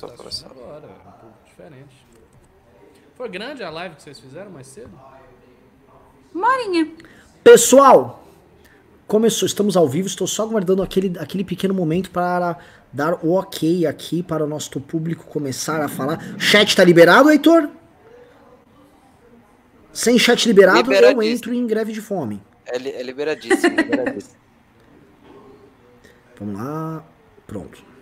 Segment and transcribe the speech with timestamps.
[0.00, 0.50] Começou, começou.
[0.50, 2.06] Agora, é um pouco diferente.
[3.16, 4.90] Foi grande a live que vocês fizeram mais cedo?
[6.32, 6.90] Morinha.
[7.44, 8.26] Pessoal,
[9.06, 12.58] começou, estamos ao vivo, estou só aguardando aquele, aquele pequeno momento para
[12.92, 16.18] dar o ok aqui para o nosso público começar a falar.
[16.38, 17.68] Chat tá liberado, Heitor?
[19.92, 22.42] Sem chat liberado, eu entro em greve de fome.
[22.66, 24.36] É, li- é liberadíssimo, liberadíssimo.
[26.40, 27.04] Vamos lá.
[27.46, 27.93] Pronto.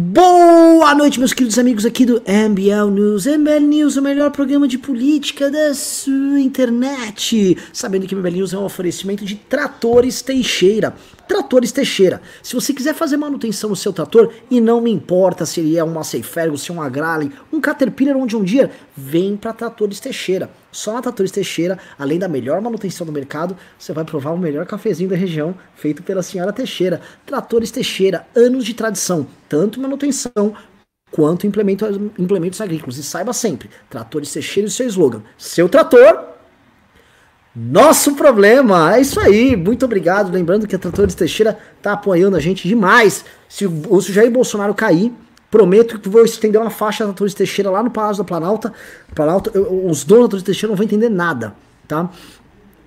[0.00, 3.26] Boa noite, meus queridos amigos aqui do MBL News.
[3.26, 7.58] MBL News, o melhor programa de política da sua internet.
[7.72, 10.94] Sabendo que MBL News é um oferecimento de Tratores Teixeira.
[11.26, 12.22] Tratores Teixeira.
[12.44, 15.82] Se você quiser fazer manutenção no seu trator, e não me importa se ele é
[15.82, 20.48] um Massey Ferguson, um Agrale, um Caterpillar ou um Deere, vem para Tratores Teixeira.
[20.78, 24.64] Só na Tratores Teixeira, além da melhor manutenção do mercado, você vai provar o melhor
[24.64, 27.00] cafezinho da região, feito pela senhora Teixeira.
[27.26, 30.54] Tratores Teixeira, anos de tradição, tanto manutenção
[31.10, 32.96] quanto em implemento- implementos agrícolas.
[32.96, 35.20] E saiba sempre, Tratores Teixeira e seu slogan.
[35.36, 36.28] Seu trator,
[37.56, 38.94] nosso problema.
[38.94, 39.56] É isso aí.
[39.56, 40.30] Muito obrigado.
[40.30, 43.24] Lembrando que a Tratores Teixeira tá apoiando a gente demais.
[43.48, 45.12] Se o Jair Bolsonaro cair,
[45.50, 48.72] prometo que vou estender uma faixa da Tratores Teixeira lá no Palácio da Planalta.
[49.14, 51.54] Planalta eu- os donos da Tratores Teixeira não vão entender nada,
[51.86, 52.10] tá?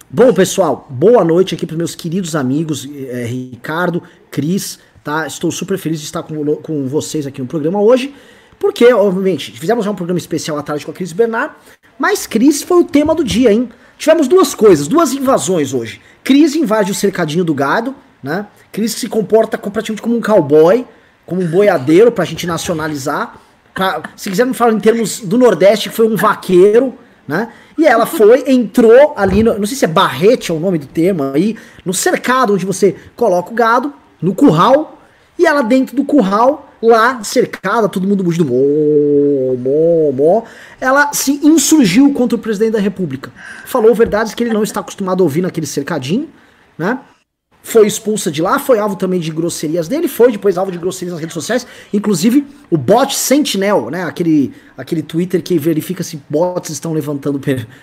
[0.09, 5.25] Bom, pessoal, boa noite aqui para meus queridos amigos eh, Ricardo, Cris, tá?
[5.25, 8.13] Estou super feliz de estar com, com vocês aqui no programa hoje,
[8.59, 11.55] porque, obviamente, fizemos já um programa especial à tarde com a Cris Bernard,
[11.97, 13.69] mas Cris foi o tema do dia, hein?
[13.97, 16.01] Tivemos duas coisas, duas invasões hoje.
[16.23, 18.47] Cris invade o cercadinho do gado, né?
[18.71, 20.85] Cris se comporta praticamente como um cowboy,
[21.31, 23.37] como um boiadeiro pra gente nacionalizar.
[23.73, 26.93] Pra- se quiser me falar em termos do Nordeste, foi um vaqueiro,
[27.25, 27.53] né?
[27.77, 30.87] E ela foi, entrou ali, no, não sei se é barrete é o nome do
[30.87, 35.01] termo aí, no cercado onde você coloca o gado, no curral,
[35.39, 40.43] e ela dentro do curral, lá cercada, todo mundo mugindo, mó, mó, mó,
[40.81, 43.31] ela se insurgiu contra o presidente da república.
[43.65, 46.27] Falou verdades que ele não está acostumado a ouvir naquele cercadinho,
[46.77, 46.99] né?
[47.63, 51.13] Foi expulsa de lá, foi alvo também de grosserias dele, foi depois alvo de grosserias
[51.13, 56.71] nas redes sociais, inclusive o bot Sentinel, né, aquele, aquele Twitter que verifica se bots
[56.71, 57.39] estão levantando,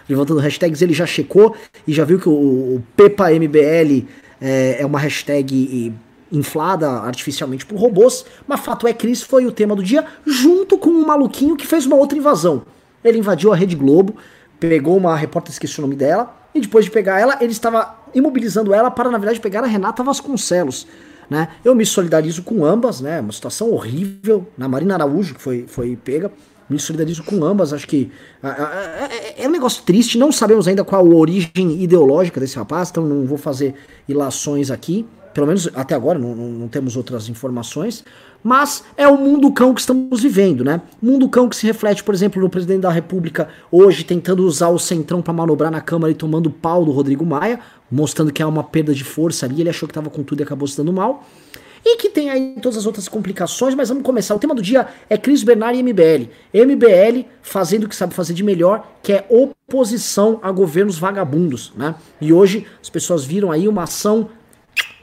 [0.09, 1.55] levantando hashtags, ele já checou
[1.87, 4.07] e já viu que o, o PepaMBL
[4.41, 5.95] é, é uma hashtag
[6.31, 10.77] inflada artificialmente por robôs, mas fato é que Cris foi o tema do dia, junto
[10.77, 12.63] com um maluquinho que fez uma outra invasão.
[13.03, 14.17] Ele invadiu a Rede Globo,
[14.59, 18.73] pegou uma repórter, esqueci o nome dela, e depois de pegar ela, ele estava imobilizando
[18.75, 20.87] ela para, na verdade, pegar a Renata Vasconcelos.
[21.31, 21.49] Né?
[21.65, 23.21] Eu me solidarizo com ambas, né?
[23.21, 24.47] Uma situação horrível.
[24.57, 26.33] Na Marina Araújo, que foi, foi pega.
[26.71, 27.73] Me solidarizo com ambas.
[27.73, 28.11] Acho que
[28.43, 30.17] ah, é, é um negócio triste.
[30.17, 33.75] Não sabemos ainda qual a origem ideológica desse rapaz, então não vou fazer
[34.09, 35.07] ilações aqui.
[35.35, 38.03] Pelo menos até agora, não, não- não temos outras informações.
[38.43, 40.81] Mas é o mundo cão que estamos vivendo, né?
[41.03, 44.79] Mundo cão que se reflete, por exemplo, no presidente da República hoje tentando usar o
[44.79, 47.61] centrão para manobrar na Câmara e tomando pau do Rodrigo Maia,
[47.91, 49.61] mostrando que há uma perda de força ali.
[49.61, 51.27] Ele achou que estava com tudo e acabou se dando mal.
[51.85, 54.35] E que tem aí todas as outras complicações, mas vamos começar.
[54.35, 56.29] O tema do dia é Cris Bernard e MBL.
[56.53, 61.95] MBL fazendo o que sabe fazer de melhor, que é oposição a governos vagabundos, né?
[62.21, 64.29] E hoje as pessoas viram aí uma ação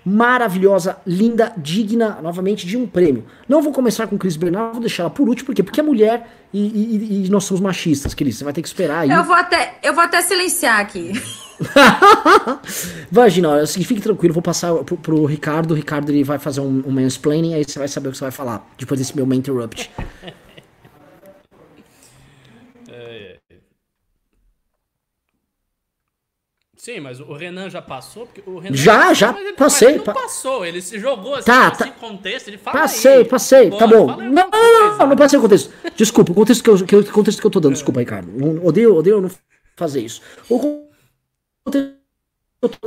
[0.05, 3.25] maravilhosa, linda, digna, novamente, de um prêmio.
[3.49, 5.63] Não vou começar com Cris Bernard, vou deixar ela por último, por quê?
[5.63, 8.37] Porque é mulher e, e- e nós somos machistas, Cris.
[8.37, 9.09] Você vai ter que esperar aí.
[9.09, 11.11] Eu vou até, eu vou até silenciar aqui.
[13.11, 15.71] Imagina, assim, fique tranquilo, vou passar pro, pro Ricardo.
[15.71, 18.25] O Ricardo ele vai fazer um, um mansplaining, aí você vai saber o que você
[18.25, 19.89] vai falar depois desse meu main interrupt.
[26.85, 28.27] Sim, mas o Renan já passou?
[28.27, 31.33] Porque o Renan Já, já mas ele, passei, ele não pa- passou, ele se jogou
[31.33, 31.83] assim, Tá, tá, tá.
[31.85, 33.25] sem contexto, ele fala Passei, aí.
[33.25, 34.05] passei, tá bom.
[34.05, 34.97] Não, não, coisa.
[34.99, 35.73] não, não passei o contexto.
[35.95, 38.29] Desculpa, o contexto que eu, que eu, contexto que eu tô dando, desculpa, Ricardo.
[38.63, 39.31] Odeio, odeio não
[39.75, 40.21] fazer isso.
[40.47, 40.59] O
[41.65, 41.95] contexto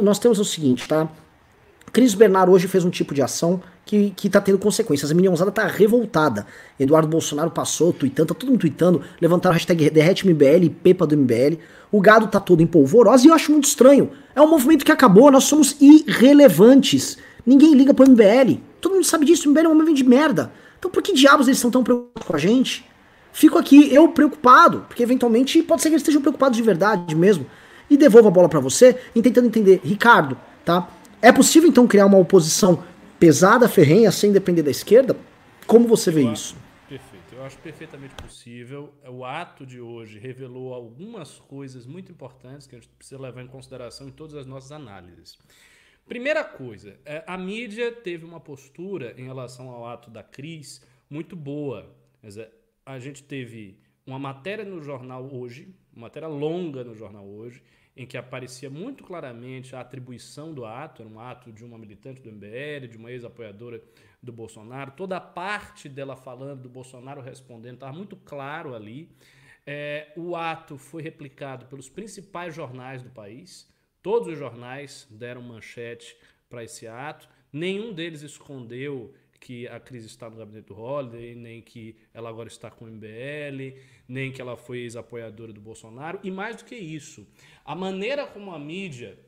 [0.01, 1.09] nós temos o seguinte, tá?
[1.93, 5.11] Cris Bernard hoje fez um tipo de ação que, que tá tendo consequências.
[5.11, 6.47] A minionzada tá revoltada.
[6.79, 11.07] Eduardo Bolsonaro passou, tweetando, tá todo mundo tweetando, levantaram a hashtag derrete MBL e Pepa
[11.07, 11.57] do MBL.
[11.91, 14.11] O gado tá todo em polvorosa e eu acho muito estranho.
[14.37, 17.17] É um movimento que acabou, nós somos irrelevantes.
[17.47, 18.61] Ninguém liga pro MBL.
[18.79, 20.53] Todo mundo sabe disso, o MBL é um movimento de merda.
[20.79, 22.85] Então por que diabos eles estão tão preocupados com a gente?
[23.33, 27.47] Fico aqui, eu preocupado, porque eventualmente pode ser que eles estejam preocupados de verdade mesmo.
[27.89, 30.87] E devolvo a bola pra você, tentando entender, Ricardo, tá?
[31.23, 32.85] É possível então criar uma oposição
[33.19, 35.17] pesada, ferrenha, sem depender da esquerda?
[35.67, 36.57] Como você vê isso?
[36.89, 38.95] Perfeito, eu acho perfeitamente possível.
[39.07, 43.47] O ato de hoje revelou algumas coisas muito importantes que a gente precisa levar em
[43.47, 45.37] consideração em todas as nossas análises.
[46.07, 50.81] Primeira coisa, é, a mídia teve uma postura em relação ao ato da Cris
[51.11, 51.95] muito boa.
[52.87, 57.63] A gente teve uma matéria no jornal hoje, uma matéria longa no jornal hoje,
[57.99, 62.23] em que aparecia muito claramente a atribuição do ato, era um ato de uma militante
[62.23, 63.83] do MBL, de uma ex-apoiadora
[64.23, 69.11] do Bolsonaro, toda a parte dela falando, do Bolsonaro respondendo, estava muito claro ali.
[69.67, 73.69] É, o ato foi replicado pelos principais jornais do país,
[74.01, 76.17] todos os jornais deram manchete
[76.49, 81.63] para esse ato, nenhum deles escondeu que a crise está no gabinete do Holliday, nem
[81.63, 86.19] que ela agora está com o MBL, nem que ela foi ex-apoiadora do Bolsonaro.
[86.23, 87.27] E mais do que isso,
[87.65, 89.19] a maneira como a mídia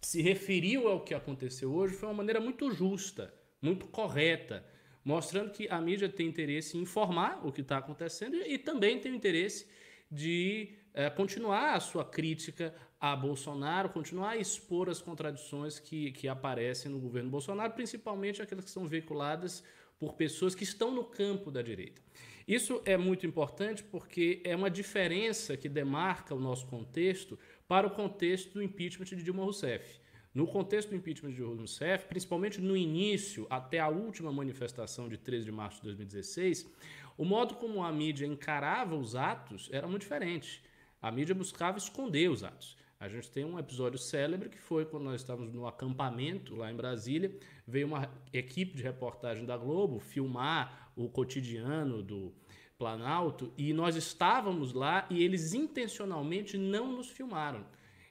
[0.00, 4.66] se referiu ao que aconteceu hoje foi uma maneira muito justa, muito correta,
[5.04, 9.14] mostrando que a mídia tem interesse em informar o que está acontecendo e, também tem
[9.14, 9.66] interesse
[10.10, 16.28] de é, continuar a sua crítica a Bolsonaro, continuar a expor as contradições que, que
[16.28, 19.64] aparecem no governo Bolsonaro, principalmente aquelas que são veiculadas
[19.98, 22.00] por pessoas que estão no campo da direita.
[22.46, 27.90] Isso é muito importante porque é uma diferença que demarca o nosso contexto para o
[27.90, 30.00] contexto do impeachment de Dilma Rousseff.
[30.32, 35.18] No contexto do impeachment de Dilma Rousseff, principalmente no início, até a última manifestação de
[35.18, 36.70] 13 de março de 2016,
[37.18, 40.62] o modo como a mídia encarava os atos era muito diferente.
[41.00, 42.80] A mídia buscava esconder os atos.
[43.02, 46.76] A gente tem um episódio célebre que foi quando nós estávamos no acampamento lá em
[46.76, 52.32] Brasília, veio uma equipe de reportagem da Globo filmar o cotidiano do
[52.78, 57.66] Planalto e nós estávamos lá e eles intencionalmente não nos filmaram.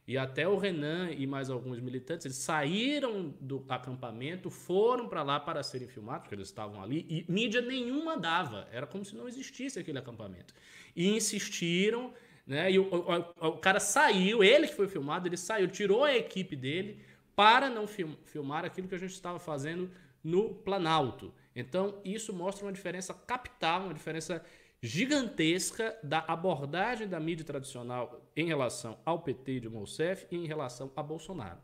[0.06, 5.40] E até o Renan e mais alguns militantes, eles saíram do acampamento, foram para lá
[5.40, 8.68] para serem filmados, porque eles estavam ali, e mídia nenhuma dava.
[8.74, 10.54] Era como se não existisse aquele acampamento.
[10.94, 12.14] E insistiram
[12.52, 12.70] né?
[12.70, 16.54] E o, o, o, cara saiu, ele que foi filmado, ele saiu, tirou a equipe
[16.54, 17.02] dele
[17.34, 19.90] para não film, filmar aquilo que a gente estava fazendo
[20.22, 21.34] no Planalto.
[21.56, 24.44] Então, isso mostra uma diferença capital, uma diferença
[24.82, 30.92] gigantesca da abordagem da mídia tradicional em relação ao PT de Rousseff e em relação
[30.94, 31.60] a Bolsonaro.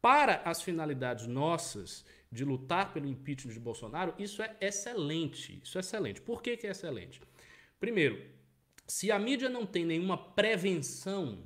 [0.00, 5.60] Para as finalidades nossas de lutar pelo impeachment de Bolsonaro, isso é excelente.
[5.62, 6.22] Isso é excelente.
[6.22, 7.20] Por que, que é excelente?
[7.78, 8.31] Primeiro,
[8.92, 11.38] se a mídia não tem nenhuma prevenção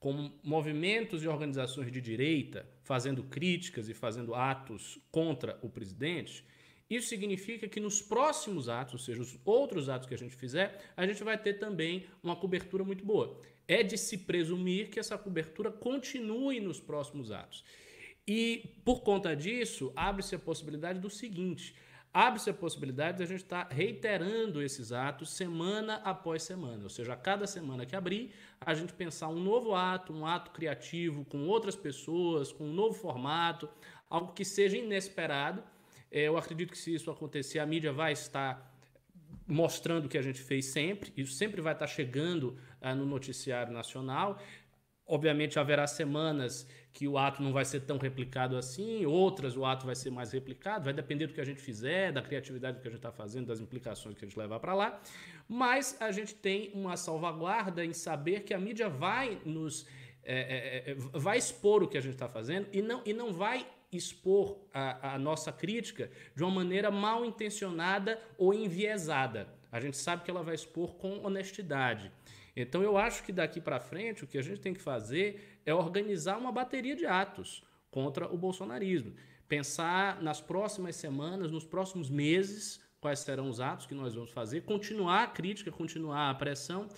[0.00, 6.42] com movimentos e organizações de direita fazendo críticas e fazendo atos contra o presidente,
[6.88, 10.90] isso significa que nos próximos atos, ou seja, os outros atos que a gente fizer,
[10.96, 13.42] a gente vai ter também uma cobertura muito boa.
[13.68, 17.62] É de se presumir que essa cobertura continue nos próximos atos.
[18.26, 21.74] E por conta disso, abre-se a possibilidade do seguinte:
[22.18, 26.84] abre-se a possibilidade de a gente estar tá reiterando esses atos semana após semana.
[26.84, 30.50] Ou seja, a cada semana que abrir, a gente pensar um novo ato, um ato
[30.50, 33.68] criativo com outras pessoas, com um novo formato,
[34.08, 35.62] algo que seja inesperado.
[36.10, 38.74] É, eu acredito que se isso acontecer, a mídia vai estar
[39.46, 43.74] mostrando o que a gente fez sempre, isso sempre vai estar chegando uh, no noticiário
[43.74, 44.40] nacional.
[45.06, 49.86] Obviamente haverá semanas que o ato não vai ser tão replicado assim, outras o ato
[49.86, 52.90] vai ser mais replicado, vai depender do que a gente fizer, da criatividade que a
[52.90, 55.00] gente está fazendo, das implicações que a gente levar para lá.
[55.48, 59.86] Mas a gente tem uma salvaguarda em saber que a mídia vai nos
[60.24, 63.32] é, é, é vai expor o que a gente está fazendo e não, e não
[63.32, 69.48] vai expor a, a nossa crítica de uma maneira mal intencionada ou enviesada.
[69.70, 72.10] A gente sabe que ela vai expor com honestidade.
[72.56, 75.74] Então eu acho que daqui para frente o que a gente tem que fazer é
[75.74, 79.14] organizar uma bateria de atos contra o bolsonarismo.
[79.46, 84.62] Pensar nas próximas semanas, nos próximos meses, quais serão os atos que nós vamos fazer,
[84.62, 86.88] continuar a crítica, continuar a pressão.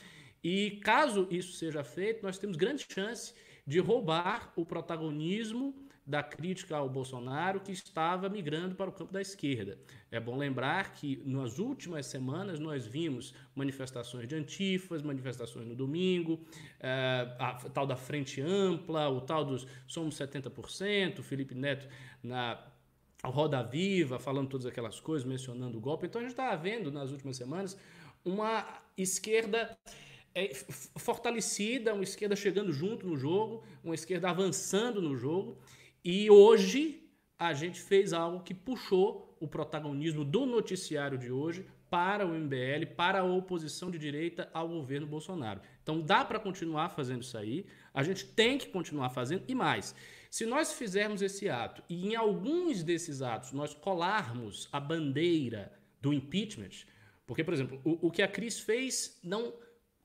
[0.43, 3.35] E caso isso seja feito, nós temos grande chance
[3.67, 5.75] de roubar o protagonismo
[6.09, 9.79] da crítica ao Bolsonaro que estava migrando para o campo da esquerda.
[10.11, 16.41] É bom lembrar que nas últimas semanas nós vimos manifestações de antifas, manifestações no domingo,
[16.81, 21.87] é, a tal da Frente Ampla, o tal dos Somos 70%, Felipe Neto
[22.23, 22.59] na
[23.23, 26.07] Roda Viva, falando todas aquelas coisas, mencionando o golpe.
[26.07, 27.77] Então a gente está vendo nas últimas semanas
[28.25, 29.77] uma esquerda
[30.35, 30.55] é,
[30.97, 35.59] fortalecida, uma esquerda chegando junto no jogo, uma esquerda avançando no jogo.
[36.05, 42.27] E hoje a gente fez algo que puxou o protagonismo do noticiário de hoje para
[42.27, 45.61] o MBL, para a oposição de direita ao governo Bolsonaro.
[45.83, 47.65] Então dá para continuar fazendo isso aí,
[47.95, 49.95] a gente tem que continuar fazendo e mais.
[50.31, 56.13] Se nós fizermos esse ato e em alguns desses atos nós colarmos a bandeira do
[56.13, 56.85] impeachment,
[57.27, 59.55] porque, por exemplo, o, o que a Cris fez não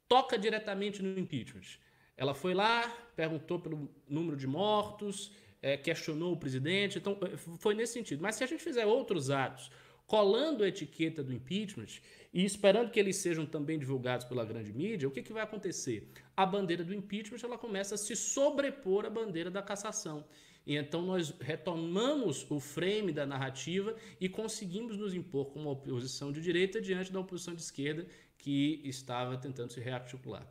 [0.07, 1.79] toca diretamente no impeachment.
[2.15, 5.31] Ela foi lá, perguntou pelo número de mortos,
[5.63, 6.99] é, questionou o presidente.
[6.99, 8.21] Então, é, foi nesse sentido.
[8.21, 9.71] Mas se a gente fizer outros atos
[10.05, 12.01] colando a etiqueta do impeachment
[12.33, 16.11] e esperando que eles sejam também divulgados pela grande mídia, o que, que vai acontecer?
[16.35, 20.25] A bandeira do impeachment ela começa a se sobrepor à bandeira da cassação.
[20.65, 26.41] E então nós retomamos o frame da narrativa e conseguimos nos impor como oposição de
[26.41, 28.05] direita diante da oposição de esquerda
[28.37, 30.45] que estava tentando se rearticular.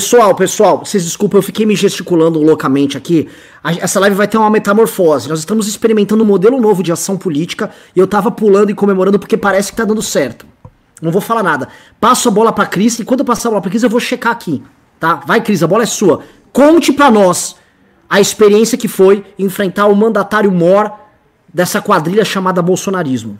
[0.00, 3.28] Pessoal, pessoal, vocês desculpem, eu fiquei me gesticulando loucamente aqui.
[3.62, 5.28] Essa live vai ter uma metamorfose.
[5.28, 9.18] Nós estamos experimentando um modelo novo de ação política e eu tava pulando e comemorando
[9.18, 10.46] porque parece que tá dando certo.
[11.02, 11.68] Não vou falar nada.
[12.00, 14.00] Passo a bola pra Cris e quando eu passar a bola pra Cris eu vou
[14.00, 14.62] checar aqui,
[14.98, 15.16] tá?
[15.16, 16.22] Vai, Cris, a bola é sua.
[16.50, 17.56] Conte pra nós
[18.08, 20.90] a experiência que foi enfrentar o mandatário mor
[21.52, 23.38] dessa quadrilha chamada bolsonarismo.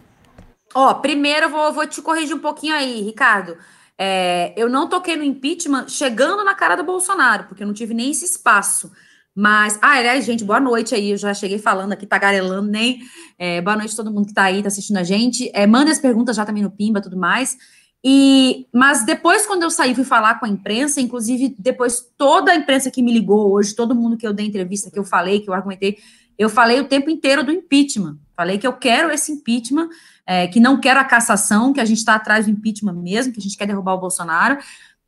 [0.74, 3.56] Ó, primeiro eu vou, vou te corrigir um pouquinho aí, Ricardo.
[4.02, 7.92] É, eu não toquei no impeachment chegando na cara do Bolsonaro, porque eu não tive
[7.92, 8.90] nem esse espaço.
[9.34, 11.10] Mas, ah, aliás, gente, boa noite aí.
[11.10, 13.00] Eu já cheguei falando aqui, tagarelando, nem.
[13.38, 15.50] É, boa noite a todo mundo que tá aí, tá assistindo a gente.
[15.52, 17.58] É, manda as perguntas já também no Pimba tudo mais.
[18.02, 22.56] E, mas depois, quando eu saí, fui falar com a imprensa, inclusive depois toda a
[22.56, 25.50] imprensa que me ligou hoje, todo mundo que eu dei entrevista, que eu falei, que
[25.50, 25.98] eu argumentei,
[26.38, 28.16] eu falei o tempo inteiro do impeachment.
[28.34, 29.90] Falei que eu quero esse impeachment,
[30.26, 33.38] é, que não quero a cassação, que a gente está atrás do impeachment mesmo, que
[33.38, 34.58] a gente quer derrubar o Bolsonaro.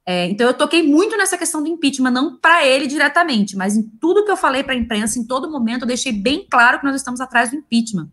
[0.04, 3.82] É, então eu toquei muito nessa questão do impeachment, não para ele diretamente, mas em
[4.00, 6.84] tudo que eu falei para a imprensa, em todo momento, eu deixei bem claro que
[6.84, 8.08] nós estamos atrás do impeachment.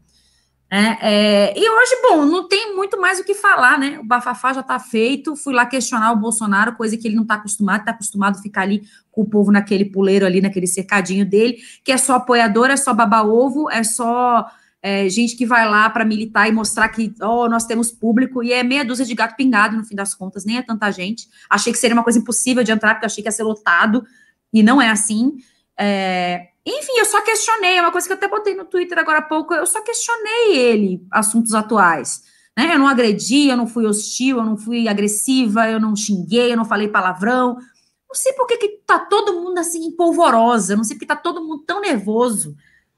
[0.72, 3.98] É, é, e hoje, bom, não tem muito mais o que falar, né?
[4.00, 5.36] O bafafá já está feito.
[5.36, 8.62] Fui lá questionar o Bolsonaro, coisa que ele não está acostumado, está acostumado a ficar
[8.62, 12.78] ali com o povo naquele puleiro ali, naquele cercadinho dele, que é só apoiador, é
[12.78, 14.46] só baba-ovo, é só
[14.82, 18.54] é, gente que vai lá para militar e mostrar que oh, nós temos público, e
[18.54, 21.28] é meia dúzia de gato pingado, no fim das contas, nem é tanta gente.
[21.50, 24.06] Achei que seria uma coisa impossível de entrar, porque achei que ia ser lotado,
[24.54, 25.38] e não é assim.
[25.78, 29.20] É, enfim, eu só questionei, é uma coisa que eu até botei no Twitter agora
[29.20, 32.24] há pouco, eu só questionei ele, assuntos atuais.
[32.58, 32.74] Né?
[32.74, 36.58] Eu não agredi, eu não fui hostil, eu não fui agressiva, eu não xinguei, eu
[36.58, 37.56] não falei palavrão.
[37.56, 41.44] Não sei por que, que tá todo mundo assim polvorosa, não sei porque tá todo
[41.44, 42.56] mundo tão nervoso.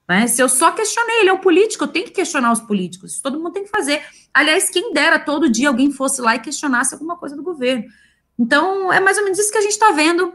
[0.08, 0.28] Né?
[0.28, 3.38] Se eu só questionei, ele é um político, eu tenho que questionar os políticos, todo
[3.40, 4.04] mundo tem que fazer.
[4.34, 7.86] Aliás, quem dera todo dia alguém fosse lá e questionasse alguma coisa do governo.
[8.38, 10.34] Então, é mais ou menos isso que a gente está vendo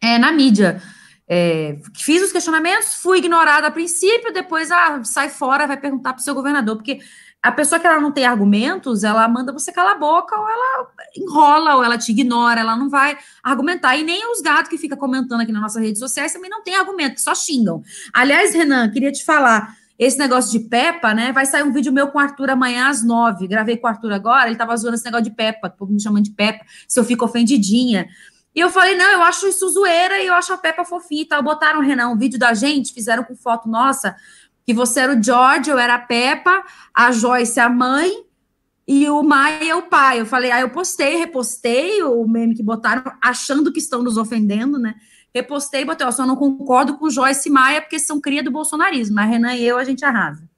[0.00, 0.82] é, na mídia.
[1.26, 6.20] É, fiz os questionamentos, fui ignorada a princípio, depois ah, sai fora, vai perguntar para
[6.20, 7.00] o seu governador, porque
[7.44, 10.88] a pessoa que ela não tem argumentos, ela manda você calar a boca, ou ela
[11.14, 13.94] enrola, ou ela te ignora, ela não vai argumentar.
[13.98, 16.74] E nem os gatos que ficam comentando aqui nas nossas redes sociais também não tem
[16.74, 17.82] argumento, só xingam.
[18.14, 21.32] Aliás, Renan, queria te falar, esse negócio de Peppa, né?
[21.32, 23.46] Vai sair um vídeo meu com o Arthur amanhã às nove.
[23.46, 26.00] Gravei com o Arthur agora, ele tava zoando esse negócio de Peppa, o povo me
[26.00, 28.08] chamando de Peppa, se eu fico ofendidinha.
[28.54, 31.26] E eu falei, não, eu acho isso zoeira e eu acho a Peppa fofinha e
[31.26, 31.42] tal.
[31.42, 34.16] Botaram, Renan, um vídeo da gente, fizeram com foto nossa
[34.64, 38.24] que você era o George, eu era a Peppa, a Joyce a mãe
[38.86, 40.20] e o Maia o pai.
[40.20, 44.16] Eu falei, aí ah, eu postei, repostei o meme que botaram, achando que estão nos
[44.16, 44.94] ofendendo, né?
[45.34, 49.16] Repostei botei, ó, só não concordo com Joyce e Maia porque são cria do bolsonarismo,
[49.16, 50.48] mas Renan e eu a gente arrasa.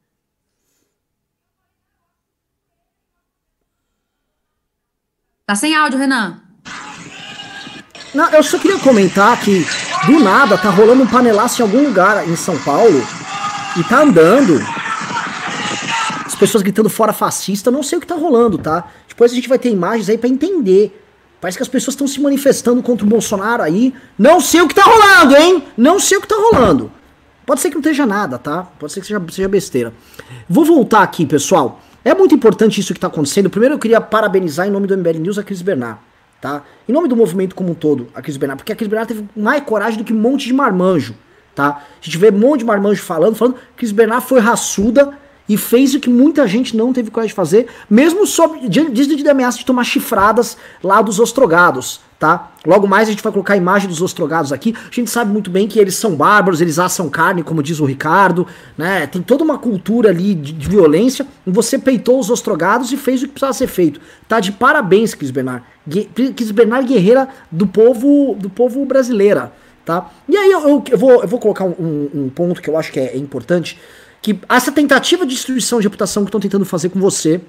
[5.46, 6.42] Tá sem áudio, Renan.
[8.12, 9.64] Não, eu só queria comentar que
[10.06, 13.00] do nada tá rolando um panelaço em algum lugar em São Paulo
[13.78, 14.60] e tá andando.
[16.24, 18.90] As pessoas gritando fora fascista, não sei o que tá rolando, tá?
[19.08, 21.02] Depois a gente vai ter imagens aí para entender.
[21.40, 23.94] Parece que as pessoas estão se manifestando contra o Bolsonaro aí.
[24.18, 25.64] Não sei o que tá rolando, hein?
[25.76, 26.90] Não sei o que tá rolando.
[27.44, 28.64] Pode ser que não esteja nada, tá?
[28.78, 29.92] Pode ser que seja, seja besteira.
[30.48, 31.80] Vou voltar aqui, pessoal.
[32.04, 33.50] É muito importante isso que tá acontecendo.
[33.50, 35.98] Primeiro eu queria parabenizar em nome do MBL News a Cris Bernard,
[36.40, 36.62] tá?
[36.88, 39.28] Em nome do movimento como um todo, a Cris Bernard, porque a Cris Bernard teve
[39.36, 41.14] mais coragem do que um monte de marmanjo
[41.56, 41.82] tá?
[42.00, 45.56] A gente vê um monte de marmanjo falando, falando que Cris Bernard foi raçuda e
[45.56, 49.58] fez o que muita gente não teve coragem de fazer, mesmo sob diante de ameaça
[49.58, 52.50] de tomar chifradas lá dos ostrogados, tá?
[52.66, 54.74] Logo mais a gente vai colocar a imagem dos ostrogados aqui.
[54.76, 57.84] A gente sabe muito bem que eles são bárbaros, eles assam carne, como diz o
[57.84, 58.46] Ricardo,
[58.76, 59.06] né?
[59.06, 61.26] Tem toda uma cultura ali de, de violência.
[61.46, 64.00] E você peitou os ostrogados e fez o que precisava ser feito.
[64.26, 65.62] Tá de parabéns, Cris Bernard.
[66.34, 69.52] Cris Bernard guerreira do povo do povo brasileira.
[69.86, 70.10] Tá?
[70.28, 72.98] E aí eu, eu, vou, eu vou colocar um, um, ponto que eu acho que
[72.98, 73.78] é, é importante,
[74.20, 77.40] que essa tentativa de destruição de reputação que estão tentando fazer com você,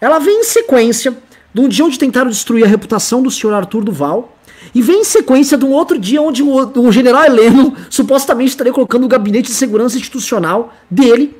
[0.00, 1.16] ela vem em sequência
[1.54, 4.36] de um dia onde tentaram destruir a reputação do senhor Arthur Duval,
[4.74, 8.72] e vem em sequência de um outro dia onde o, o general Heleno supostamente estaria
[8.72, 11.36] colocando o gabinete de segurança institucional dele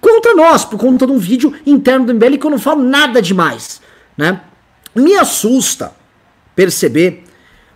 [0.00, 3.22] contra nós, por conta de um vídeo interno do MBL que eu não falo nada
[3.22, 3.80] demais.
[4.16, 4.40] Né?
[4.92, 5.92] Me assusta
[6.56, 7.27] perceber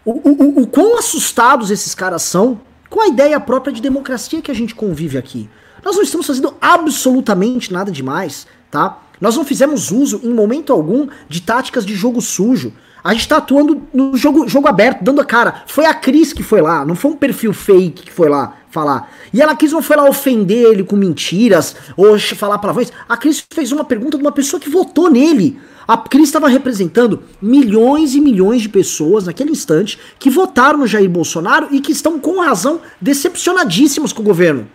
[0.04, 4.50] o, o, o, quão assustados esses caras são com a ideia própria de democracia que
[4.50, 5.48] a gente convive aqui.
[5.84, 8.98] Nós não estamos fazendo absolutamente nada demais, tá?
[9.20, 12.72] Nós não fizemos uso, em momento algum, de táticas de jogo sujo.
[13.04, 15.62] A gente tá atuando no jogo, jogo aberto, dando a cara.
[15.66, 19.12] Foi a Cris que foi lá, não foi um perfil fake que foi lá falar.
[19.32, 22.92] E ela quis não foi lá ofender ele com mentiras ou falar palavrões.
[23.08, 25.60] A Cris fez uma pergunta de uma pessoa que votou nele.
[25.86, 31.10] A Cris estava representando milhões e milhões de pessoas naquele instante que votaram no Jair
[31.10, 34.68] Bolsonaro e que estão com razão decepcionadíssimos com o governo.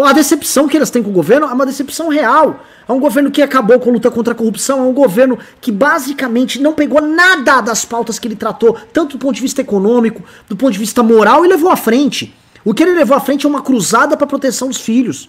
[0.00, 2.60] A decepção que elas têm com o governo é uma decepção real.
[2.88, 5.72] É um governo que acabou com a luta contra a corrupção, é um governo que
[5.72, 10.22] basicamente não pegou nada das pautas que ele tratou, tanto do ponto de vista econômico,
[10.48, 12.32] do ponto de vista moral, e levou à frente.
[12.64, 15.28] O que ele levou à frente é uma cruzada para proteção dos filhos.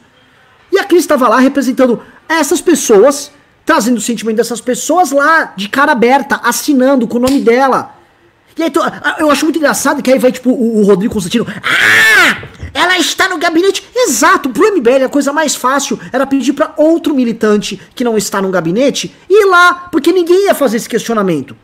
[0.72, 3.32] E a Cris estava lá representando essas pessoas,
[3.70, 7.94] trazendo o sentimento dessas pessoas lá, de cara aberta, assinando com o nome dela.
[8.58, 8.72] E aí,
[9.20, 11.46] eu acho muito engraçado que aí vai, tipo, o, Rodrigo Constantino.
[11.64, 12.42] Ah!
[12.74, 13.88] Ela está no gabinete.
[13.96, 18.42] Exato, pro MBL a coisa mais fácil era pedir para outro militante que não está
[18.42, 21.56] no gabinete ir lá, porque ninguém ia fazer esse questionamento.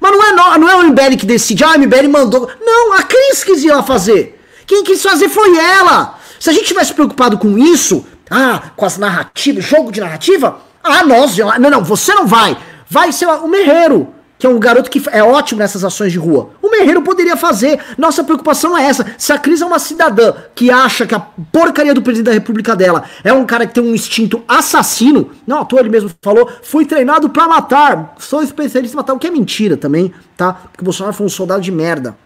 [0.00, 2.50] Mas não é, não, não é o MBL que decide, ah, o MBL mandou.
[2.60, 4.36] Não, a Cris quis ir lá fazer.
[4.66, 6.18] Quem quis fazer foi ela.
[6.40, 11.04] Se a gente tivesse preocupado com isso, ah, com as narrativas, jogo de narrativa, ah,
[11.04, 12.56] nós, não, não, você não vai.
[12.88, 14.12] Vai ser o Merreiro
[14.42, 16.50] que é um garoto que é ótimo nessas ações de rua.
[16.60, 17.78] O Merreiro poderia fazer.
[17.96, 19.06] Nossa preocupação é essa.
[19.16, 22.74] Se a Cris é uma cidadã que acha que a porcaria do presidente da república
[22.74, 26.50] dela é um cara que tem um instinto assassino, não, à toa ele mesmo falou,
[26.60, 30.52] fui treinado para matar, sou especialista em matar, o que é mentira também, tá?
[30.52, 32.16] Porque o Bolsonaro foi um soldado de merda.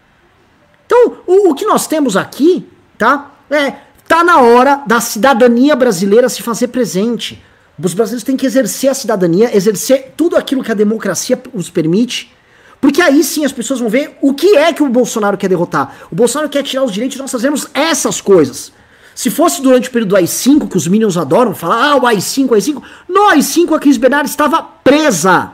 [0.86, 3.30] Então, o, o que nós temos aqui, tá?
[3.50, 3.74] É,
[4.08, 7.42] tá na hora da cidadania brasileira se fazer presente.
[7.82, 12.32] Os brasileiros têm que exercer a cidadania, exercer tudo aquilo que a democracia os permite,
[12.80, 15.94] porque aí sim as pessoas vão ver o que é que o Bolsonaro quer derrotar.
[16.10, 18.72] O Bolsonaro quer tirar os direitos nós fazermos essas coisas.
[19.14, 22.50] Se fosse durante o período do AI-5, que os Minions adoram falar, ah, o AI-5,
[22.50, 25.52] o AI-5, no AI-5 a Cris Bernardo estava presa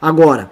[0.00, 0.50] agora.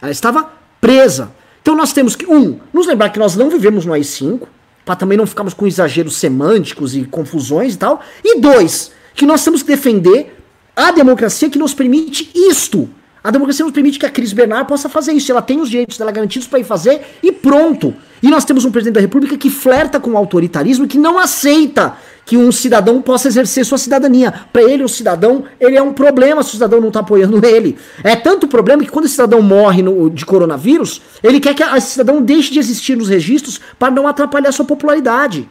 [0.00, 0.50] Ela estava
[0.80, 1.32] presa.
[1.62, 4.42] Então nós temos que, um, nos lembrar que nós não vivemos no AI-5,
[4.86, 8.00] para também não ficarmos com exageros semânticos e confusões e tal.
[8.24, 10.32] E dois, que nós temos que defender
[10.76, 12.88] a democracia que nos permite isto.
[13.26, 15.32] A democracia nos permite que a Cris Bernard possa fazer isso.
[15.32, 17.92] Ela tem os direitos dela garantidos para ir fazer e pronto.
[18.22, 21.18] E nós temos um presidente da República que flerta com o autoritarismo e que não
[21.18, 24.32] aceita que um cidadão possa exercer sua cidadania.
[24.52, 27.76] Para ele, o cidadão, ele é um problema se o cidadão não está apoiando ele.
[28.04, 31.88] É tanto problema que quando o cidadão morre no, de coronavírus, ele quer que esse
[31.94, 35.48] cidadão deixe de existir nos registros para não atrapalhar sua popularidade.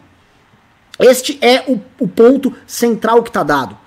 [0.98, 3.78] Este é o, o ponto central que está dado.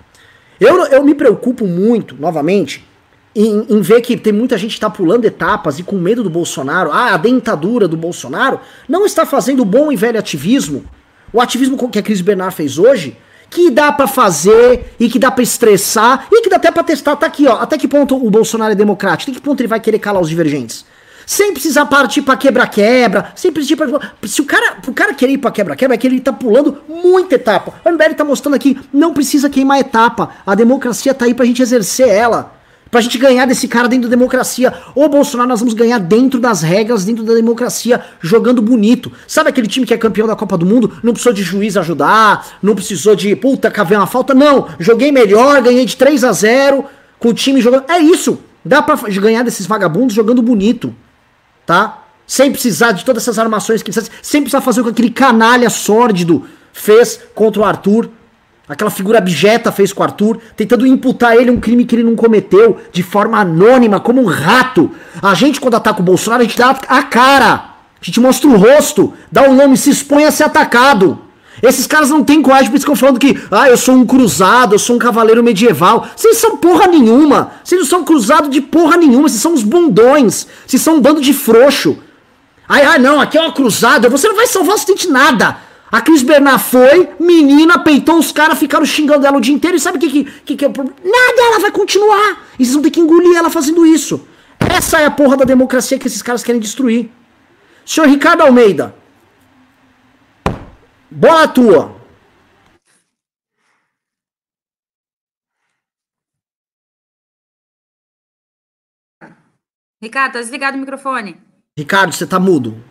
[0.59, 2.87] Eu, eu me preocupo muito, novamente,
[3.35, 6.29] em, em, ver que tem muita gente que está pulando etapas e com medo do
[6.29, 10.83] Bolsonaro, ah, a dentadura do Bolsonaro, não está fazendo o bom e velho ativismo,
[11.31, 13.17] o ativismo que a Cris Bernard fez hoje,
[13.49, 17.15] que dá para fazer e que dá para estressar e que dá até para testar.
[17.15, 17.59] Tá aqui, ó.
[17.59, 19.31] Até que ponto o Bolsonaro é democrático?
[19.31, 20.85] Até que ponto ele vai querer calar os divergentes?
[21.25, 24.11] Sem precisar partir pra quebra-quebra, sem precisar pra...
[24.27, 27.35] Se o cara, o cara querer ir pra quebra-quebra, é que ele tá pulando muita
[27.35, 27.73] etapa.
[27.85, 30.31] O MBL tá mostrando aqui, não precisa queimar etapa.
[30.45, 32.58] A democracia tá aí pra gente exercer ela.
[32.91, 34.73] Pra gente ganhar desse cara dentro da democracia.
[34.95, 39.11] Ô Bolsonaro, nós vamos ganhar dentro das regras, dentro da democracia, jogando bonito.
[39.27, 40.97] Sabe aquele time que é campeão da Copa do Mundo?
[41.03, 44.33] Não precisou de juiz ajudar, não precisou de, puta, cavei uma falta.
[44.33, 46.85] Não, joguei melhor, ganhei de 3 a 0
[47.19, 47.83] com o time jogando.
[47.89, 48.39] É isso.
[48.65, 50.93] Dá pra ganhar desses vagabundos jogando bonito
[51.69, 52.01] tá?
[52.25, 55.69] Sem precisar de todas essas armações que precisa, sem precisar fazer o que aquele canalha
[55.69, 58.09] sórdido fez contra o Arthur.
[58.69, 62.15] Aquela figura abjeta fez com o Arthur, tentando imputar ele um crime que ele não
[62.15, 64.91] cometeu de forma anônima, como um rato.
[65.19, 67.53] A gente, quando ataca o Bolsonaro, a gente dá a cara.
[67.99, 71.19] A gente mostra o rosto, dá o nome, se expõe a ser atacado.
[71.63, 74.75] Esses caras não têm coragem, por isso ficam falando que, ah, eu sou um cruzado,
[74.75, 76.07] eu sou um cavaleiro medieval.
[76.15, 77.53] Vocês são porra nenhuma.
[77.63, 79.27] Vocês não são cruzado de porra nenhuma.
[79.27, 80.45] Vocês são uns bundões.
[80.67, 81.97] Vocês são um bando de frouxo.
[82.67, 84.09] Ai, ai, não, aqui é uma cruzada.
[84.09, 85.68] Você não vai salvar absolutamente nada.
[85.91, 89.75] A Cris Bernard foi, menina, peitou os caras, ficaram xingando ela o dia inteiro.
[89.75, 90.97] E sabe o que, que, que, é o problema?
[91.03, 92.47] Nada, ela vai continuar.
[92.59, 94.27] E vocês vão ter que engolir ela fazendo isso.
[94.59, 97.09] Essa é a porra da democracia que esses caras querem destruir.
[97.85, 98.93] Senhor Ricardo Almeida,
[101.11, 101.99] Bola tua!
[110.01, 111.41] Ricardo, tá desligado o microfone.
[111.75, 112.81] Ricardo, você tá mudo.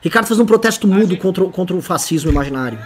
[0.00, 1.20] Ricardo fez um protesto mudo gente...
[1.20, 2.78] contra, contra o fascismo imaginário.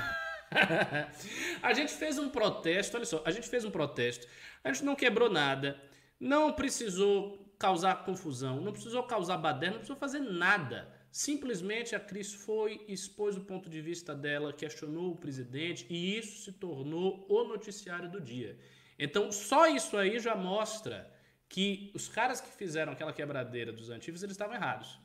[1.62, 4.26] a gente fez um protesto, olha só, a gente fez um protesto,
[4.64, 5.80] a gente não quebrou nada,
[6.18, 10.88] não precisou causar confusão, não precisou causar baderna, não precisou fazer nada.
[11.10, 16.44] Simplesmente a Cris foi, expôs o ponto de vista dela, questionou o presidente e isso
[16.44, 18.58] se tornou o noticiário do dia.
[18.98, 21.12] Então, só isso aí já mostra
[21.48, 24.98] que os caras que fizeram aquela quebradeira dos antigos, eles estavam errados.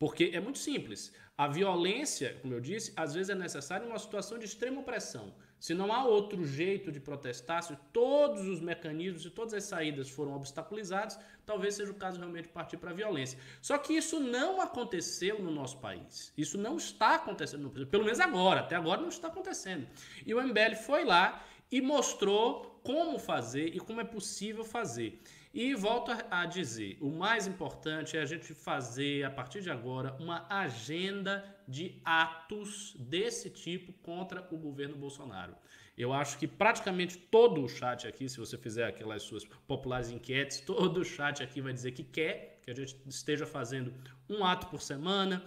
[0.00, 1.12] Porque é muito simples.
[1.36, 5.34] A violência, como eu disse, às vezes é necessária em uma situação de extrema opressão.
[5.58, 10.08] Se não há outro jeito de protestar, se todos os mecanismos e todas as saídas
[10.08, 13.38] foram obstaculizados, talvez seja o caso realmente partir para a violência.
[13.60, 16.32] Só que isso não aconteceu no nosso país.
[16.34, 19.86] Isso não está acontecendo, pelo menos agora, até agora não está acontecendo.
[20.24, 25.20] E o MBL foi lá e mostrou como fazer e como é possível fazer.
[25.52, 30.16] E volto a dizer, o mais importante é a gente fazer, a partir de agora,
[30.20, 35.56] uma agenda de atos desse tipo contra o governo Bolsonaro.
[35.98, 40.60] Eu acho que praticamente todo o chat aqui, se você fizer aquelas suas populares enquetes,
[40.64, 43.92] todo o chat aqui vai dizer que quer que a gente esteja fazendo
[44.28, 45.44] um ato por semana,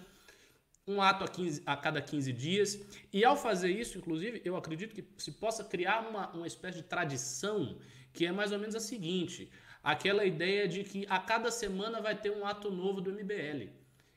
[0.86, 2.86] um ato a, 15, a cada 15 dias.
[3.12, 6.84] E ao fazer isso, inclusive, eu acredito que se possa criar uma, uma espécie de
[6.84, 7.78] tradição
[8.12, 9.52] que é mais ou menos a seguinte:
[9.84, 13.70] aquela ideia de que a cada semana vai ter um ato novo do MBL.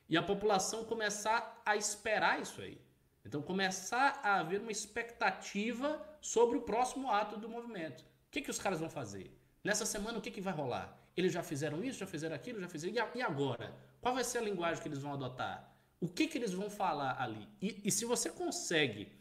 [0.09, 2.79] E a população começar a esperar isso aí.
[3.25, 7.99] Então, começar a haver uma expectativa sobre o próximo ato do movimento.
[8.01, 9.37] O que, que os caras vão fazer?
[9.61, 10.97] Nessa semana, o que, que vai rolar?
[11.15, 13.09] Eles já fizeram isso, já fizeram aquilo, já fizeram.
[13.13, 13.75] E agora?
[13.99, 15.75] Qual vai ser a linguagem que eles vão adotar?
[15.99, 17.45] O que, que eles vão falar ali?
[17.61, 19.11] E, e se você consegue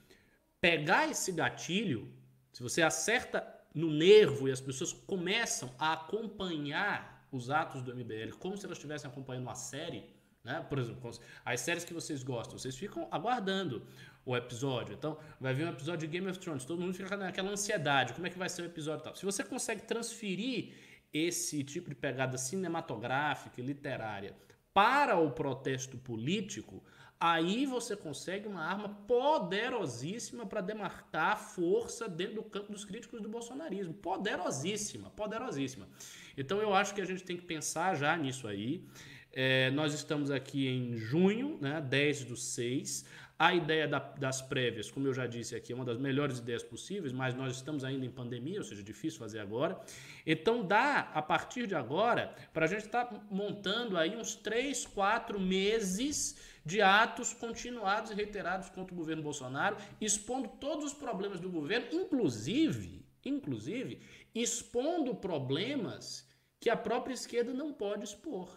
[0.60, 2.12] pegar esse gatilho,
[2.52, 8.34] se você acerta no nervo e as pessoas começam a acompanhar os atos do MBL
[8.38, 10.02] como se elas estivessem acompanhando uma série,
[10.42, 10.64] né?
[10.66, 11.10] Por exemplo,
[11.44, 13.86] as séries que vocês gostam, vocês ficam aguardando
[14.24, 14.94] o episódio.
[14.94, 18.26] Então, vai vir um episódio de Game of Thrones, todo mundo fica naquela ansiedade, como
[18.26, 19.14] é que vai ser o episódio e tal.
[19.14, 20.72] Se você consegue transferir
[21.12, 24.34] esse tipo de pegada cinematográfica e literária
[24.72, 26.82] para o protesto político,
[27.18, 33.28] Aí você consegue uma arma poderosíssima para demarcar força dentro do campo dos críticos do
[33.28, 33.94] bolsonarismo.
[33.94, 35.88] Poderosíssima, poderosíssima.
[36.36, 38.84] Então eu acho que a gente tem que pensar já nisso aí.
[39.32, 43.04] É, nós estamos aqui em junho, né, 10 do 6.
[43.38, 46.62] A ideia da, das prévias, como eu já disse aqui, é uma das melhores ideias
[46.62, 49.78] possíveis, mas nós estamos ainda em pandemia, ou seja, difícil fazer agora.
[50.26, 54.86] Então dá, a partir de agora, para a gente estar tá montando aí uns 3,
[54.86, 61.38] 4 meses de atos continuados e reiterados contra o governo Bolsonaro, expondo todos os problemas
[61.38, 64.00] do governo, inclusive, inclusive,
[64.34, 66.26] expondo problemas
[66.58, 68.48] que a própria esquerda não pode expor.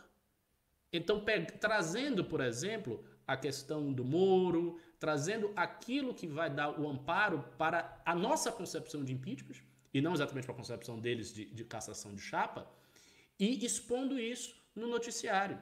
[0.91, 1.23] Então,
[1.59, 8.01] trazendo, por exemplo, a questão do Moro, trazendo aquilo que vai dar o amparo para
[8.03, 9.61] a nossa concepção de impeachment,
[9.93, 12.67] e não exatamente para a concepção deles de, de cassação de chapa,
[13.39, 15.59] e expondo isso no noticiário,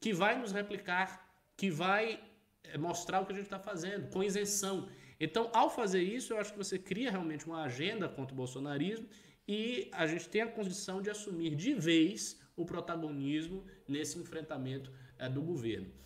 [0.00, 1.28] que vai nos replicar
[1.58, 2.18] que vai
[2.64, 4.88] eh, mostrar o que a gente está fazendo, com isenção.
[5.20, 9.06] Então, ao fazer isso, eu acho que você cria realmente uma agenda contra o bolsonarismo
[9.46, 15.28] e a gente tem a condição de assumir de vez o protagonismo nesse enfrentamento é,
[15.28, 16.00] do governo.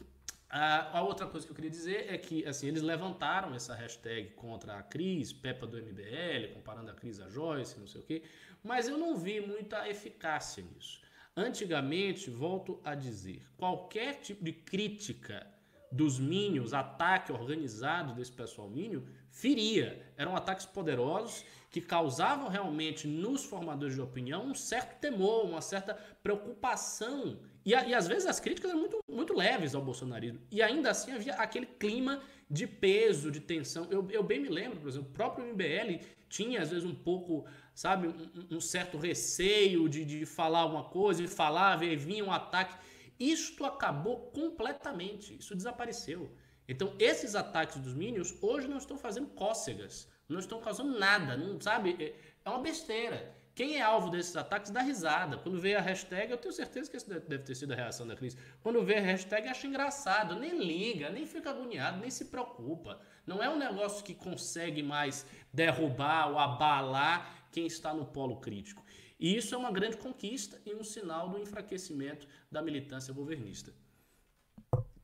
[0.49, 4.79] A, outra coisa que eu queria dizer é que assim, eles levantaram essa hashtag contra
[4.79, 8.23] a Cris, Peppa do MBL, comparando a Cris a Joyce, não sei o quê,
[8.63, 11.01] mas eu não vi muita eficácia nisso.
[11.37, 15.45] Antigamente, volto a dizer, qualquer tipo de crítica
[15.91, 19.03] dos Minions, ataque organizado desse pessoal Minion,
[19.35, 20.01] feria.
[20.17, 25.95] Eram ataques poderosos que causavam realmente nos formadores de opinião um certo temor, uma certa
[26.23, 27.37] preocupação.
[27.65, 30.41] E, e às vezes as críticas eram muito, muito leves ao bolsonarismo.
[30.53, 33.89] E ainda assim havia aquele clima de peso, de tensão.
[33.91, 37.45] Eu, eu bem me lembro, por exemplo, o próprio MBL tinha às vezes um pouco
[37.75, 42.77] sabe, um, um certo receio de, de falar alguma coisa, de falar, vinha um ataque.
[43.19, 46.31] Isto acabou completamente, isso desapareceu.
[46.69, 51.61] Então, esses ataques dos Minions hoje não estão fazendo cócegas, não estão causando nada, não
[51.61, 51.97] sabe?
[52.01, 53.35] É, é uma besteira.
[53.55, 55.39] Quem é alvo desses ataques dá risada.
[55.39, 58.17] Quando vê a hashtag, eu tenho certeza que essa deve ter sido a reação da
[58.17, 58.37] Cris.
[58.61, 63.01] Quando vê a hashtag, acha engraçado, nem liga, nem fica agoniado, nem se preocupa.
[63.25, 68.85] Não é um negócio que consegue mais derrubar ou abalar quem está no polo crítico.
[69.21, 73.73] E isso é uma grande conquista e um sinal do enfraquecimento da militância governista.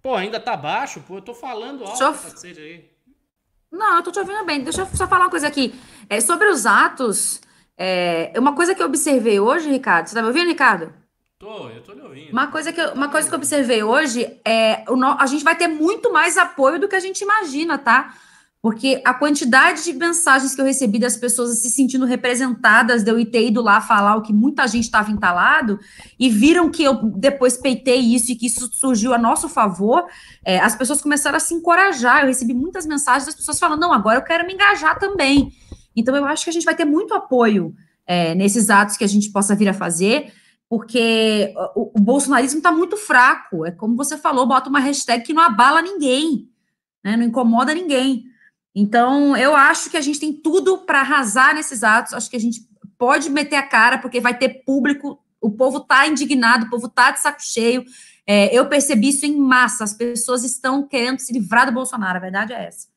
[0.03, 1.03] Pô, ainda tá baixo?
[1.07, 2.15] Pô, eu tô falando alto, Só...
[2.45, 2.91] aí.
[3.71, 4.63] Não, eu tô te ouvindo bem.
[4.63, 5.75] Deixa eu só falar uma coisa aqui.
[6.09, 7.41] É, sobre os atos,
[7.77, 10.93] é, uma coisa que eu observei hoje, Ricardo, você tá me ouvindo, Ricardo?
[11.39, 12.33] Tô, eu tô lhe ouvindo.
[12.33, 15.57] Uma coisa que eu, uma coisa que eu observei hoje é o, a gente vai
[15.57, 18.15] ter muito mais apoio do que a gente imagina, tá?
[18.63, 23.25] Porque a quantidade de mensagens que eu recebi das pessoas se sentindo representadas, de eu
[23.31, 25.79] ter ido lá falar o que muita gente estava entalado,
[26.19, 30.05] e viram que eu depois peitei isso e que isso surgiu a nosso favor,
[30.45, 32.21] é, as pessoas começaram a se encorajar.
[32.21, 35.51] Eu recebi muitas mensagens das pessoas falando: não, agora eu quero me engajar também.
[35.97, 37.75] Então, eu acho que a gente vai ter muito apoio
[38.07, 40.33] é, nesses atos que a gente possa vir a fazer,
[40.69, 43.65] porque o, o bolsonarismo está muito fraco.
[43.65, 46.47] É como você falou, bota uma hashtag que não abala ninguém,
[47.03, 48.30] né, não incomoda ninguém.
[48.75, 52.15] Então, eu acho que a gente tem tudo para arrasar nesses atos.
[52.15, 52.61] Acho que a gente
[52.97, 55.19] pode meter a cara, porque vai ter público.
[55.41, 57.85] O povo está indignado, o povo está de saco cheio.
[58.27, 59.83] É, eu percebi isso em massa.
[59.83, 62.19] As pessoas estão querendo se livrar do Bolsonaro.
[62.19, 62.89] A verdade é essa.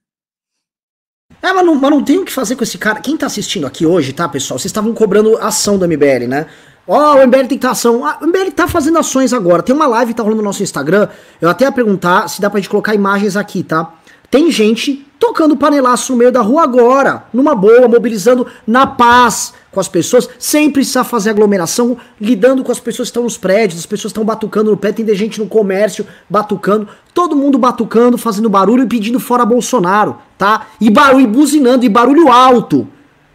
[1.41, 3.01] É, mas não, mas não tem o que fazer com esse cara.
[3.01, 4.59] Quem tá assistindo aqui hoje, tá, pessoal?
[4.59, 6.47] Vocês estavam cobrando ação do MBL, né?
[6.85, 8.05] Ó, oh, o MBL tem que ter ação.
[8.05, 9.63] Ah, o MBL tá fazendo ações agora.
[9.63, 11.07] Tem uma live que tá rolando no nosso Instagram.
[11.41, 13.93] Eu até ia perguntar se dá pra gente colocar imagens aqui, tá?
[14.33, 19.79] Tem gente tocando panelaço no meio da rua agora, numa boa, mobilizando na paz com
[19.79, 23.85] as pessoas, sem precisar fazer aglomeração, lidando com as pessoas que estão nos prédios, as
[23.85, 28.85] pessoas estão batucando no pé, tem gente no comércio batucando, todo mundo batucando, fazendo barulho
[28.85, 30.65] e pedindo fora Bolsonaro, tá?
[30.81, 32.87] E barulho, e buzinando, e barulho alto.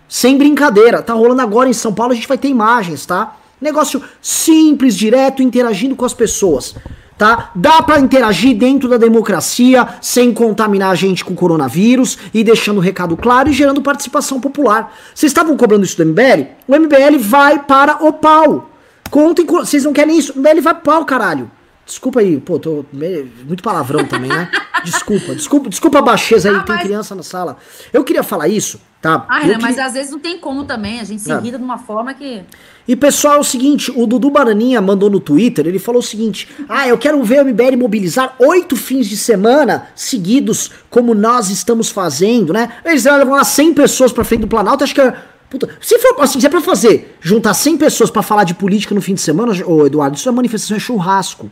[0.09, 3.37] Sem brincadeira, tá rolando agora em São Paulo, a gente vai ter imagens, tá?
[3.61, 6.75] Negócio simples, direto, interagindo com as pessoas
[7.19, 7.51] tá?
[7.55, 12.81] Dá para interagir dentro da democracia sem contaminar a gente com coronavírus e deixando o
[12.81, 14.95] recado claro e gerando participação popular.
[15.13, 16.47] Vocês estavam cobrando isso do MBL?
[16.69, 18.71] O MBL vai para o pau.
[19.11, 20.33] Contem, vocês não querem isso?
[20.33, 21.51] O MBL vai para o pau, caralho.
[21.89, 24.51] Desculpa aí, pô, tô muito palavrão também, né?
[24.85, 26.85] Desculpa, desculpa, desculpa a baixeza aí, ah, tem mas...
[26.85, 27.57] criança na sala.
[27.93, 29.27] Eu queria falar isso, tá?
[29.29, 29.59] Ah, queria...
[29.59, 31.35] mas às vezes não tem como também, a gente se é.
[31.35, 32.43] irrita de uma forma que.
[32.87, 36.49] E pessoal, é o seguinte, o Dudu Baraninha mandou no Twitter, ele falou o seguinte:
[36.69, 41.91] Ah, eu quero ver o MBL mobilizar oito fins de semana seguidos, como nós estamos
[41.91, 42.71] fazendo, né?
[42.85, 45.17] Eles levam lá 100 pessoas pra frente do Planalto, acho que é.
[45.51, 48.95] Puta, se for assim, se é pra fazer, juntar 100 pessoas para falar de política
[48.95, 51.51] no fim de semana, ô Eduardo, isso é manifestação, é churrasco.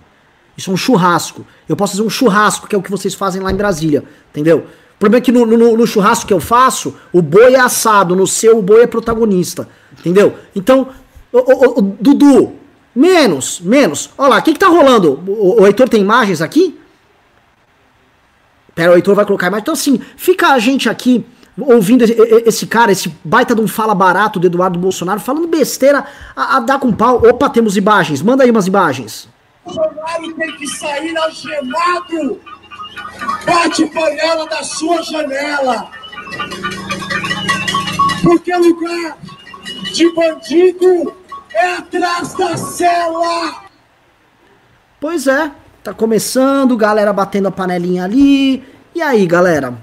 [0.56, 1.46] Isso é um churrasco.
[1.68, 4.04] Eu posso fazer um churrasco, que é o que vocês fazem lá em Brasília.
[4.30, 4.66] Entendeu?
[4.96, 8.16] O problema é que no, no, no churrasco que eu faço, o boi é assado,
[8.16, 9.68] no seu o boi é protagonista.
[9.98, 10.34] Entendeu?
[10.54, 10.88] Então,
[11.30, 12.54] o, o, o Dudu,
[12.94, 14.10] menos, menos.
[14.16, 15.22] Olha lá, o que, que tá rolando?
[15.26, 16.80] O, o Heitor tem imagens aqui?
[18.74, 19.62] Pera, o Heitor vai colocar imagem.
[19.62, 21.26] Então, assim, fica a gente aqui
[21.58, 22.04] ouvindo
[22.46, 26.60] esse cara, esse baita de um fala barato do Eduardo Bolsonaro, falando besteira a, a
[26.60, 27.16] dar com pau.
[27.26, 28.22] Opa, temos imagens.
[28.22, 29.28] Manda aí umas imagens.
[29.66, 32.40] Bolsonaro tem que sair algemado.
[33.44, 35.90] Bate panela da sua janela.
[38.22, 39.18] Porque lugar
[39.92, 41.16] de bandido
[41.52, 43.66] é atrás da cela.
[45.00, 45.50] Pois é,
[45.82, 48.64] tá começando, galera batendo a panelinha ali.
[48.94, 49.76] E aí, galera?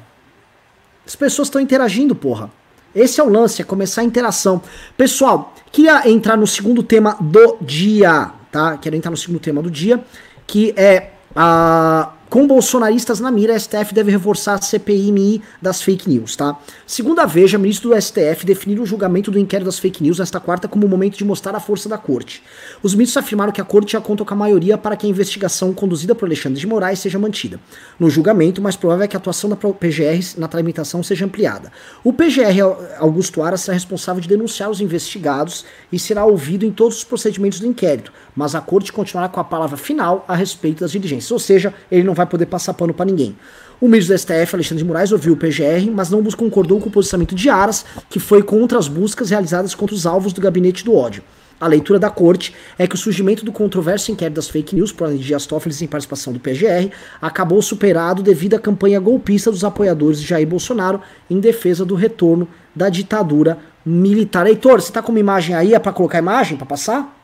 [1.06, 2.50] As pessoas estão interagindo, porra.
[2.96, 4.62] Esse é o lance, é começar a interação.
[4.96, 8.78] Pessoal, queria entrar no segundo tema do dia tá?
[8.78, 10.00] Quero entrar no segundo tema do dia,
[10.46, 16.10] que é a com bolsonaristas na mira, a STF deve reforçar a CPMI das fake
[16.10, 16.58] news, tá?
[16.88, 20.40] Segundo a Veja, ministro do STF definiu o julgamento do inquérito das fake news nesta
[20.40, 22.42] quarta como o momento de mostrar a força da corte.
[22.82, 25.76] Os ministros afirmaram que a corte já conta com a maioria para que a investigação
[25.76, 27.60] conduzida por Alexandre de Moraes seja mantida.
[28.00, 31.72] No julgamento, mais provável é que a atuação da PGR na tramitação seja ampliada.
[32.04, 32.64] O PGR
[32.98, 37.60] Augusto Aras será responsável de denunciar os investigados e será ouvido em todos os procedimentos
[37.60, 41.38] do inquérito, mas a corte continuará com a palavra final a respeito das diligências, ou
[41.38, 43.36] seja, ele não vai vai poder passar pano para ninguém.
[43.80, 46.92] O ministro do STF, Alexandre de Moraes, ouviu o PGR, mas não concordou com o
[46.92, 50.96] posicionamento de Aras, que foi contra as buscas realizadas contra os alvos do gabinete do
[50.96, 51.24] ódio.
[51.60, 55.14] A leitura da corte é que o surgimento do controverso inquérito das fake news por
[55.14, 60.28] Dias Toffoli em participação do PGR acabou superado devido à campanha golpista dos apoiadores de
[60.28, 64.46] Jair Bolsonaro em defesa do retorno da ditadura militar.
[64.48, 65.74] Heitor, você tá com uma imagem aí?
[65.74, 66.58] É pra colocar imagem?
[66.58, 67.18] para passar?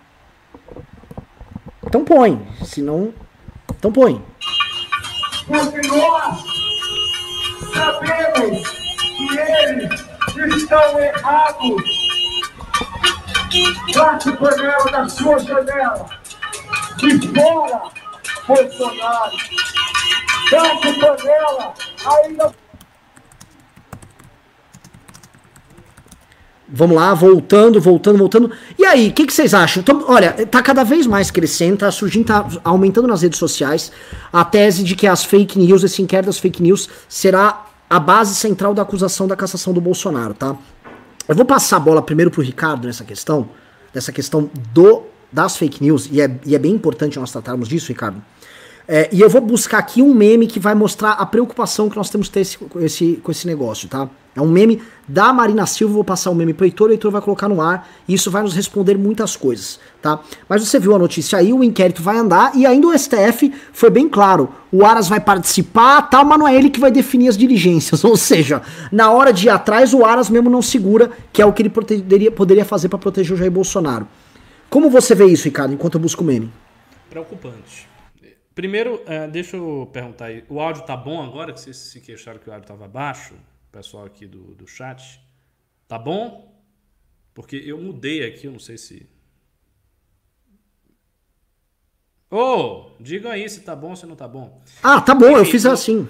[1.86, 2.42] Então põe.
[2.64, 3.14] Se não.
[3.78, 4.22] Então põe.
[5.50, 6.44] Porque nós
[7.74, 8.70] sabemos
[9.18, 11.84] que eles estão errados.
[13.96, 16.08] Bate panela da sua janela.
[17.02, 17.82] E fora,
[18.48, 19.38] Bolsonaro.
[20.52, 21.74] Bate panela
[22.06, 22.54] ainda.
[26.72, 28.52] Vamos lá, voltando, voltando, voltando.
[28.78, 29.82] E aí, o que, que, vocês acham?
[29.82, 33.92] Então, olha, tá cada vez mais crescendo, tá surgindo, tá aumentando nas redes sociais
[34.32, 38.36] a tese de que as fake news, esse inquérito das fake news, será a base
[38.36, 40.56] central da acusação da cassação do Bolsonaro, tá?
[41.28, 43.50] Eu vou passar a bola primeiro pro Ricardo nessa questão,
[43.92, 47.90] dessa questão do das fake news, e é, e é bem importante nós tratarmos disso,
[47.90, 48.20] Ricardo.
[48.92, 52.10] É, e eu vou buscar aqui um meme que vai mostrar a preocupação que nós
[52.10, 54.10] temos ter esse, esse, com esse negócio, tá?
[54.36, 57.12] É um meme da Marina Silva, vou passar o um meme pro Heitor, o Heitor
[57.12, 60.20] vai colocar no ar, e isso vai nos responder muitas coisas, tá?
[60.48, 63.92] Mas você viu a notícia aí, o inquérito vai andar, e ainda o STF foi
[63.92, 67.38] bem claro, o Aras vai participar, tal, mas não é ele que vai definir as
[67.38, 68.60] diligências, ou seja,
[68.92, 71.70] na hora de ir atrás, o Aras mesmo não segura, que é o que ele
[71.70, 74.08] poderia, poderia fazer para proteger o Jair Bolsonaro.
[74.68, 76.52] Como você vê isso, Ricardo, enquanto eu busco o meme?
[77.08, 77.89] Preocupante.
[78.60, 80.44] Primeiro, uh, deixa eu perguntar aí.
[80.50, 81.54] O áudio tá bom agora?
[81.54, 83.34] Que vocês se queixaram que o áudio estava baixo?
[83.34, 85.18] O pessoal aqui do, do chat.
[85.88, 86.62] Tá bom?
[87.34, 89.10] Porque eu mudei aqui, eu não sei se.
[92.30, 94.62] Ô, oh, digam aí se tá bom ou se não tá bom.
[94.84, 96.06] Ah, tá bom, Enfim, eu fiz assim.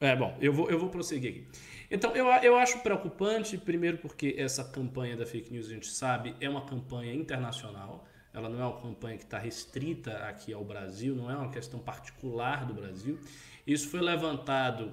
[0.00, 1.46] É, bom, eu vou, eu vou prosseguir aqui.
[1.90, 6.34] Então, eu, eu acho preocupante, primeiro porque essa campanha da fake news, a gente sabe,
[6.40, 8.08] é uma campanha internacional.
[8.34, 11.78] Ela não é uma campanha que está restrita aqui ao Brasil, não é uma questão
[11.78, 13.18] particular do Brasil.
[13.66, 14.92] Isso foi levantado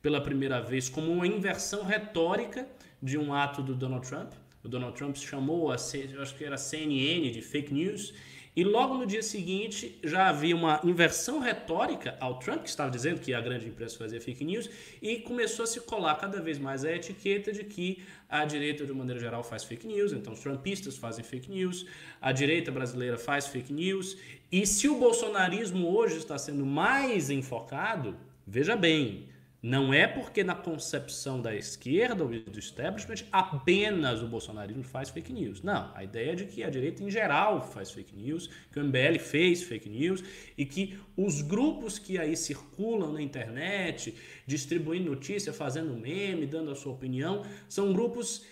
[0.00, 2.66] pela primeira vez como uma inversão retórica
[3.02, 4.32] de um ato do Donald Trump.
[4.64, 8.14] O Donald Trump chamou a, acho que era CNN de fake news
[8.58, 13.20] e logo no dia seguinte já havia uma inversão retórica ao Trump, que estava dizendo
[13.20, 14.68] que a grande imprensa fazia fake news,
[15.00, 18.92] e começou a se colar cada vez mais a etiqueta de que a direita, de
[18.92, 21.86] maneira geral, faz fake news, então os trumpistas fazem fake news,
[22.20, 24.16] a direita brasileira faz fake news,
[24.50, 29.28] e se o bolsonarismo hoje está sendo mais enfocado, veja bem,
[29.62, 35.32] não é porque na concepção da esquerda ou do establishment apenas o bolsonarismo faz fake
[35.32, 35.62] news.
[35.62, 38.84] Não, a ideia é de que a direita em geral faz fake news, que o
[38.84, 40.22] MBL fez fake news
[40.56, 44.14] e que os grupos que aí circulam na internet,
[44.46, 48.46] distribuindo notícia, fazendo meme, dando a sua opinião, são grupos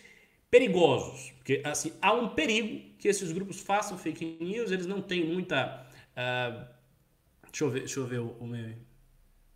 [0.51, 1.31] perigosos.
[1.37, 5.87] Porque assim, há um perigo que esses grupos façam fake news, eles não têm muita.
[6.17, 6.67] Uh,
[7.45, 8.77] deixa eu ver, deixa eu ver o, meme.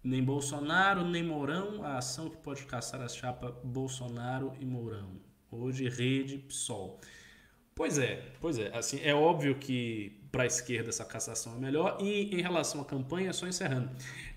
[0.02, 5.20] Nem Bolsonaro, nem Mourão, a ação que pode caçar a chapa Bolsonaro e Mourão.
[5.50, 7.00] Hoje, rede PSOL.
[7.74, 8.74] Pois é, pois é.
[8.76, 11.98] Assim, é óbvio que para a esquerda essa cassação é melhor.
[12.00, 13.90] E em relação à campanha, só encerrando.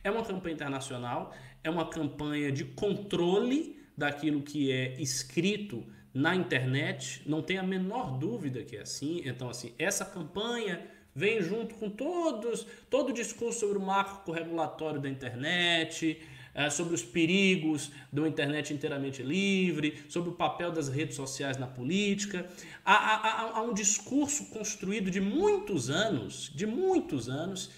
[0.03, 7.21] É uma campanha internacional, é uma campanha de controle daquilo que é escrito na internet.
[7.25, 9.21] Não tem a menor dúvida que é assim.
[9.25, 14.99] Então, assim, essa campanha vem junto com todos, todo o discurso sobre o marco regulatório
[14.99, 16.21] da internet,
[16.55, 21.57] é, sobre os perigos de uma internet inteiramente livre, sobre o papel das redes sociais
[21.57, 22.47] na política.
[22.85, 27.71] Há, há, há um discurso construído de muitos anos, de muitos anos,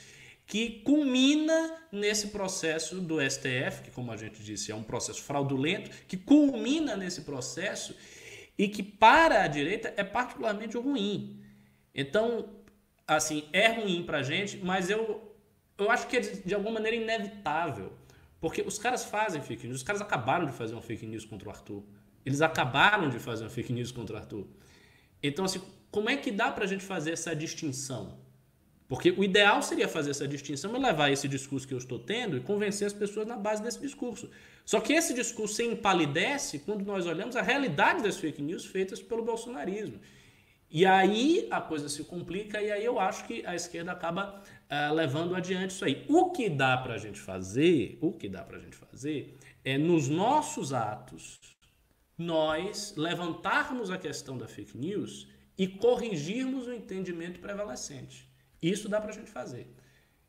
[0.48, 5.90] que culmina nesse processo do STF, que, como a gente disse, é um processo fraudulento,
[6.08, 7.96] que culmina nesse processo
[8.58, 11.42] e que, para a direita, é particularmente ruim.
[11.94, 12.50] Então,
[13.08, 15.36] assim, é ruim pra gente, mas eu,
[15.78, 17.94] eu acho que é de, de alguma maneira inevitável.
[18.40, 21.48] Porque os caras fazem fake news, os caras acabaram de fazer uma fake news contra
[21.48, 21.84] o Arthur.
[22.26, 24.48] Eles acabaram de fazer uma fake news contra o Arthur.
[25.22, 28.20] Então, assim, como é que dá pra gente fazer essa distinção?
[28.88, 32.38] Porque o ideal seria fazer essa distinção e levar esse discurso que eu estou tendo
[32.38, 34.30] e convencer as pessoas na base desse discurso.
[34.64, 39.02] Só que esse discurso se empalidece quando nós olhamos a realidade das fake news feitas
[39.02, 40.00] pelo bolsonarismo.
[40.76, 44.94] E aí a coisa se complica e aí eu acho que a esquerda acaba uh,
[44.94, 46.06] levando adiante isso aí.
[46.10, 49.78] O que dá para a gente fazer, o que dá para a gente fazer é
[49.78, 51.40] nos nossos atos
[52.18, 58.30] nós levantarmos a questão da fake news e corrigirmos o entendimento prevalecente.
[58.62, 59.74] Isso dá para a gente fazer.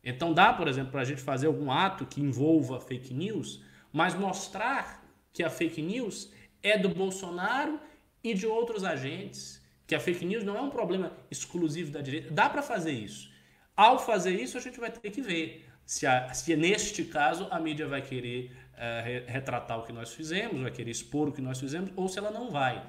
[0.00, 4.14] Então dá, por exemplo, para a gente fazer algum ato que envolva fake news, mas
[4.14, 6.30] mostrar que a fake news
[6.62, 7.80] é do Bolsonaro
[8.22, 12.32] e de outros agentes que a fake news não é um problema exclusivo da direita.
[12.32, 13.30] Dá para fazer isso.
[13.76, 17.60] Ao fazer isso, a gente vai ter que ver se, a, se neste caso a
[17.60, 21.60] mídia vai querer uh, retratar o que nós fizemos, vai querer expor o que nós
[21.60, 22.82] fizemos, ou se ela não vai.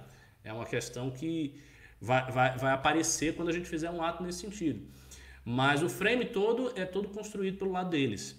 [0.44, 1.62] É uma questão que
[2.02, 4.82] vai, vai, vai aparecer quando a gente fizer um ato nesse sentido.
[5.46, 8.36] Mas o frame todo é todo construído pelo lado deles.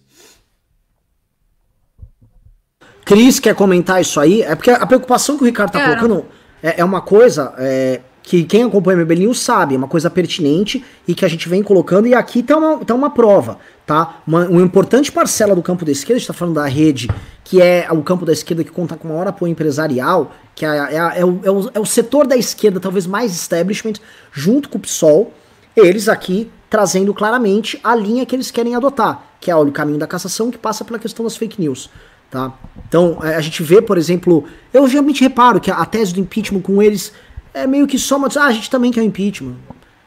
[3.04, 4.42] Cris quer comentar isso aí?
[4.42, 6.26] É porque a preocupação que o Ricardo tá colocando
[6.62, 7.54] é, é uma coisa.
[7.56, 11.48] É, que quem acompanha o News sabe, é uma coisa pertinente e que a gente
[11.48, 14.20] vem colocando, e aqui tá uma, tá uma prova, tá?
[14.26, 17.08] Uma, uma importante parcela do campo da esquerda, a gente tá falando da rede,
[17.42, 21.20] que é o campo da esquerda que conta com maior apoio empresarial, que é, é,
[21.20, 23.94] é, o, é, o, é o setor da esquerda talvez mais establishment,
[24.30, 25.32] junto com o PSOL,
[25.74, 30.06] eles aqui trazendo claramente a linha que eles querem adotar, que é o caminho da
[30.06, 31.88] cassação que passa pela questão das fake news.
[32.30, 32.52] Tá?
[32.86, 36.82] Então, a gente vê, por exemplo, eu geralmente reparo que a tese do impeachment com
[36.82, 37.10] eles
[37.54, 38.28] é meio que só uma.
[38.36, 39.56] Ah, a gente também quer o impeachment.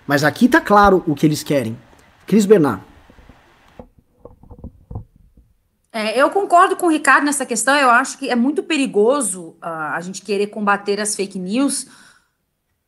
[0.07, 1.77] Mas aqui tá claro o que eles querem.
[2.25, 2.81] Cris Bernard.
[5.93, 7.75] É, eu concordo com o Ricardo nessa questão.
[7.75, 11.85] Eu acho que é muito perigoso uh, a gente querer combater as fake news.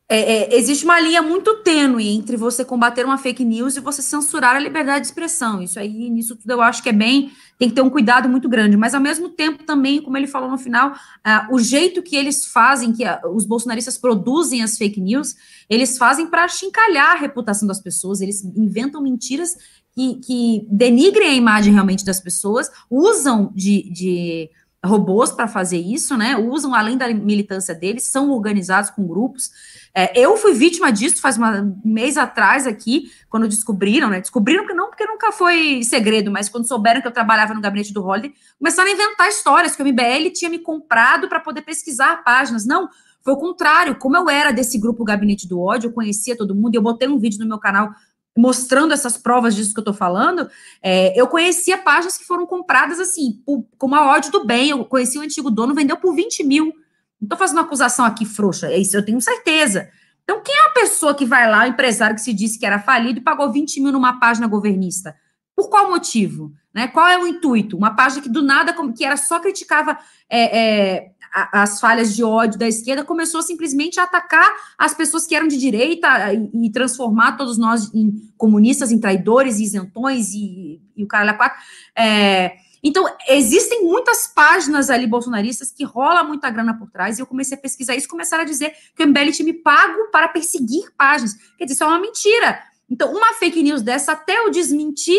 [0.06, 0.18] É,
[0.54, 4.54] é, existe uma linha muito tênue entre você combater uma fake news e você censurar
[4.54, 5.62] a liberdade de expressão.
[5.62, 7.32] Isso aí, nisso tudo, eu acho que é bem.
[7.58, 8.76] Tem que ter um cuidado muito grande.
[8.76, 12.44] Mas, ao mesmo tempo, também, como ele falou no final, uh, o jeito que eles
[12.44, 15.36] fazem, que uh, os bolsonaristas produzem as fake news,
[15.70, 19.56] eles fazem para chincalhar a reputação das pessoas, eles inventam mentiras
[19.94, 24.50] que, que denigrem a imagem realmente das pessoas, usam de, de
[24.84, 26.36] robôs para fazer isso, né?
[26.36, 29.50] Usam além da militância deles, são organizados com grupos.
[29.96, 34.20] É, eu fui vítima disso faz um mês atrás aqui, quando descobriram, né?
[34.20, 37.92] Descobriram que não, porque nunca foi segredo, mas quando souberam que eu trabalhava no gabinete
[37.92, 42.24] do Holiday, começaram a inventar histórias que o MBL tinha me comprado para poder pesquisar
[42.24, 42.66] páginas.
[42.66, 42.88] Não,
[43.22, 43.94] foi o contrário.
[43.94, 47.08] Como eu era desse grupo Gabinete do Ódio, eu conhecia todo mundo, e eu botei
[47.08, 47.90] um vídeo no meu canal
[48.36, 50.50] mostrando essas provas disso que eu estou falando,
[50.82, 54.70] é, eu conhecia páginas que foram compradas assim, por, com uma ódio do bem.
[54.70, 56.72] Eu conheci o antigo dono, vendeu por 20 mil.
[57.20, 59.88] Não estou fazendo uma acusação aqui frouxa, é isso eu tenho certeza.
[60.24, 62.78] Então, quem é a pessoa que vai lá, o empresário que se disse que era
[62.78, 65.14] falido e pagou 20 mil numa página governista?
[65.54, 66.52] Por qual motivo?
[66.74, 66.88] Né?
[66.88, 67.76] Qual é o intuito?
[67.76, 69.96] Uma página que do nada, que era só criticava
[70.28, 71.10] é, é,
[71.52, 75.56] as falhas de ódio da esquerda, começou simplesmente a atacar as pessoas que eram de
[75.56, 81.24] direita e, e transformar todos nós em comunistas, em traidores, isentões e, e o cara
[81.24, 81.58] lá quatro.
[81.96, 87.26] É, então, existem muitas páginas ali bolsonaristas que rola muita grana por trás, e eu
[87.26, 90.92] comecei a pesquisar isso, começaram a dizer que o MBL tinha me pago para perseguir
[90.94, 91.32] páginas.
[91.56, 92.62] Quer dizer, isso é uma mentira.
[92.90, 95.18] Então, uma fake news dessa, até eu desmentir,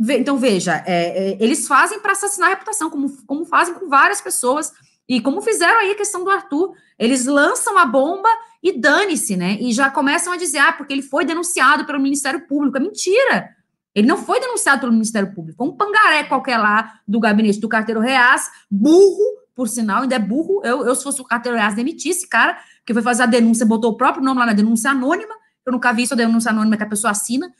[0.00, 4.20] então, veja, é, é, eles fazem para assassinar a reputação, como, como fazem com várias
[4.20, 4.72] pessoas,
[5.08, 6.74] e como fizeram aí a questão do Arthur.
[6.98, 8.28] Eles lançam a bomba
[8.60, 9.58] e dane-se, né?
[9.60, 12.76] E já começam a dizer, ah, porque ele foi denunciado pelo Ministério Público.
[12.78, 13.56] É mentira!
[13.94, 15.58] Ele não foi denunciado pelo Ministério Público.
[15.58, 20.18] Foi um pangaré qualquer lá do gabinete do carteiro Reas, burro, por sinal, ainda é
[20.18, 20.62] burro.
[20.64, 23.92] Eu, eu se fosse o carteiro Reas, demitisse, cara, que foi fazer a denúncia, botou
[23.92, 25.34] o próprio nome lá na denúncia anônima.
[25.64, 27.52] Eu nunca vi isso, a denúncia anônima que a pessoa assina.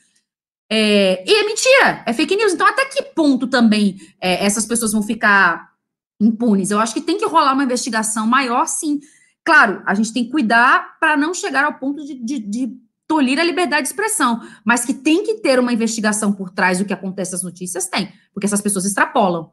[0.69, 2.53] É, e é mentira, é fake news.
[2.53, 5.71] Então, até que ponto também é, essas pessoas vão ficar
[6.19, 6.71] impunes?
[6.71, 8.99] Eu acho que tem que rolar uma investigação maior, sim.
[9.45, 12.82] Claro, a gente tem que cuidar para não chegar ao ponto de, de, de
[13.13, 16.85] tolir a liberdade de expressão, mas que tem que ter uma investigação por trás do
[16.85, 19.51] que acontece nas notícias, tem, porque essas pessoas extrapolam.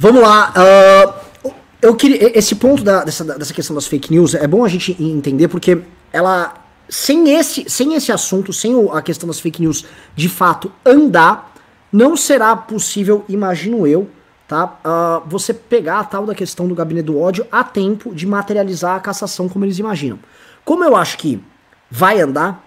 [0.00, 0.52] Vamos lá.
[0.52, 1.50] Uh,
[1.80, 2.36] eu queria.
[2.36, 5.80] Esse ponto da, dessa, dessa questão das fake news é bom a gente entender, porque
[6.12, 6.54] ela
[6.88, 9.84] sem esse, sem esse assunto, sem a questão das fake news
[10.16, 11.54] de fato andar,
[11.92, 14.08] não será possível, imagino eu,
[14.48, 14.78] tá?
[14.84, 18.96] Uh, você pegar a tal da questão do gabinete do ódio a tempo de materializar
[18.96, 20.18] a cassação como eles imaginam.
[20.68, 21.42] Como eu acho que
[21.90, 22.62] vai andar,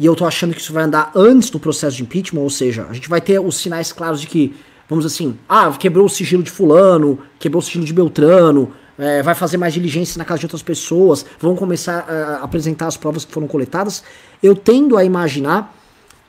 [0.00, 2.86] e eu tô achando que isso vai andar antes do processo de impeachment, ou seja,
[2.88, 4.56] a gente vai ter os sinais claros de que,
[4.88, 9.34] vamos assim, ah, quebrou o sigilo de fulano, quebrou o sigilo de Beltrano, é, vai
[9.34, 13.30] fazer mais diligência na casa de outras pessoas, vão começar a apresentar as provas que
[13.30, 14.02] foram coletadas.
[14.42, 15.76] Eu tendo a imaginar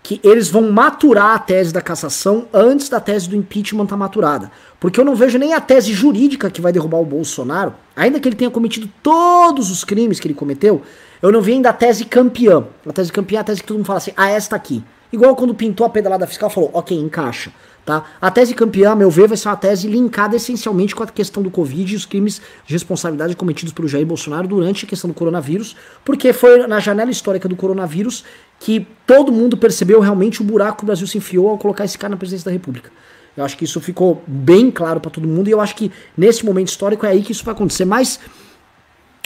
[0.04, 3.98] que eles vão maturar a tese da cassação antes da tese do impeachment estar tá
[3.98, 4.52] maturada.
[4.78, 8.28] Porque eu não vejo nem a tese jurídica que vai derrubar o Bolsonaro, ainda que
[8.28, 10.82] ele tenha cometido todos os crimes que ele cometeu,
[11.24, 12.66] eu não vi ainda a tese campeã.
[12.86, 14.84] A tese campeã é a tese que todo mundo fala assim, ah, esta aqui.
[15.10, 17.50] Igual quando pintou a pedalada fiscal, falou, ok, encaixa.
[17.86, 18.04] Tá?
[18.22, 21.42] A tese campeã, a meu ver, vai ser uma tese linkada essencialmente com a questão
[21.42, 25.14] do Covid e os crimes de responsabilidade cometidos pelo Jair Bolsonaro durante a questão do
[25.14, 28.26] coronavírus, porque foi na janela histórica do coronavírus
[28.60, 31.98] que todo mundo percebeu realmente o buraco que o Brasil se enfiou ao colocar esse
[31.98, 32.92] cara na presidência da República.
[33.36, 36.46] Eu acho que isso ficou bem claro para todo mundo e eu acho que nesse
[36.46, 37.86] momento histórico é aí que isso vai acontecer.
[37.86, 38.20] Mas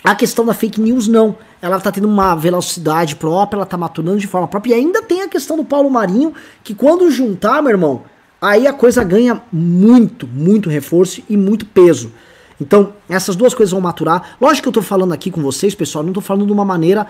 [0.04, 1.36] a questão da fake news, não.
[1.62, 4.72] Ela tá tendo uma velocidade própria, ela tá maturando de forma própria.
[4.72, 6.34] E ainda tem a questão do Paulo Marinho,
[6.64, 8.04] que quando juntar, meu irmão,
[8.41, 12.12] aí a coisa ganha muito, muito reforço e muito peso.
[12.60, 14.36] Então, essas duas coisas vão maturar.
[14.41, 17.06] Lógico que eu tô falando aqui com vocês, pessoal, não tô falando de uma maneira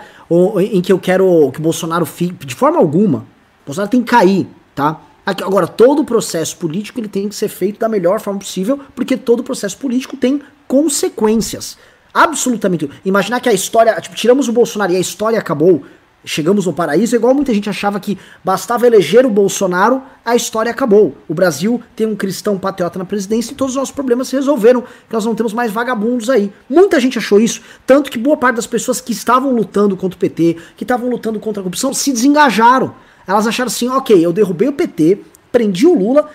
[0.72, 3.20] em que eu quero que o Bolsonaro fique, de forma alguma.
[3.62, 5.00] O Bolsonaro tem que cair, tá?
[5.24, 9.16] Agora, todo o processo político ele tem que ser feito da melhor forma possível, porque
[9.16, 11.76] todo processo político tem consequências.
[12.18, 12.90] Absolutamente.
[13.04, 15.84] Imaginar que a história, tipo, tiramos o Bolsonaro e a história acabou,
[16.24, 21.16] chegamos no paraíso, igual muita gente achava que bastava eleger o Bolsonaro, a história acabou.
[21.28, 24.82] O Brasil tem um cristão patriota na presidência e todos os nossos problemas se resolveram,
[24.82, 26.52] que nós não temos mais vagabundos aí.
[26.68, 30.18] Muita gente achou isso, tanto que boa parte das pessoas que estavam lutando contra o
[30.18, 32.96] PT, que estavam lutando contra a corrupção, se desengajaram.
[33.28, 35.20] Elas acharam assim, ok, eu derrubei o PT,
[35.52, 36.28] prendi o Lula,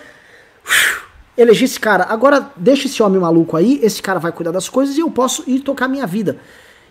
[1.38, 4.98] elegi esse cara, agora deixa esse homem maluco aí, esse cara vai cuidar das coisas
[4.98, 6.38] e eu posso ir tocar minha vida.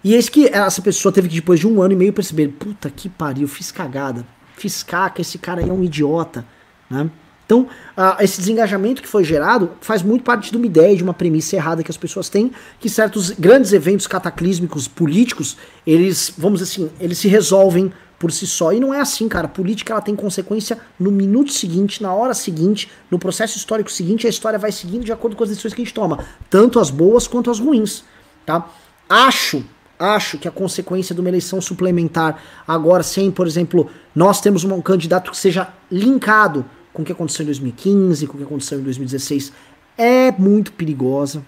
[0.04, 2.90] E eis que essa pessoa teve que, depois de um ano e meio, perceber: puta
[2.90, 4.26] que pariu, fiz cagada,
[4.56, 6.44] fiz caca, esse cara aí é um idiota,
[6.90, 7.08] né?
[7.44, 11.12] Então, ah, esse desengajamento que foi gerado faz muito parte de uma ideia, de uma
[11.12, 16.72] premissa errada que as pessoas têm, que certos grandes eventos cataclísmicos políticos, eles, vamos dizer
[16.72, 17.92] assim, eles se resolvem
[18.22, 18.72] por si só.
[18.72, 19.46] E não é assim, cara.
[19.46, 24.28] A política ela tem consequência no minuto seguinte, na hora seguinte, no processo histórico seguinte,
[24.28, 26.88] a história vai seguindo de acordo com as decisões que a gente toma, tanto as
[26.88, 28.04] boas quanto as ruins,
[28.46, 28.70] tá?
[29.08, 29.64] Acho
[29.98, 34.80] acho que a consequência de uma eleição suplementar agora sem, por exemplo, nós temos um
[34.80, 38.82] candidato que seja linkado com o que aconteceu em 2015, com o que aconteceu em
[38.82, 39.52] 2016,
[39.96, 41.44] é muito perigosa.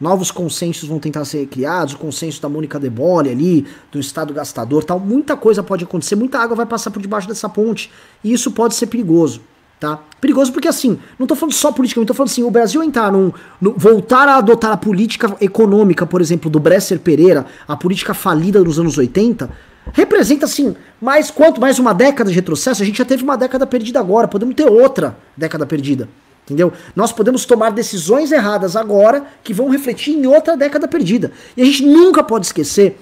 [0.00, 4.84] Novos consensos vão tentar ser criados, o consenso da Mônica Debole ali, do Estado gastador
[4.84, 5.00] tal.
[5.00, 7.90] Muita coisa pode acontecer, muita água vai passar por debaixo dessa ponte.
[8.22, 9.40] E isso pode ser perigoso.
[9.78, 10.00] Tá?
[10.22, 13.12] Perigoso porque assim, não tô falando só política, eu tô falando assim, o Brasil entrar
[13.12, 13.30] num,
[13.60, 18.64] num, voltar a adotar a política econômica, por exemplo, do Bresser Pereira, a política falida
[18.64, 19.50] dos anos 80,
[19.92, 23.66] representa assim, mais quanto mais uma década de retrocesso, a gente já teve uma década
[23.66, 26.08] perdida agora, podemos ter outra década perdida.
[26.46, 26.72] Entendeu?
[26.94, 31.32] Nós podemos tomar decisões erradas agora que vão refletir em outra década perdida.
[31.56, 32.96] E a gente nunca pode esquecer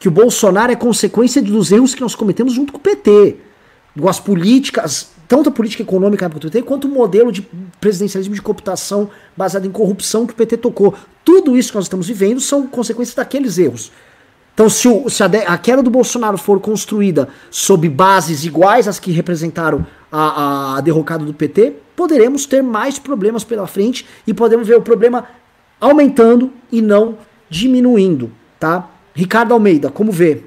[0.00, 3.36] que o Bolsonaro é consequência dos erros que nós cometemos junto com o PT.
[4.08, 7.42] As políticas, tanto a política econômica do PT, quanto o modelo de
[7.78, 10.94] presidencialismo de cooptação baseado em corrupção que o PT tocou.
[11.22, 13.92] Tudo isso que nós estamos vivendo são consequências daqueles erros.
[14.54, 18.88] Então, se, o, se a, de, a, queda do Bolsonaro for construída sob bases iguais
[18.88, 24.32] às que representaram a, a derrocada do PT, poderemos ter mais problemas pela frente e
[24.32, 25.28] podemos ver o problema
[25.80, 27.18] aumentando e não
[27.50, 28.30] diminuindo,
[28.60, 28.88] tá?
[29.12, 30.44] Ricardo Almeida, como vê?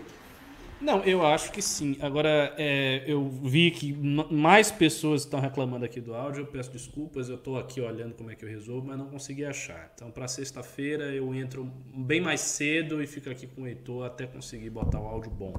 [0.79, 1.97] Não, eu acho que sim.
[1.99, 3.91] Agora, é, eu vi que
[4.31, 6.43] mais pessoas estão reclamando aqui do áudio.
[6.43, 9.43] Eu peço desculpas, eu estou aqui olhando como é que eu resolvo, mas não consegui
[9.43, 9.91] achar.
[9.93, 14.25] Então, para sexta-feira, eu entro bem mais cedo e fico aqui com o Heitor até
[14.25, 15.53] conseguir botar o áudio bom.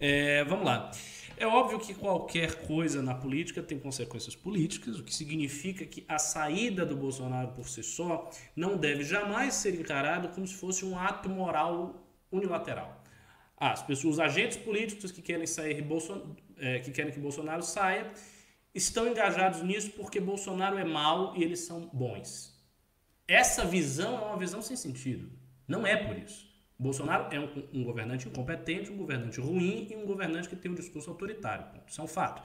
[0.00, 0.90] É, vamos lá.
[1.38, 6.18] É óbvio que qualquer coisa na política tem consequências políticas, o que significa que a
[6.18, 10.98] saída do Bolsonaro por si só não deve jamais ser encarado como se fosse um
[10.98, 13.04] ato moral unilateral.
[13.56, 17.62] Ah, as pessoas, os agentes políticos que querem sair Bolson, é, que querem que Bolsonaro
[17.62, 18.10] saia,
[18.74, 22.54] estão engajados nisso porque Bolsonaro é mau e eles são bons.
[23.28, 25.30] Essa visão é uma visão sem sentido.
[25.68, 26.45] Não é por isso.
[26.78, 30.74] Bolsonaro é um, um governante incompetente, um governante ruim e um governante que tem um
[30.74, 31.66] discurso autoritário.
[31.86, 32.42] Isso é um fato.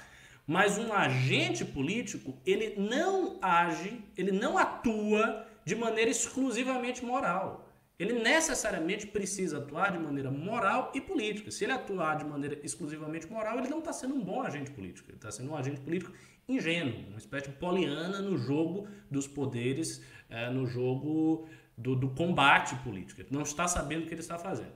[0.47, 7.71] Mas um agente político, ele não age, ele não atua de maneira exclusivamente moral
[8.01, 11.51] ele necessariamente precisa atuar de maneira moral e política.
[11.51, 15.11] Se ele atuar de maneira exclusivamente moral, ele não está sendo um bom agente político.
[15.11, 16.11] Ele está sendo um agente político
[16.49, 21.47] ingênuo, uma espécie de poliana no jogo dos poderes, é, no jogo
[21.81, 23.21] do, do, combate político.
[23.31, 24.71] Não está sabendo o que ele está fazendo.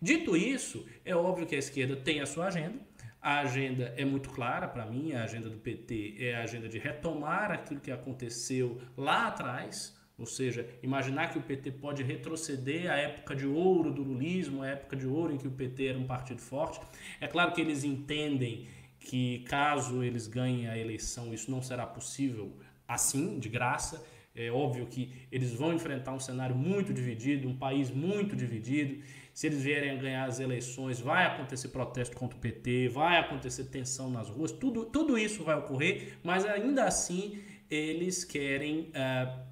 [0.00, 2.78] Dito isso, é óbvio que a esquerda tem a sua agenda.
[3.20, 6.78] A agenda é muito clara para mim, a agenda do PT é a agenda de
[6.78, 12.96] retomar aquilo que aconteceu lá atrás, ou seja, imaginar que o PT pode retroceder à
[12.96, 16.06] época de ouro do lulismo, à época de ouro em que o PT era um
[16.06, 16.80] partido forte.
[17.20, 22.56] É claro que eles entendem que caso eles ganhem a eleição, isso não será possível
[22.86, 24.04] assim, de graça.
[24.34, 29.02] É óbvio que eles vão enfrentar um cenário muito dividido, um país muito dividido.
[29.34, 33.64] Se eles vierem a ganhar as eleições, vai acontecer protesto contra o PT, vai acontecer
[33.64, 38.90] tensão nas ruas, tudo, tudo isso vai ocorrer, mas ainda assim eles querem.
[38.90, 39.50] Uh,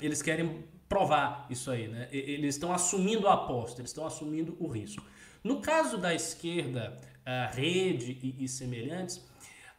[0.00, 2.08] eles querem provar isso aí, né?
[2.12, 5.04] Eles estão assumindo a aposta, eles estão assumindo o risco.
[5.42, 9.24] No caso da esquerda, a rede e, e semelhantes,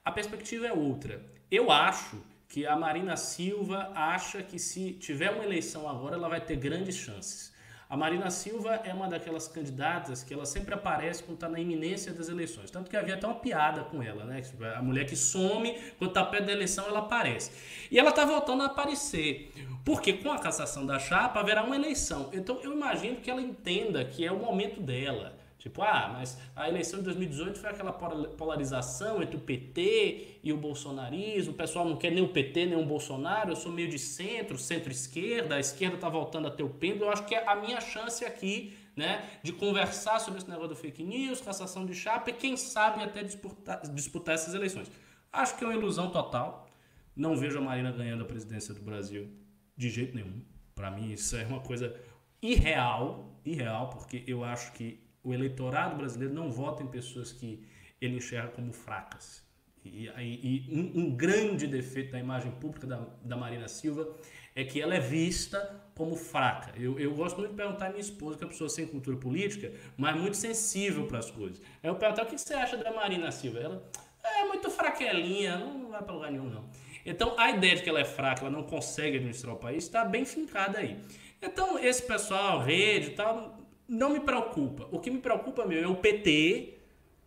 [0.04, 1.24] a perspectiva é outra.
[1.50, 6.42] Eu acho que a Marina Silva acha que se tiver uma eleição agora, ela vai
[6.42, 7.54] ter grandes chances.
[7.88, 12.12] A Marina Silva é uma daquelas candidatas que ela sempre aparece quando está na iminência
[12.12, 12.72] das eleições.
[12.72, 14.42] Tanto que havia até uma piada com ela, né?
[14.42, 17.52] Tipo, a mulher que some, quando está perto da eleição, ela aparece.
[17.92, 19.54] E ela está voltando a aparecer.
[19.84, 22.32] Porque com a cassação da chapa haverá uma eleição.
[22.34, 25.35] Então eu imagino que ela entenda que é o momento dela.
[25.66, 30.58] Tipo, ah, mas a eleição de 2018 foi aquela polarização entre o PT e o
[30.58, 31.54] bolsonarismo.
[31.54, 33.50] O pessoal não quer nem o PT nem o Bolsonaro.
[33.50, 35.56] Eu sou meio de centro, centro-esquerda.
[35.56, 37.06] A esquerda está voltando a ter o pêndulo.
[37.06, 40.76] Eu acho que é a minha chance aqui, né, de conversar sobre esse negócio do
[40.76, 44.92] fake news, cassação de chapa e quem sabe até disputar, disputar essas eleições.
[45.34, 46.70] Acho que é uma ilusão total.
[47.16, 49.32] Não vejo a Marina ganhando a presidência do Brasil
[49.76, 50.44] de jeito nenhum.
[50.76, 52.00] Para mim, isso é uma coisa
[52.40, 57.66] irreal, irreal, porque eu acho que o eleitorado brasileiro não vota em pessoas que
[58.00, 59.44] ele enxerga como fracas.
[59.84, 64.16] E, e, e um, um, grande defeito da imagem pública da, da Marina Silva
[64.56, 65.60] é que ela é vista
[65.94, 66.72] como fraca.
[66.80, 69.18] Eu, eu gosto muito de perguntar à minha esposa, que é uma pessoa sem cultura
[69.18, 71.62] política, mas muito sensível para as coisas.
[71.84, 73.60] Eu perguntar o que você acha da Marina Silva.
[73.60, 73.84] Ela
[74.24, 76.70] é muito fraquelinha, não vai para lugar nenhum, não.
[77.06, 80.04] Então, a ideia de que ela é fraca, ela não consegue administrar o país, está
[80.04, 81.00] bem fincada aí.
[81.40, 84.88] Então, esse pessoal, rede e tal, não me preocupa.
[84.92, 86.78] O que me preocupa meu é o PT,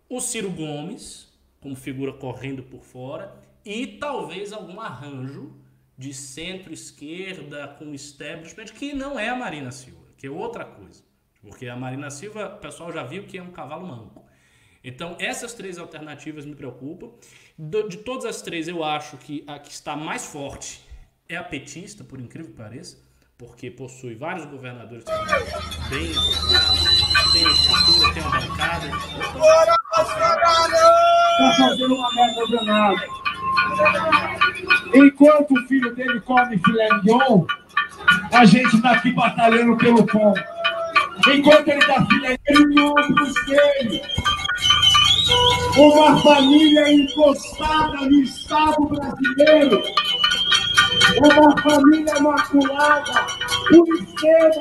[0.09, 3.35] o Ciro Gomes, como figura correndo por fora,
[3.65, 5.55] e talvez algum arranjo
[5.97, 11.03] de centro-esquerda com establishment, que não é a Marina Silva, que é outra coisa.
[11.41, 14.25] Porque a Marina Silva, o pessoal já viu que é um cavalo manco.
[14.83, 17.11] Então, essas três alternativas me preocupam.
[17.59, 20.81] De todas as três, eu acho que a que está mais forte
[21.29, 22.99] é a petista, por incrível que pareça,
[23.39, 25.05] porque possui vários governadores
[25.89, 26.13] bem
[27.33, 28.87] tem estrutura, tem bancada.
[31.37, 33.07] Está fazendo uma merda danada.
[34.93, 37.47] Enquanto o filho dele come filé mignon,
[38.33, 40.35] a gente está aqui batalhando pelo pão.
[41.33, 44.01] Enquanto ele dá filé mignon para filhos.
[45.77, 49.81] Uma família encostada no Estado brasileiro.
[51.19, 53.27] Uma família maculada
[53.69, 54.61] por esquerda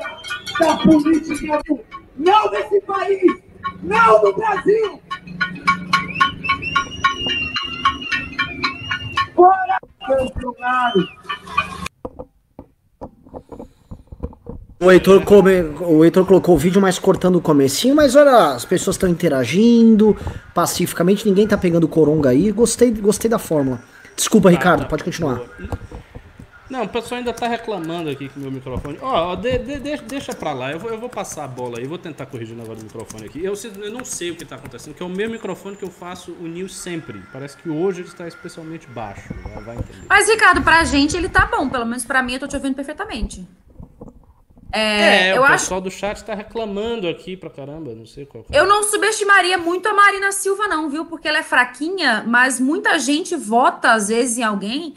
[0.60, 1.80] da política do
[2.18, 3.22] não desse país,
[3.84, 5.02] não do Brasil.
[9.36, 11.08] Fora Bolsonaro!
[14.80, 18.64] O Heitor, come, o Heitor colocou o vídeo mais cortando o comecinho, mas olha, as
[18.64, 20.16] pessoas estão interagindo
[20.54, 22.52] pacificamente, ninguém tá pegando coronga aí.
[22.52, 23.80] Gostei, gostei da fórmula.
[24.16, 25.42] Desculpa, Ricardo, pode continuar.
[26.70, 28.97] Não, o pessoal ainda tá reclamando aqui com o meu microfone.
[29.01, 31.80] Ó, oh, de, de, de, deixa pra lá, eu vou, eu vou passar a bola
[31.80, 33.43] aí, vou tentar corrigir o negócio do microfone aqui.
[33.43, 35.91] Eu, eu não sei o que tá acontecendo, que é o meu microfone que eu
[35.91, 37.24] faço o news sempre.
[37.32, 39.34] Parece que hoje ele está especialmente baixo.
[39.63, 40.05] Vai entender.
[40.09, 42.76] Mas, Ricardo, pra gente ele tá bom, pelo menos pra mim eu tô te ouvindo
[42.76, 43.47] perfeitamente.
[44.72, 48.45] É, é o pessoal do chat tá reclamando aqui pra caramba, não sei qual.
[48.51, 48.59] É.
[48.59, 51.05] Eu não subestimaria muito a Marina Silva, não, viu?
[51.05, 54.93] Porque ela é fraquinha, mas muita gente vota, às vezes, em alguém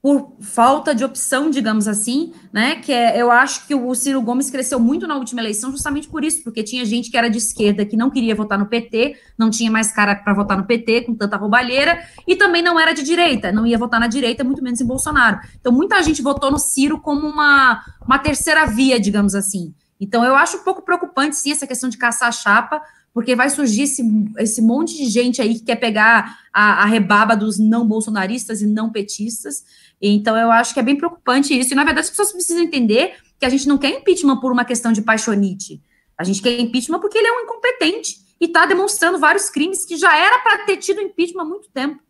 [0.00, 2.76] por falta de opção, digamos assim, né?
[2.76, 6.24] Que é, eu acho que o Ciro Gomes cresceu muito na última eleição justamente por
[6.24, 9.50] isso, porque tinha gente que era de esquerda que não queria votar no PT, não
[9.50, 13.02] tinha mais cara para votar no PT com tanta roubalheira, e também não era de
[13.02, 15.40] direita, não ia votar na direita, muito menos em Bolsonaro.
[15.60, 19.74] Então muita gente votou no Ciro como uma, uma terceira via, digamos assim.
[20.00, 22.80] Então eu acho um pouco preocupante sim essa questão de caçar a chapa,
[23.12, 24.02] porque vai surgir esse,
[24.38, 28.66] esse monte de gente aí que quer pegar a, a rebaba dos não bolsonaristas e
[28.66, 29.64] não petistas.
[30.00, 31.72] Então, eu acho que é bem preocupante isso.
[31.72, 34.64] E, na verdade, as pessoas precisam entender que a gente não quer impeachment por uma
[34.64, 35.82] questão de paixonite.
[36.16, 39.96] A gente quer impeachment porque ele é um incompetente e está demonstrando vários crimes que
[39.96, 42.00] já era para ter tido impeachment há muito tempo.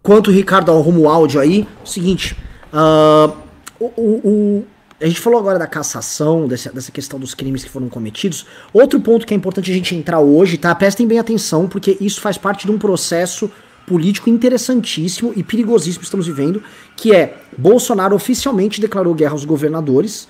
[0.00, 2.36] Enquanto o Ricardo arruma o áudio aí, seguinte,
[2.72, 3.34] uh,
[3.80, 4.66] o, o,
[5.00, 8.46] a gente falou agora da cassação, dessa, dessa questão dos crimes que foram cometidos.
[8.72, 10.74] Outro ponto que é importante a gente entrar hoje, tá?
[10.74, 13.50] Prestem bem atenção, porque isso faz parte de um processo
[13.86, 16.62] político interessantíssimo e perigosíssimo que estamos vivendo,
[16.96, 20.28] que é Bolsonaro oficialmente declarou guerra aos governadores,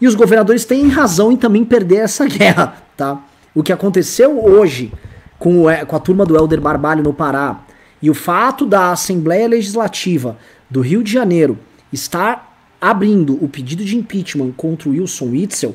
[0.00, 3.24] e os governadores têm razão em também perder essa guerra, tá?
[3.54, 4.92] O que aconteceu hoje
[5.38, 7.64] com, o, com a turma do Helder Barbalho no Pará
[8.02, 10.36] e o fato da Assembleia Legislativa
[10.68, 11.58] do Rio de Janeiro
[11.92, 15.74] estar abrindo o pedido de impeachment contra o Wilson Witzel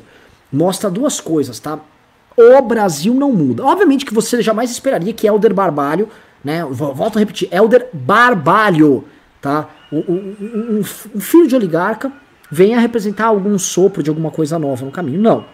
[0.52, 1.78] mostra duas coisas, tá?
[2.36, 3.64] O Brasil não muda.
[3.64, 6.08] Obviamente que você jamais esperaria que Helder Barbalho
[6.44, 6.64] né?
[6.64, 9.04] Volto a repetir, Elder Barbalho,
[9.40, 9.68] tá?
[9.92, 10.82] Um, um,
[11.14, 12.12] um, filho de oligarca
[12.50, 15.20] venha representar algum sopro de alguma coisa nova no caminho.
[15.20, 15.44] Não.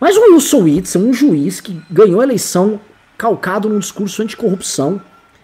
[0.00, 2.80] Mas o Wilson Whitson, um juiz que ganhou a eleição
[3.18, 5.00] calcado num discurso anticorrupção,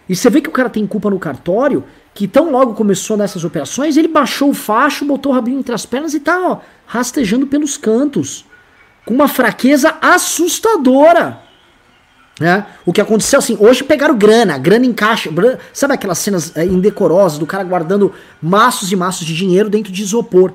[0.09, 1.85] e você vê que o cara tem culpa no cartório,
[2.15, 5.85] que tão logo começou nessas operações, ele baixou o facho, botou o rabinho entre as
[5.85, 8.47] pernas e tá, ó, rastejando pelos cantos.
[9.05, 11.43] Com uma fraqueza assustadora.
[12.39, 12.67] Né?
[12.85, 15.31] O que aconteceu assim, hoje pegaram grana, grana em caixa,
[15.73, 18.13] sabe aquelas cenas é, indecorosas do cara guardando
[18.43, 20.53] maços e maços de dinheiro dentro de isopor.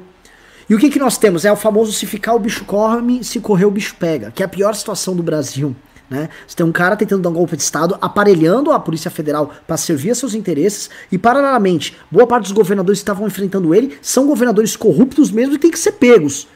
[0.70, 1.44] E o que, que nós temos?
[1.44, 4.46] É o famoso se ficar o bicho come, se correr o bicho pega, que é
[4.46, 5.76] a pior situação do Brasil.
[6.10, 6.30] Né?
[6.46, 9.76] Você tem um cara tentando dar um golpe de Estado, aparelhando a Polícia Federal para
[9.76, 14.28] servir a seus interesses, e paralelamente, boa parte dos governadores que estavam enfrentando ele são
[14.28, 16.48] governadores corruptos mesmo e tem que ser pegos.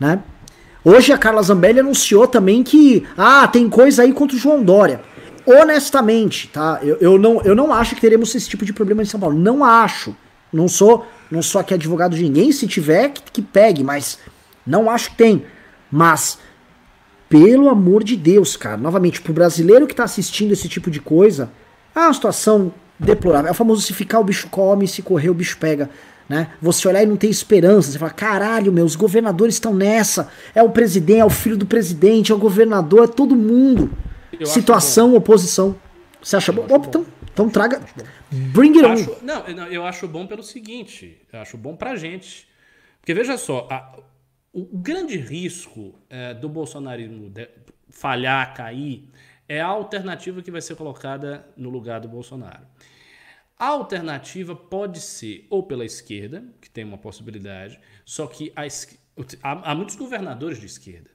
[0.00, 0.18] Né?
[0.84, 5.00] Hoje a Carla Zambelli anunciou também que ah, tem coisa aí contra o João Dória.
[5.46, 6.80] Honestamente, tá?
[6.82, 9.38] Eu, eu, não, eu não acho que teremos esse tipo de problema em São Paulo.
[9.38, 10.14] Não acho.
[10.52, 12.50] Não sou, não sou aqui advogado de ninguém.
[12.50, 14.18] Se tiver, que, que pegue, mas
[14.66, 15.44] não acho que tem.
[15.90, 16.38] Mas,
[17.28, 21.50] pelo amor de Deus, cara, novamente, pro brasileiro que tá assistindo esse tipo de coisa,
[21.94, 23.48] é uma situação deplorável.
[23.48, 25.88] É o famoso se ficar o bicho come, se correr o bicho pega
[26.32, 26.52] né?
[26.62, 30.70] Você olhar e não ter esperança, você fala, caralho, meus governadores estão nessa, é o
[30.70, 33.90] presidente, é o filho do presidente, é o governador, é todo mundo.
[34.40, 35.76] Eu Situação, oposição.
[36.22, 36.64] Você acha bom?
[36.70, 37.80] Então, Então traga.
[38.30, 38.92] Bring it on.
[38.92, 42.48] Acho- não, não, eu acho bom pelo seguinte, eu acho bom pra gente.
[43.00, 43.98] Porque veja só, a-
[44.54, 47.48] o grande risco eh, do bolsonarismo de-
[47.90, 49.06] falhar, cair,
[49.48, 52.62] é a alternativa que vai ser colocada no lugar do Bolsonaro.
[53.58, 58.62] A alternativa pode ser ou pela esquerda, que tem uma possibilidade, só que a
[59.42, 61.10] há, há muitos governadores de esquerda,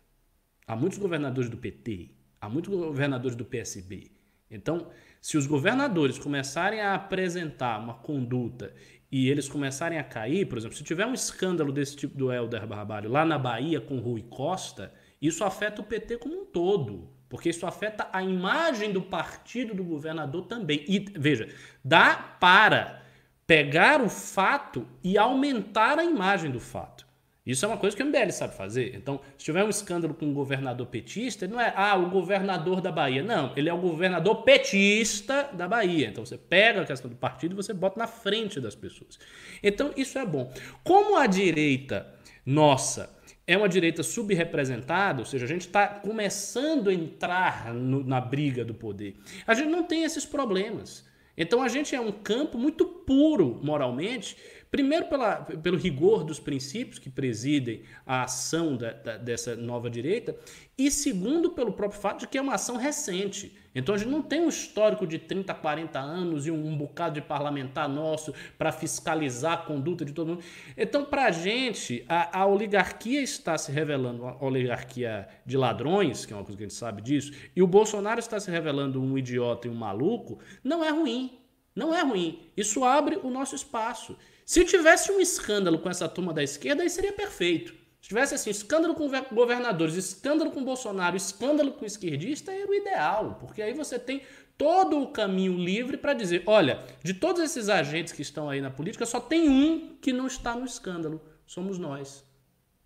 [0.66, 4.12] há muitos governadores do PT, há muitos governadores do PSB.
[4.50, 4.90] Então,
[5.22, 8.74] se os governadores começarem a apresentar uma conduta
[9.12, 12.66] e eles começarem a cair, por exemplo, se tiver um escândalo desse tipo do Helder
[12.66, 17.10] Barbalho lá na Bahia com Rui Costa, isso afeta o PT como um todo.
[17.30, 20.84] Porque isso afeta a imagem do partido do governador também.
[20.88, 21.49] E veja,
[21.84, 23.01] dá para
[23.45, 27.07] pegar o fato e aumentar a imagem do fato.
[27.47, 28.93] Isso é uma coisa que o MBL sabe fazer.
[28.93, 32.82] Então, se tiver um escândalo com um governador petista, ele não é, ah, o governador
[32.82, 33.23] da Bahia.
[33.23, 36.07] Não, ele é o governador petista da Bahia.
[36.07, 39.17] Então, você pega a questão do partido e você bota na frente das pessoas.
[39.63, 40.51] Então, isso é bom.
[40.84, 42.13] Como a direita
[42.45, 43.16] nossa
[43.48, 48.66] é uma direita subrepresentada, ou seja, a gente está começando a entrar no- na briga
[48.66, 49.16] do poder,
[49.48, 51.08] a gente não tem esses problemas.
[51.39, 54.36] Então a gente é um campo muito puro moralmente,
[54.78, 60.36] primeiro pela, pelo rigor dos princípios que presidem a ação da- da- dessa nova direita,
[60.78, 63.57] e segundo pelo próprio fato de que é uma ação recente.
[63.73, 67.15] Então a gente não tem um histórico de 30, 40 anos e um, um bocado
[67.15, 70.43] de parlamentar nosso para fiscalizar a conduta de todo mundo.
[70.78, 76.36] Então, para a gente, a, oligarquia está se revelando uma oligarquia de ladrões, que é
[76.36, 79.67] uma coisa que a gente sabe disso, e o Bolsonaro está se revelando um idiota
[79.67, 81.39] e um maluco, não é ruim.
[81.75, 82.39] Não é ruim.
[82.55, 84.17] Isso abre o nosso espaço.
[84.48, 87.74] Se tivesse um escândalo com essa turma da esquerda, aí seria perfeito.
[88.02, 92.74] Se tivesse assim, escândalo com ver- governadores, escândalo com Bolsonaro, escândalo com esquerdista, era o
[92.74, 94.22] ideal, porque aí você tem
[94.58, 98.72] todo o caminho livre para dizer, olha, de todos esses agentes que estão aí na
[98.72, 102.24] política, só tem um que não está no escândalo, somos nós.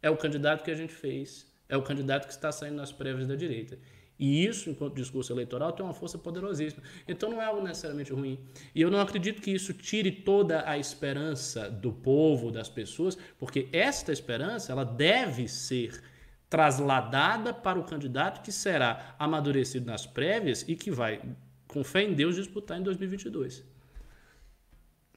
[0.01, 3.27] É o candidato que a gente fez, é o candidato que está saindo nas prévias
[3.27, 3.77] da direita.
[4.21, 6.83] E isso, enquanto discurso eleitoral, tem uma força poderosíssima.
[7.07, 8.37] Então não é algo necessariamente ruim.
[8.75, 13.67] E eu não acredito que isso tire toda a esperança do povo, das pessoas, porque
[13.73, 16.03] esta esperança ela deve ser
[16.47, 21.19] trasladada para o candidato que será amadurecido nas prévias e que vai,
[21.67, 23.65] com fé em Deus, disputar em 2022.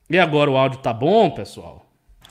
[0.08, 1.83] E agora o áudio tá bom, pessoal?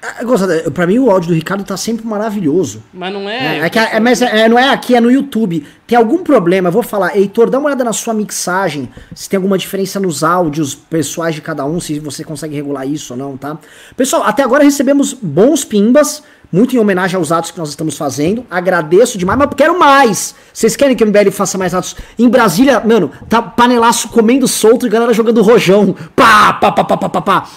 [0.06, 2.84] Ah, Gozada, pra mim o áudio do Ricardo tá sempre maravilhoso.
[2.94, 3.60] Mas não é.
[3.60, 5.66] É, é que é, mas é, não é aqui, é no YouTube.
[5.88, 6.68] Tem algum problema?
[6.68, 10.22] Eu vou falar, Heitor, dá uma olhada na sua mixagem, se tem alguma diferença nos
[10.22, 13.58] áudios pessoais de cada um, se você consegue regular isso ou não, tá?
[13.96, 18.46] Pessoal, até agora recebemos bons pimbas, muito em homenagem aos atos que nós estamos fazendo.
[18.52, 20.36] Agradeço demais, mas quero mais.
[20.52, 21.96] Vocês querem que o MBL faça mais atos?
[22.20, 25.96] Em Brasília, mano, tá panelaço comendo solto e galera jogando rojão.
[26.14, 27.50] Pá, pá, pá, pá, pá, pá, pá.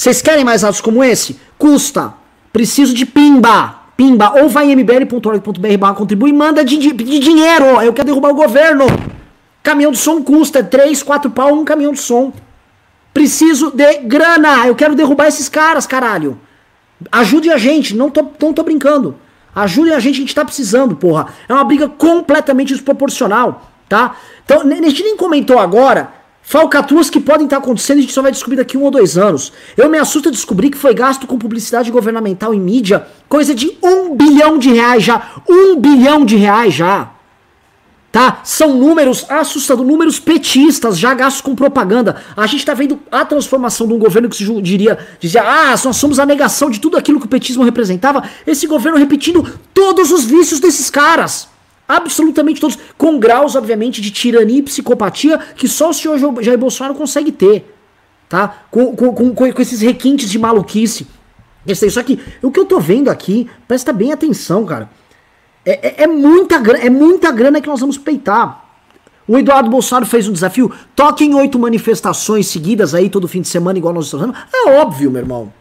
[0.00, 1.38] Vocês querem mais atos como esse?
[1.58, 2.14] Custa.
[2.50, 3.80] Preciso de pimba.
[3.98, 4.32] Pimba.
[4.40, 7.66] Ou vai em mbl.org.br contribui e manda de, de, de dinheiro.
[7.82, 8.86] Eu quero derrubar o governo.
[9.62, 12.32] Caminhão de som custa 3, 4 pau um caminhão de som.
[13.12, 14.66] Preciso de grana.
[14.66, 16.40] Eu quero derrubar esses caras, caralho.
[17.12, 17.94] Ajudem a gente.
[17.94, 19.16] Não tô, não tô brincando.
[19.54, 21.26] Ajudem a gente, a gente tá precisando, porra.
[21.46, 24.16] É uma briga completamente desproporcional, tá?
[24.46, 26.19] Então, a gente nem comentou agora
[26.50, 29.16] falcatruas que podem estar acontecendo e a gente só vai descobrir daqui um ou dois
[29.16, 29.52] anos.
[29.76, 34.16] Eu me assusto descobrir que foi gasto com publicidade governamental em mídia coisa de um
[34.16, 35.40] bilhão de reais já.
[35.48, 37.12] Um bilhão de reais já.
[38.10, 38.40] Tá?
[38.42, 42.20] São números assustadores, números petistas já gastos com propaganda.
[42.36, 45.96] A gente tá vendo a transformação de um governo que se diria, dizia, ah, nós
[45.96, 48.24] somos a negação de tudo aquilo que o petismo representava.
[48.44, 51.49] Esse governo repetindo todos os vícios desses caras.
[51.96, 52.78] Absolutamente todos.
[52.96, 57.74] Com graus, obviamente, de tirania e psicopatia que só o senhor Jair Bolsonaro consegue ter.
[58.28, 58.62] Tá?
[58.70, 61.06] Com, com, com, com esses requintes de maluquice.
[61.90, 64.88] Só que o que eu tô vendo aqui, presta bem atenção, cara.
[65.64, 68.64] É, é- é muita grana, é muita grana que nós vamos peitar.
[69.28, 70.72] O Eduardo Bolsonaro fez um desafio.
[70.96, 74.46] Toque em oito manifestações seguidas aí todo fim de semana, igual nós estamos fazendo.
[74.54, 75.52] É óbvio, meu irmão.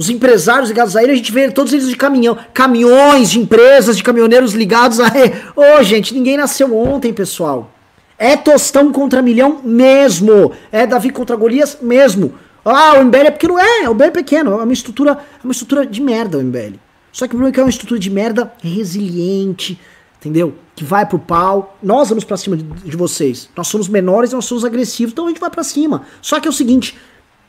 [0.00, 2.34] Os empresários ligados a ele, a gente vê todos eles de caminhão.
[2.54, 5.34] Caminhões de empresas, de caminhoneiros ligados a ele.
[5.54, 7.70] Ô, gente, ninguém nasceu ontem, pessoal.
[8.16, 10.52] É Tostão contra Milhão mesmo.
[10.72, 12.32] É Davi contra Golias mesmo.
[12.64, 13.58] Ah, o MBL é pequeno.
[13.58, 14.52] É, o MBL é pequeno.
[14.58, 16.76] É uma estrutura, é uma estrutura de merda o MBL.
[17.12, 19.78] Só que o problema é que é uma estrutura de merda resiliente,
[20.18, 20.54] entendeu?
[20.74, 21.76] Que vai pro pau.
[21.82, 23.50] Nós vamos pra cima de, de vocês.
[23.54, 26.06] Nós somos menores, nós somos agressivos, então a gente vai pra cima.
[26.22, 26.96] Só que é o seguinte,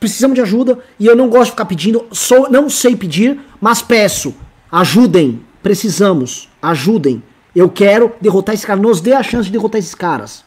[0.01, 3.83] precisamos de ajuda e eu não gosto de ficar pedindo, sou, não sei pedir, mas
[3.83, 4.33] peço.
[4.71, 7.21] Ajudem, precisamos, ajudem.
[7.55, 10.43] Eu quero derrotar esse cara, nos dê a chance de derrotar esses caras.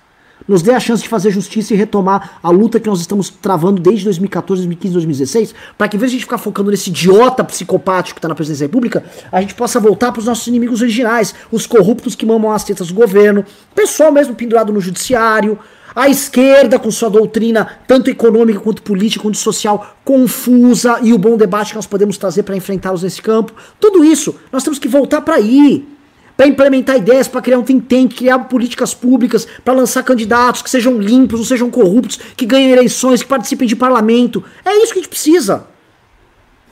[0.47, 3.81] Nos dê a chance de fazer justiça e retomar a luta que nós estamos travando
[3.81, 7.43] desde 2014, 2015, 2016, para que, em vez de a gente ficar focando nesse idiota
[7.45, 10.81] psicopático que está na presidência da República, a gente possa voltar para os nossos inimigos
[10.81, 15.59] originais, os corruptos que mamam as tetas do governo, pessoal mesmo pendurado no judiciário,
[15.95, 21.37] a esquerda com sua doutrina, tanto econômica quanto política, quanto social, confusa e o bom
[21.37, 23.53] debate que nós podemos trazer para enfrentá-los nesse campo.
[23.79, 25.94] Tudo isso, nós temos que voltar para aí
[26.37, 30.71] para implementar ideias, para criar um think tank, criar políticas públicas, para lançar candidatos que
[30.71, 34.43] sejam limpos, não sejam corruptos, que ganhem eleições, que participem de parlamento.
[34.65, 35.67] É isso que a gente precisa.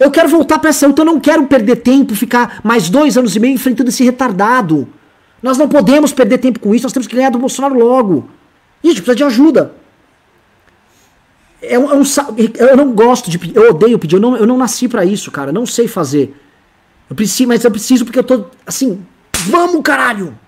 [0.00, 3.36] Eu quero voltar para essa luta, eu não quero perder tempo, ficar mais dois anos
[3.36, 4.88] e meio enfrentando esse retardado.
[5.40, 8.28] Nós não podemos perder tempo com isso, nós temos que ganhar do Bolsonaro logo.
[8.82, 9.74] E a gente precisa de ajuda.
[11.60, 12.02] É um, é um,
[12.58, 15.30] eu não gosto de pedir, eu odeio pedir, eu não, eu não nasci para isso,
[15.30, 16.34] cara, não sei fazer.
[17.08, 19.04] Eu preciso, mas eu preciso porque eu tô, assim,
[19.50, 20.38] Vamos, caralho!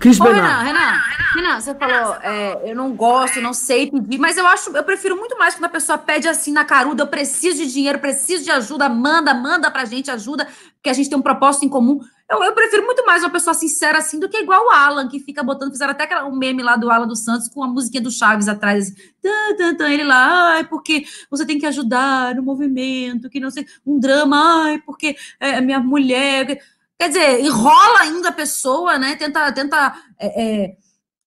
[0.00, 0.98] Cris Ô, Renan, Renan,
[1.34, 5.14] Renan, você falou, é, eu não gosto, não sei pedir, mas eu acho, eu prefiro
[5.14, 8.50] muito mais quando a pessoa pede assim na caruda, eu preciso de dinheiro, preciso de
[8.50, 12.00] ajuda, manda, manda pra gente ajuda, porque a gente tem um propósito em comum.
[12.30, 15.20] Eu, eu prefiro muito mais uma pessoa sincera assim do que igual o Alan, que
[15.20, 18.02] fica botando, fizeram até aquela, um meme lá do Alan dos Santos com a musiquinha
[18.02, 22.34] do Chaves atrás, assim, tan, tan, tan, ele lá, ai, porque você tem que ajudar
[22.34, 26.58] no movimento, que não sei, um drama, ai, porque é minha mulher
[27.00, 29.16] Quer dizer, enrola ainda a pessoa, né?
[29.16, 30.76] Tenta, tenta é, é,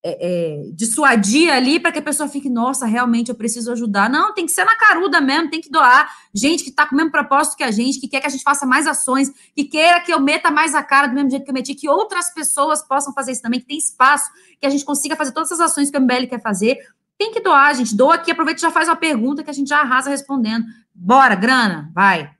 [0.03, 4.07] é, é dissuadir ali para que a pessoa fique, nossa, realmente eu preciso ajudar.
[4.07, 6.07] Não, tem que ser na caruda mesmo, tem que doar.
[6.31, 8.43] Gente que está com o mesmo propósito que a gente, que quer que a gente
[8.43, 11.49] faça mais ações, que queira que eu meta mais a cara do mesmo jeito que
[11.49, 14.29] eu meti, que outras pessoas possam fazer isso também, que tem espaço,
[14.61, 16.77] que a gente consiga fazer todas essas ações que o MBL quer fazer.
[17.17, 17.95] Tem que doar, gente.
[17.95, 20.65] Doa aqui, aproveita e já faz uma pergunta que a gente já arrasa respondendo.
[20.93, 22.31] Bora, grana, vai.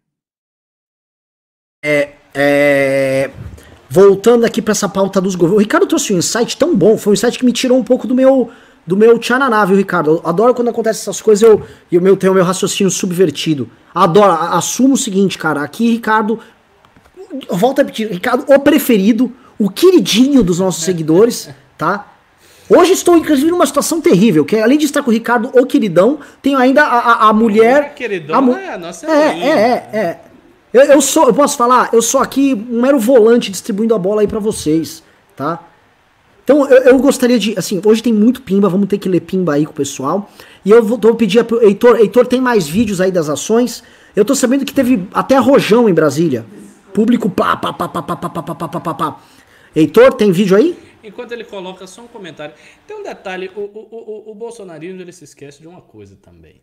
[1.84, 3.30] É, é,
[3.90, 5.58] voltando aqui para essa pauta dos governos.
[5.58, 8.08] O Ricardo trouxe um insight tão bom, foi um insight que me tirou um pouco
[8.08, 8.50] do meu
[8.86, 10.12] do meu tchananá, viu, Ricardo?
[10.12, 13.70] Eu adoro quando acontece essas coisas eu, e o meu tenho o meu raciocínio subvertido.
[13.96, 16.40] Adoro, assumo o seguinte, cara, aqui, Ricardo,
[17.50, 22.08] volta a repetir, Ricardo, o preferido, o queridinho dos nossos seguidores, tá?
[22.70, 26.20] Hoje estou, inclusive, numa situação terrível, que além de estar com o Ricardo, o queridão,
[26.42, 27.94] tenho ainda a, a, a mulher...
[27.94, 30.20] Queridão a, é a nossa é, é, é, é.
[30.74, 34.22] Eu, eu, sou, eu posso falar, eu sou aqui um mero volante distribuindo a bola
[34.22, 35.04] aí para vocês,
[35.36, 35.70] tá?
[36.44, 39.54] Então eu, eu, gostaria de, assim, hoje tem muito pimba, vamos ter que ler pimba
[39.54, 40.30] aí com o pessoal.
[40.66, 43.84] E eu vou, vou pedir pro Heitor, Heitor tem mais vídeos aí das ações.
[44.16, 46.46] Eu tô sabendo que teve até rojão em Brasília.
[46.92, 49.22] Público pá, pá, pá, pá, pá, pá, pá, pá, pá, pá, pá.
[49.76, 50.78] Heitor, tem vídeo aí?
[51.04, 52.56] Enquanto ele coloca só um comentário.
[52.88, 56.62] Tem um detalhe, o, o, o, o bolsonarismo ele se esquece de uma coisa também.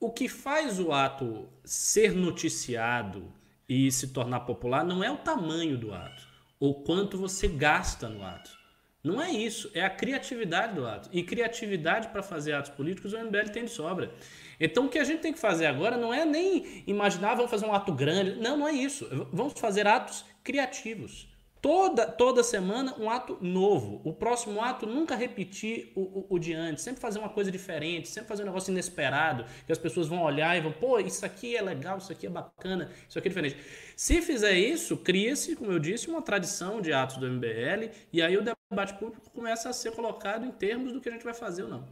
[0.00, 3.22] O que faz o ato ser noticiado
[3.68, 6.26] e se tornar popular não é o tamanho do ato,
[6.58, 8.62] ou quanto você gasta no ato.
[9.02, 11.08] Não é isso, é a criatividade do ato.
[11.12, 14.14] E criatividade para fazer atos políticos o MBL tem de sobra.
[14.60, 17.66] Então o que a gente tem que fazer agora não é nem imaginar, vamos fazer
[17.66, 18.36] um ato grande.
[18.40, 19.08] Não, não é isso.
[19.32, 21.31] Vamos fazer atos criativos.
[21.62, 24.00] Toda, toda semana um ato novo.
[24.02, 26.82] O próximo ato nunca repetir o, o, o, de antes.
[26.82, 30.58] Sempre fazer uma coisa diferente, sempre fazer um negócio inesperado, que as pessoas vão olhar
[30.58, 33.56] e vão, pô, isso aqui é legal, isso aqui é bacana, isso aqui é diferente.
[33.96, 38.36] Se fizer isso, cria-se, como eu disse, uma tradição de atos do MBL, e aí
[38.36, 41.62] o debate público começa a ser colocado em termos do que a gente vai fazer
[41.62, 41.86] ou não.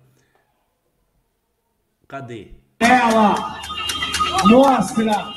[2.09, 2.49] Cadê?
[2.81, 3.61] Ela
[4.47, 5.33] mostra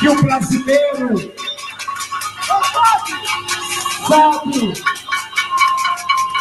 [0.00, 1.34] que o brasileiro
[4.06, 4.72] sabe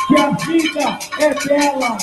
[0.07, 1.97] que a vida é dela.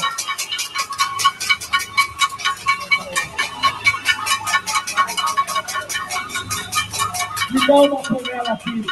[7.50, 8.86] Me dá uma panela aqui.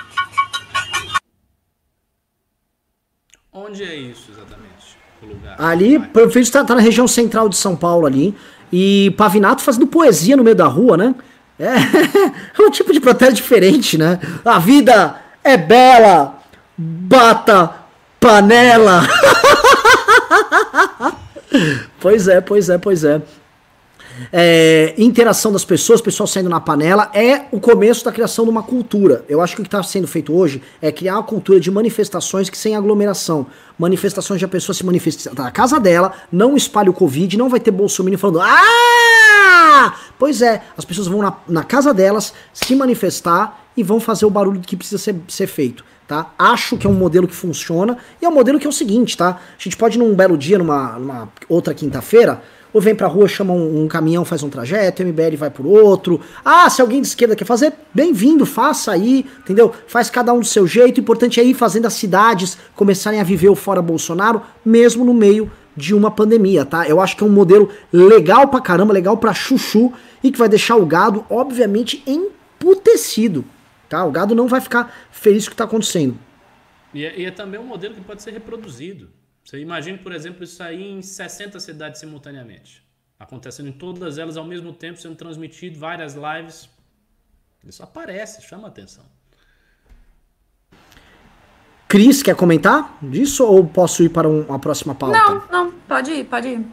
[3.53, 4.69] Onde é isso exatamente?
[5.23, 5.57] O lugar?
[5.61, 8.37] Ali, o prefeito está tá na região central de São Paulo ali.
[8.73, 11.15] E Pavinato fazendo poesia no meio da rua, né?
[11.59, 11.75] É,
[12.59, 14.19] é um tipo de protesto diferente, né?
[14.45, 16.39] A vida é bela,
[16.77, 17.75] bata
[18.21, 19.03] panela.
[22.01, 23.21] pois é, pois é, pois é.
[24.33, 24.95] É.
[24.99, 29.25] Interação das pessoas, pessoal saindo na panela, é o começo da criação de uma cultura.
[29.29, 32.51] Eu acho que o que está sendo feito hoje é criar uma cultura de manifestações
[32.51, 33.47] que sem aglomeração.
[33.79, 37.61] Manifestações de a pessoa se manifestar na casa dela, não espalhe o Covid, não vai
[37.61, 39.95] ter Bolsonaro falando Ah!
[40.19, 44.31] Pois é, as pessoas vão na, na casa delas se manifestar e vão fazer o
[44.31, 46.33] barulho que precisa ser, ser feito tá?
[46.39, 49.15] Acho que é um modelo que funciona e é um modelo que é o seguinte,
[49.15, 49.39] tá?
[49.59, 52.43] A gente pode num belo dia, numa, numa outra quinta-feira,
[52.79, 56.21] ou vem pra rua, chama um, um caminhão, faz um trajeto, MBL vai por outro.
[56.45, 59.75] Ah, se alguém de esquerda quer fazer, bem-vindo, faça aí, entendeu?
[59.89, 60.99] Faz cada um do seu jeito.
[60.99, 65.13] O importante é ir fazendo as cidades começarem a viver o fora Bolsonaro, mesmo no
[65.13, 66.89] meio de uma pandemia, tá?
[66.89, 70.49] Eu acho que é um modelo legal pra caramba, legal pra chuchu e que vai
[70.49, 73.45] deixar o gado, obviamente, emputecido,
[73.89, 74.05] tá?
[74.05, 76.17] O gado não vai ficar feliz com o que tá acontecendo.
[76.95, 79.09] E é, e é também um modelo que pode ser reproduzido.
[79.49, 82.87] Você imagine, por exemplo, isso aí em 60 cidades simultaneamente.
[83.19, 86.69] Acontecendo em todas elas ao mesmo tempo, sendo transmitido, várias lives.
[87.65, 89.05] Isso aparece, chama atenção.
[91.89, 95.17] Cris, quer comentar disso ou posso ir para um- uma próxima pauta?
[95.17, 96.67] Não, não, pode ir, pode ir.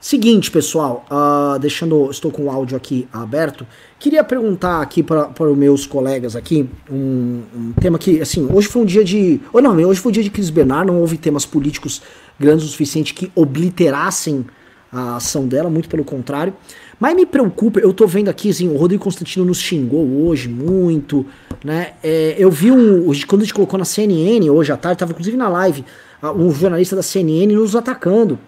[0.00, 3.66] Seguinte, pessoal, ah, deixando, estou com o áudio aqui aberto,
[3.98, 8.80] queria perguntar aqui para os meus colegas aqui um, um tema que, assim, hoje foi
[8.80, 11.44] um dia de, ou não, hoje foi o dia de Cris Bernard, não houve temas
[11.44, 12.00] políticos
[12.38, 14.46] grandes o suficiente que obliterassem
[14.90, 16.54] a ação dela, muito pelo contrário.
[16.98, 21.26] Mas me preocupa, eu tô vendo aqui, assim, o Rodrigo Constantino nos xingou hoje muito,
[21.62, 21.92] né?
[22.02, 25.12] É, eu vi um, hoje, quando a gente colocou na CNN hoje à tarde, tava
[25.12, 25.84] inclusive na live,
[26.22, 28.38] um jornalista da CNN nos atacando.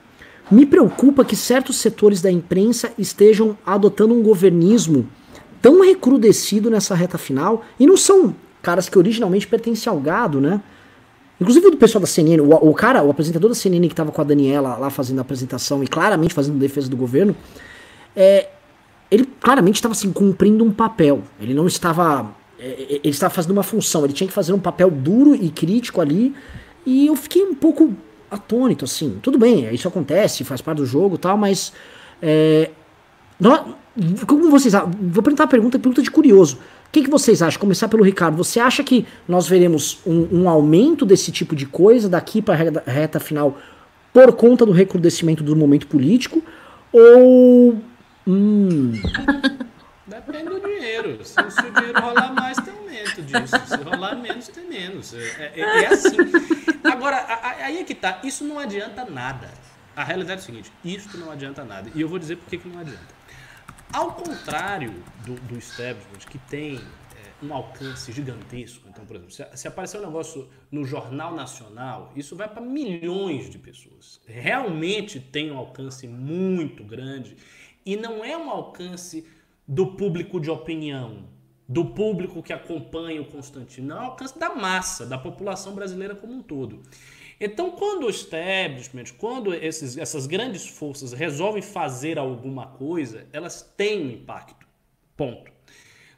[0.53, 5.09] Me preocupa que certos setores da imprensa estejam adotando um governismo
[5.63, 10.61] tão recrudescido nessa reta final, e não são caras que originalmente pertencem ao gado, né?
[11.41, 14.13] Inclusive o do pessoal da CNN, o, o cara, o apresentador da CNN que tava
[14.13, 17.35] com a Daniela lá fazendo a apresentação e claramente fazendo defesa do governo,
[18.15, 18.51] é,
[19.11, 21.23] ele claramente estava assim, cumprindo um papel.
[21.41, 22.31] Ele não estava.
[22.59, 25.49] é, é, Ele estava fazendo uma função, ele tinha que fazer um papel duro e
[25.49, 26.35] crítico ali.
[26.85, 27.97] E eu fiquei um pouco
[28.33, 29.19] atônito, assim.
[29.23, 31.73] Tudo bem, isso acontece, faz parte do jogo e tal, mas.
[32.21, 32.71] é,
[33.39, 33.65] nó-
[34.27, 36.57] como vocês Vou perguntar a pergunta, pergunta de curioso.
[36.57, 37.61] O que, que vocês acham?
[37.61, 38.37] Começar pelo Ricardo.
[38.37, 42.91] Você acha que nós veremos um, um aumento desse tipo de coisa daqui para a
[42.91, 43.59] reta final
[44.13, 46.43] por conta do recrudescimento do momento político?
[46.93, 47.77] Ou.
[48.27, 48.93] Hum,
[50.33, 51.25] Do dinheiro.
[51.25, 53.67] Se, se o dinheiro rolar mais, tem aumento disso.
[53.67, 55.15] Se rolar menos, tem menos.
[55.15, 56.17] É, é- é assim.
[56.85, 57.25] Agora,
[57.65, 58.21] aí é que tá.
[58.25, 59.51] Isso não adianta nada.
[59.95, 61.91] A realidade é o seguinte: isso não adianta nada.
[61.95, 63.15] E eu vou dizer por que não adianta.
[63.93, 68.89] Ao contrário do, do establishment, que tem é, um alcance gigantesco.
[68.89, 73.51] Então, por exemplo, se, se aparecer um negócio no Jornal Nacional, isso vai para milhões
[73.51, 74.19] de pessoas.
[74.27, 77.37] Realmente tem um alcance muito grande.
[77.85, 79.27] E não é um alcance
[79.67, 81.29] do público de opinião,
[81.69, 83.95] do público que acompanha o Constantino.
[83.95, 86.83] Um alcance da massa, da população brasileira como um todo.
[87.41, 94.07] Então, quando o establishment, quando esses, essas grandes forças resolvem fazer alguma coisa, elas têm
[94.07, 94.67] um impacto.
[95.17, 95.51] Ponto.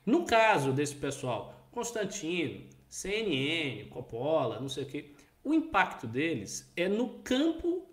[0.05, 6.89] No caso desse pessoal, Constantino, CNN, Coppola, não sei o quê, o impacto deles é
[6.89, 7.87] no campo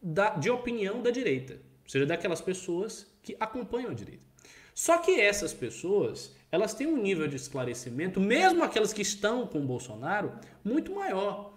[0.00, 4.27] da- de opinião da direita, ou seja, daquelas pessoas que acompanham a direita.
[4.78, 9.66] Só que essas pessoas, elas têm um nível de esclarecimento, mesmo aquelas que estão com
[9.66, 11.52] Bolsonaro, muito maior.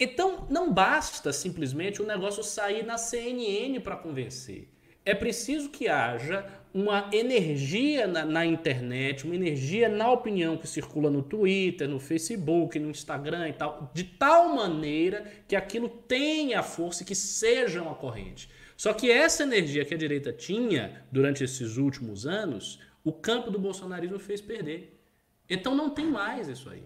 [0.00, 4.68] Então, não basta simplesmente o negócio sair na CNN para convencer.
[5.04, 11.08] É preciso que haja uma energia na, na internet, uma energia na opinião que circula
[11.08, 17.04] no Twitter, no Facebook, no Instagram e tal, de tal maneira que aquilo tenha força
[17.04, 18.48] e que seja uma corrente.
[18.76, 23.58] Só que essa energia que a direita tinha durante esses últimos anos, o campo do
[23.58, 25.00] bolsonarismo fez perder.
[25.48, 26.84] Então não tem mais isso aí.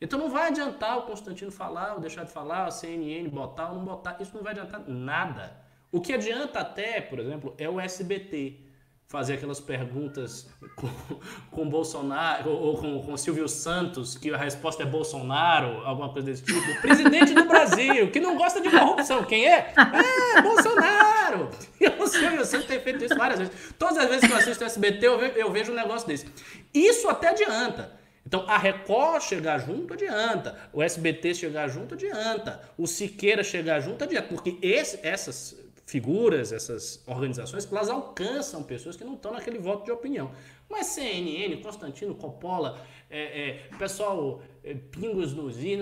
[0.00, 3.76] Então não vai adiantar o Constantino falar ou deixar de falar, a CNN botar ou
[3.76, 4.16] não botar.
[4.20, 5.56] Isso não vai adiantar nada.
[5.92, 8.69] O que adianta até, por exemplo, é o SBT
[9.10, 10.88] fazer aquelas perguntas com,
[11.50, 16.44] com Bolsonaro ou com, com Silvio Santos, que a resposta é Bolsonaro, alguma coisa desse
[16.44, 16.58] tipo.
[16.60, 19.24] O presidente do Brasil, que não gosta de corrupção.
[19.24, 19.74] Quem é?
[19.76, 21.50] É, Bolsonaro!
[21.80, 23.54] E o Silvio Santos tem feito isso várias vezes.
[23.76, 26.26] Todas as vezes que eu assisto o SBT, eu ve- eu vejo um negócio desse.
[26.72, 27.98] Isso até adianta.
[28.24, 34.04] Então, a Record chegar junto adianta, o SBT chegar junto adianta, o Siqueira chegar junto
[34.04, 35.56] adianta, porque esse- essas
[35.90, 40.30] figuras, essas organizações, elas alcançam pessoas que não estão naquele voto de opinião.
[40.68, 42.80] Mas CNN, Constantino, Coppola,
[43.10, 45.80] é, é, pessoal, é, pingos nos is,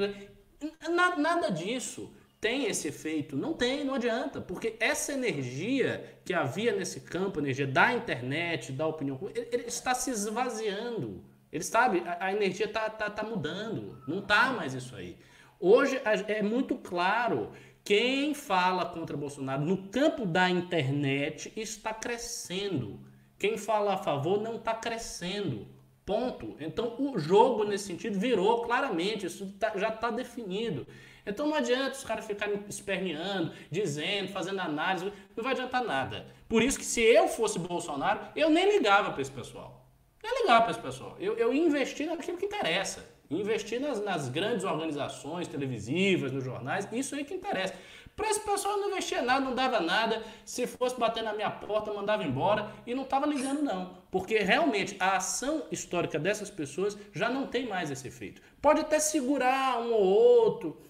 [0.89, 3.37] na- nada disso tem esse efeito.
[3.37, 8.87] Não tem, não adianta, porque essa energia que havia nesse campo, energia da internet, da
[8.87, 11.23] opinião, ele, ele está se esvaziando.
[11.53, 14.03] Ele sabe, a, a energia está tá, tá mudando.
[14.09, 15.19] Não tá mais isso aí.
[15.61, 17.51] Hoje é muito claro
[17.89, 23.01] quem fala contra Bolsonaro no campo da internet está crescendo.
[23.39, 25.67] Quem fala a favor não está crescendo.
[26.05, 26.55] Ponto.
[26.61, 30.87] Então o jogo nesse sentido virou claramente, isso tá, já está definido.
[31.25, 36.27] Então não adianta os caras ficarem esperneando, dizendo, fazendo análise, não vai adiantar nada.
[36.47, 39.89] Por isso que se eu fosse Bolsonaro, eu nem ligava para esse pessoal.
[40.23, 41.17] Nem ligava para esse pessoal.
[41.19, 43.18] Eu, eu investi naquilo que interessa.
[43.31, 47.75] Investir nas, nas grandes organizações televisivas, nos jornais, isso aí que interessa.
[48.19, 50.21] Para esse pessoal não investia nada, não dava nada.
[50.45, 53.97] Se fosse bater na minha porta, mandava embora e não estava ligando, não.
[54.11, 58.43] Porque realmente a ação histórica dessas pessoas já não tem mais esse efeito.
[58.61, 60.81] Pode até segurar um ou outro,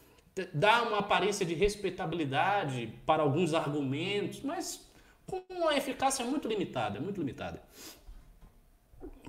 [0.54, 4.88] dar uma aparência de respeitabilidade para alguns argumentos, mas
[5.26, 7.62] com uma eficácia muito limitada, muito limitada.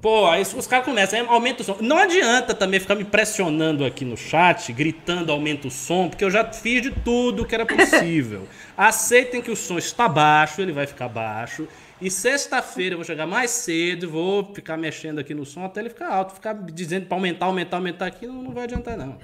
[0.01, 1.77] Pô, aí os caras começam, aumenta o som.
[1.81, 6.31] Não adianta também ficar me pressionando aqui no chat, gritando aumenta o som, porque eu
[6.31, 8.47] já fiz de tudo que era possível.
[8.77, 11.67] Aceitem que o som está baixo, ele vai ficar baixo.
[12.01, 15.89] E sexta-feira eu vou chegar mais cedo, vou ficar mexendo aqui no som até ele
[15.89, 16.33] ficar alto.
[16.33, 19.17] Ficar dizendo para aumentar, aumentar, aumentar aqui não, não vai adiantar, não.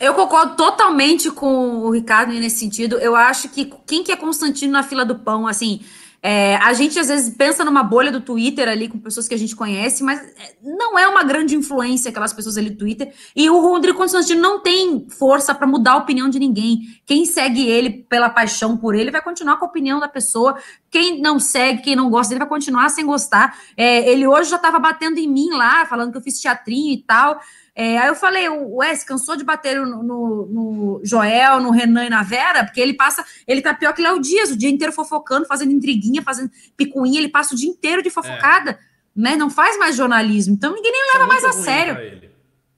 [0.00, 2.98] Eu concordo totalmente com o Ricardo nesse sentido.
[2.98, 5.82] Eu acho que quem que é Constantino na fila do pão, assim
[6.24, 9.38] é, a gente às vezes pensa numa bolha do Twitter ali com pessoas que a
[9.38, 13.12] gente conhece, mas é, não é uma grande influência aquelas pessoas ali do Twitter.
[13.34, 16.82] E o Rodrigo Constantino não tem força para mudar a opinião de ninguém.
[17.04, 20.56] Quem segue ele pela paixão por ele vai continuar com a opinião da pessoa.
[20.88, 23.58] Quem não segue, quem não gosta dele vai continuar sem gostar.
[23.76, 27.02] É, ele hoje já estava batendo em mim lá, falando que eu fiz teatrinho e
[27.02, 27.40] tal.
[27.74, 32.04] É, aí eu falei, o Wes cansou de bater no, no, no, Joel, no Renan
[32.04, 34.92] e na Vera, porque ele passa, ele tá pior que Léo Dias, o dia inteiro
[34.92, 38.78] fofocando, fazendo intriguinha, fazendo picuinha, ele passa o dia inteiro de fofocada, é.
[39.16, 39.36] né?
[39.36, 42.30] Não faz mais jornalismo, então ninguém nem leva mais a sério.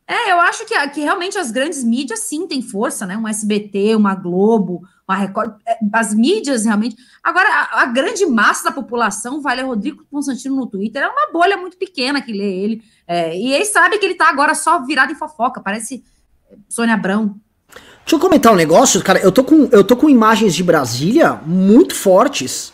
[0.06, 3.16] É, eu acho que, que realmente as grandes mídias sim têm força, né?
[3.16, 6.94] Um SBT, uma Globo, uma Record, é, as mídias realmente.
[7.22, 11.32] Agora, a, a grande massa da população vai ler Rodrigo Constantino no Twitter, é uma
[11.32, 12.82] bolha muito pequena que lê ele.
[13.06, 16.02] É, e eles sabem que ele tá agora só virado em fofoca, parece
[16.68, 17.36] Sônia Abrão.
[18.04, 19.18] Deixa eu comentar um negócio, cara.
[19.20, 22.72] Eu tô com, eu tô com imagens de Brasília muito fortes.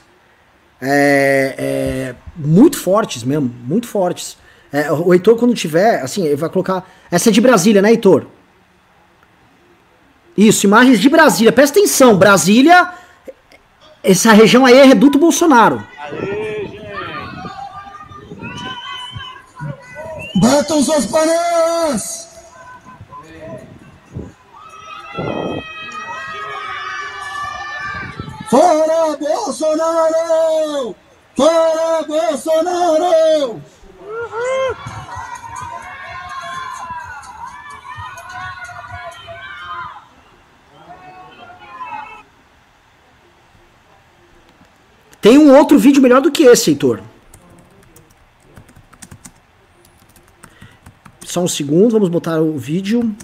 [0.80, 4.36] É, é, muito fortes mesmo, muito fortes.
[4.72, 6.88] É, o Heitor, quando tiver, assim, ele vai colocar.
[7.10, 8.26] Essa é de Brasília, né, Heitor?
[10.36, 11.52] Isso, imagens de Brasília.
[11.52, 12.90] Presta atenção, Brasília.
[14.02, 15.84] Essa região aí é Reduto Bolsonaro.
[20.36, 22.28] Batam suas panelas!
[28.48, 30.96] Fora Bolsonaro!
[31.36, 33.62] Fora Bolsonaro!
[45.20, 47.09] Tem um outro vídeo melhor do que esse, Heitor.
[51.30, 53.14] Só um segundo, vamos botar o vídeo.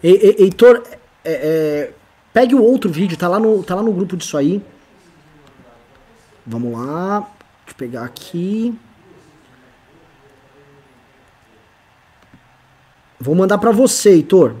[0.00, 0.84] E, e, Heitor,
[1.24, 1.94] é, é,
[2.32, 4.64] pegue o outro vídeo, tá lá, no, tá lá no grupo disso aí.
[6.46, 7.28] Vamos lá.
[7.64, 8.78] Deixa eu pegar aqui.
[13.18, 14.54] Vou mandar para você, Heitor.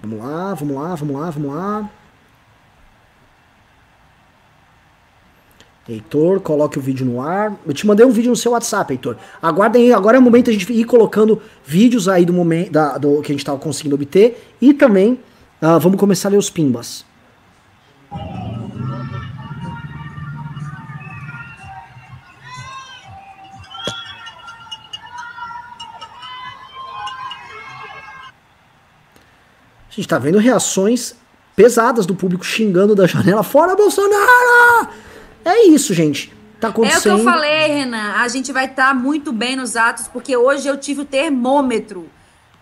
[0.00, 1.90] Vamos lá, vamos lá, vamos lá, vamos lá.
[5.86, 7.54] Heitor, coloque o vídeo no ar.
[7.66, 9.16] Eu te mandei um vídeo no seu WhatsApp, Heitor.
[9.42, 12.72] Aguardem aí, agora é o momento de a gente ir colocando vídeos aí do momento
[12.72, 14.54] da, do que a gente estava conseguindo obter.
[14.60, 15.20] E também
[15.60, 17.04] uh, vamos começar a ler os pimbas.
[29.86, 31.14] A gente tá vendo reações
[31.54, 33.42] pesadas do público xingando da janela.
[33.42, 34.88] Fora Bolsonaro!
[35.64, 36.30] É isso, gente.
[36.60, 37.12] Tá acontecendo.
[37.12, 38.12] É o que eu falei, Renan.
[38.16, 42.10] A gente vai estar tá muito bem nos atos, porque hoje eu tive o termômetro.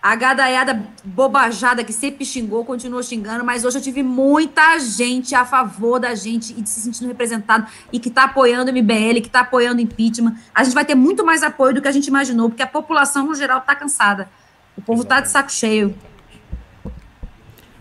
[0.00, 5.44] A gadaiada bobajada que sempre xingou, continua xingando, mas hoje eu tive muita gente a
[5.44, 9.40] favor da gente e se sentindo representado e que tá apoiando o MBL, que tá
[9.40, 10.34] apoiando o impeachment.
[10.52, 13.26] A gente vai ter muito mais apoio do que a gente imaginou, porque a população,
[13.26, 14.28] no geral, tá cansada.
[14.76, 15.22] O povo Exatamente.
[15.22, 15.94] tá de saco cheio.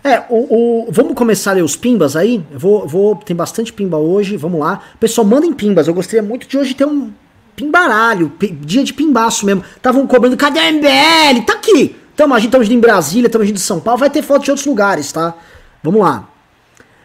[0.03, 2.43] É, o, o, vamos começar a ler os pimbas aí?
[2.51, 4.81] Eu vou, vou, tem bastante pimba hoje, vamos lá.
[4.99, 5.87] Pessoal, mandem pimbas.
[5.87, 7.11] Eu gostaria muito de hoje ter um
[7.55, 9.63] pimbaralho, dia de pimbaço mesmo.
[9.75, 11.45] Estavam cobrando, cadê a MBL?
[11.45, 11.95] Tá aqui.
[12.15, 14.65] Tamo, a gente estamos em Brasília, estamos em São Paulo, vai ter foto de outros
[14.65, 15.35] lugares, tá?
[15.83, 16.27] Vamos lá.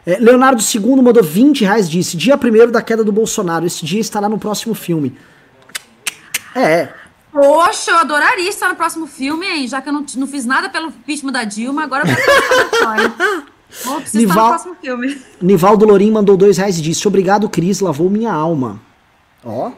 [0.06, 4.00] É, Leonardo II mandou 20 reais, disse, dia primeiro da queda do Bolsonaro, esse dia
[4.00, 5.16] estará no próximo filme.
[6.54, 6.88] É,
[7.36, 9.68] Poxa, eu adoraria estar no próximo filme, hein?
[9.68, 12.14] Já que eu não, não fiz nada pelo impeachment da Dilma, agora eu
[13.84, 15.22] vou Nival, estar no próximo filme.
[15.42, 18.80] Nivaldo Lorim mandou dois reais e disse: Obrigado, Cris, lavou minha alma.
[19.44, 19.70] Ó.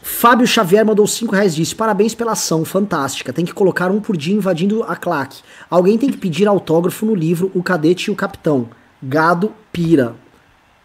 [0.00, 3.32] Fábio Xavier mandou 5 reais disse: Parabéns pela ação, fantástica.
[3.32, 5.42] Tem que colocar um por dia invadindo a claque.
[5.68, 8.68] Alguém tem que pedir autógrafo no livro O Cadete e o Capitão.
[9.02, 10.14] Gado pira.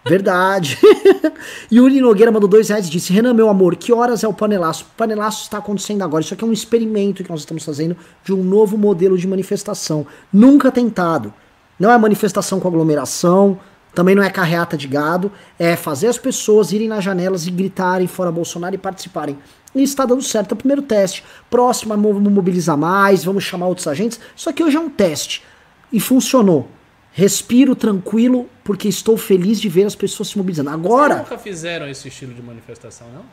[0.06, 0.78] Verdade.
[1.72, 4.84] Yuri Nogueira mandou dois reais e disse: Renan, meu amor, que horas é o panelaço?
[4.84, 6.24] O panelaço está acontecendo agora.
[6.24, 10.08] Isso aqui é um experimento que nós estamos fazendo de um novo modelo de manifestação.
[10.32, 11.34] Nunca tentado.
[11.78, 13.58] Não é manifestação com aglomeração,
[13.94, 18.08] também não é carreata de gado, é fazer as pessoas irem nas janelas e gritarem
[18.08, 19.38] fora Bolsonaro e participarem.
[19.74, 21.24] E está dando certo, é o primeiro teste.
[21.50, 24.20] Próximo, vamos mobilizar mais, vamos chamar outros agentes.
[24.36, 25.44] Isso aqui hoje é um teste.
[25.92, 26.68] E funcionou.
[27.12, 30.70] Respiro tranquilo, porque estou feliz de ver as pessoas se mobilizando.
[30.70, 33.26] Vocês Agora, nunca fizeram esse estilo de manifestação, não?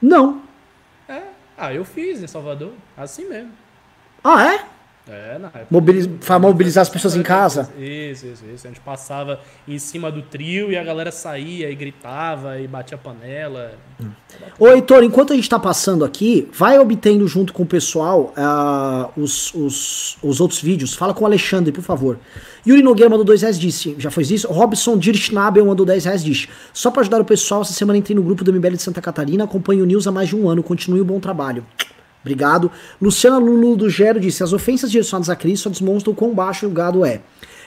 [0.00, 0.42] não.
[1.08, 1.22] É.
[1.56, 2.72] Ah, eu fiz em Salvador.
[2.96, 3.52] Assim mesmo.
[4.22, 4.64] Ah, é?
[5.08, 5.66] É, na época.
[5.70, 6.08] Mobiliz-
[6.40, 7.70] mobilizar as pessoas em casa?
[7.78, 8.66] Isso, isso, isso.
[8.66, 12.98] A gente passava em cima do trio e a galera saía e gritava e batia
[12.98, 13.74] panela.
[14.58, 19.08] Ô, Heitor, enquanto a gente tá passando aqui, vai obtendo junto com o pessoal ah,
[19.16, 20.92] os, os, os outros vídeos.
[20.94, 22.18] Fala com o Alexandre, por favor.
[22.66, 23.94] Yuri Nogueira mandou 2 reais, disse.
[23.98, 24.48] Já foi isso?
[24.48, 26.48] Robson Dirschnabel mandou 10 reais, disse.
[26.72, 29.44] Só pra ajudar o pessoal, essa semana entrei no grupo do MBL de Santa Catarina,
[29.44, 30.64] acompanho o News há mais de um ano.
[30.64, 31.64] Continue o bom trabalho.
[32.26, 32.72] Obrigado.
[33.00, 36.66] Luciana Lulu do Gero disse: As ofensas direcionadas a Cris só demonstram o quão baixo
[36.66, 37.20] o gado é.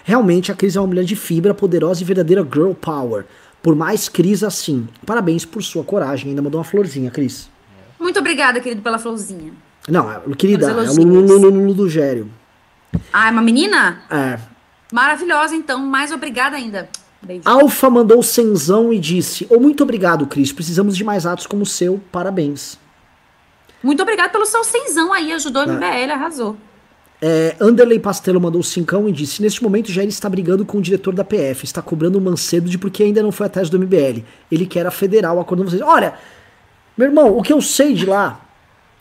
[0.03, 3.25] Realmente, a Cris é uma mulher de fibra, poderosa e verdadeira girl power.
[3.63, 4.85] Por mais Cris assim.
[5.05, 6.29] Parabéns por sua coragem.
[6.31, 7.49] Ainda mandou uma florzinha, Cris.
[7.97, 9.53] Muito obrigada, querido, pela florzinha.
[9.87, 12.29] Não, é- querida, é Lulu, do Gério.
[13.13, 14.01] Ah, é uma menina?
[14.09, 14.39] É.
[14.91, 15.79] Maravilhosa, então.
[15.85, 16.89] Mais obrigada ainda.
[17.21, 17.43] Beijo.
[17.45, 20.51] Alfa mandou cenzão e disse: Ô, muito obrigado, Cris.
[20.51, 22.01] Precisamos de mais atos como o seu.
[22.11, 22.77] Parabéns.
[23.83, 25.31] Muito obrigada pelo seu cenzão aí.
[25.31, 26.57] Ajudou o MBL, arrasou.
[27.21, 31.13] É, Anderley Pastelo mandou cincão e disse: Neste momento, Jair está brigando com o diretor
[31.13, 31.65] da PF.
[31.65, 34.23] Está cobrando o Mancedo de porque ainda não foi atrás do MBL.
[34.51, 35.81] Ele quer a federal acordando vocês.
[35.81, 36.13] Olha,
[36.97, 38.39] meu irmão, o que eu sei de lá,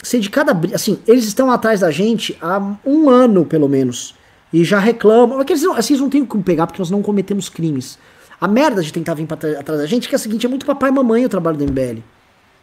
[0.03, 0.53] sei de cada.
[0.75, 4.15] Assim, eles estão atrás da gente há um ano, pelo menos.
[4.53, 5.41] E já reclamam.
[5.41, 7.99] É eles não, assim, eles não têm como pegar porque nós não cometemos crimes.
[8.41, 10.45] A merda de tentar vir pra trás- atrás da gente é que é a seguinte:
[10.45, 12.03] é muito papai e mamãe o trabalho do MBL.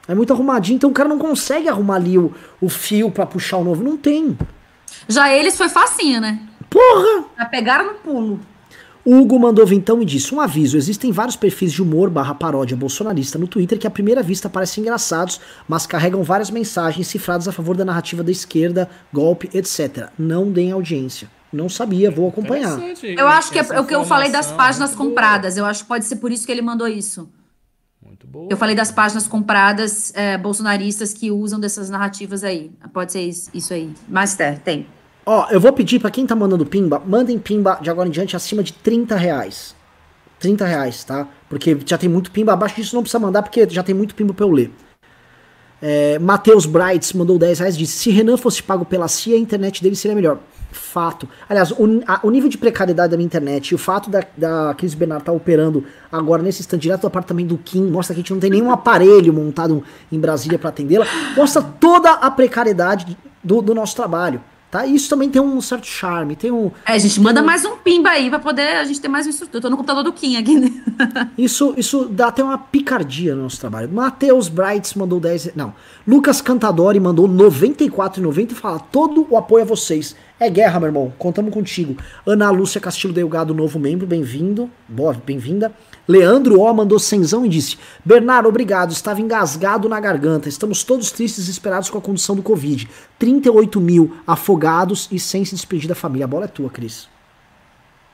[0.08, 3.58] É muito arrumadinho, então o cara não consegue arrumar ali o, o fio pra puxar
[3.58, 3.84] o novo.
[3.84, 4.38] Não tem.
[5.08, 6.40] Já eles foi facinho, né?
[6.70, 7.26] Porra!
[7.38, 8.40] Já pegaram no pulo.
[9.06, 12.76] O Hugo mandou vintão e disse: Um aviso: existem vários perfis de humor barra paródia
[12.76, 17.52] bolsonarista no Twitter que à primeira vista parecem engraçados, mas carregam várias mensagens cifradas a
[17.52, 20.10] favor da narrativa da esquerda, golpe, etc.
[20.18, 21.30] Não deem audiência.
[21.54, 22.78] Não sabia, vou acompanhar.
[23.04, 25.56] Eu acho que é o que eu falei das informação, páginas compradas.
[25.56, 27.30] Eu acho que pode ser por isso que ele mandou isso.
[28.36, 28.48] Boa.
[28.50, 32.70] Eu falei das páginas compradas é, bolsonaristas que usam dessas narrativas aí.
[32.92, 33.94] Pode ser isso, isso aí.
[34.10, 34.86] Mas é, tem.
[35.26, 38.36] Ó, eu vou pedir pra quem tá mandando pimba, mandem pimba de agora em diante
[38.36, 39.74] acima de 30 reais.
[40.38, 41.30] 30 reais, tá?
[41.48, 42.52] Porque já tem muito pimba.
[42.52, 44.70] Abaixo disso não precisa mandar, porque já tem muito pimba pra eu ler.
[45.82, 49.84] É, Matheus Brights mandou 10 reais disse: Se Renan fosse pago pela CIA, a internet
[49.84, 50.40] dele seria melhor.
[50.72, 51.28] Fato.
[51.48, 54.74] Aliás, o, a- o nível de precariedade da minha internet e o fato da, da
[54.78, 58.22] Cris Bernard estar operando agora nesse instante direto do apartamento do Kim, mostra que a
[58.22, 63.62] gente não tem nenhum aparelho montado em Brasília para atendê-la, mostra toda a precariedade do,
[63.62, 64.42] do nosso trabalho.
[64.72, 64.86] Tá?
[64.86, 68.30] Isso também tem um certo charme, tem um, É, gente, manda mais um pimba aí
[68.30, 69.58] pra poder a gente ter mais uma estrutura.
[69.58, 70.70] Eu tô no computador do Kim aqui, né?
[71.38, 73.90] Isso, isso dá até uma picardia no nosso trabalho.
[73.90, 75.52] Matheus Brights mandou 10.
[75.56, 75.74] Não.
[76.08, 80.16] Lucas Cantadori mandou 94,90 e fala: todo o apoio a vocês.
[80.40, 81.14] É guerra, meu irmão.
[81.18, 81.96] Contamos contigo.
[82.26, 84.70] Ana Lúcia Castilho Delgado, novo membro, bem-vindo.
[84.88, 85.72] Boa, bem-vinda.
[86.08, 88.92] Leandro O mandou cenzão e disse: Bernardo, obrigado.
[88.92, 90.48] Estava engasgado na garganta.
[90.48, 92.88] Estamos todos tristes e desesperados com a condição do Covid.
[93.18, 96.26] 38 mil afogados e sem se despedir da família.
[96.26, 97.08] A bola é tua, Cris.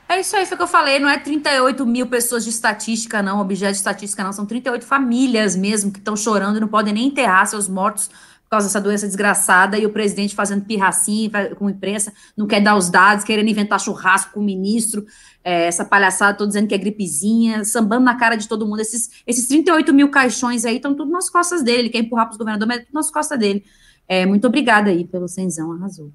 [0.08, 0.98] É isso aí, foi o que eu falei.
[0.98, 4.32] Não é 38 mil pessoas de estatística, não, objeto de estatística, não.
[4.32, 8.10] São 38 famílias mesmo que estão chorando e não podem nem enterrar seus mortos
[8.52, 9.78] causa dessa doença desgraçada.
[9.78, 13.80] E o presidente fazendo pirracinha com a imprensa, não quer dar os dados, querendo inventar
[13.80, 15.04] churrasco com o ministro.
[15.44, 18.80] é, essa palhaçada, tô dizendo que é gripezinha, sambando na cara de todo mundo.
[18.80, 21.80] Esses, esses 38 mil caixões aí estão tudo nas costas dele.
[21.80, 23.64] Ele quer empurrar para os governadores, mas é tudo nas costas dele.
[24.08, 26.12] É, muito obrigada aí pelo cenzão, arrasou.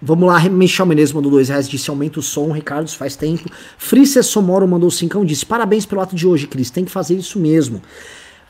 [0.00, 3.50] Vamos lá, Michel Menezes mandou dois reais, disse aumenta o som, Ricardo, faz tempo.
[3.76, 7.38] Frice Somoro mandou cincão, disse parabéns pelo ato de hoje, Cris, tem que fazer isso
[7.38, 7.82] mesmo.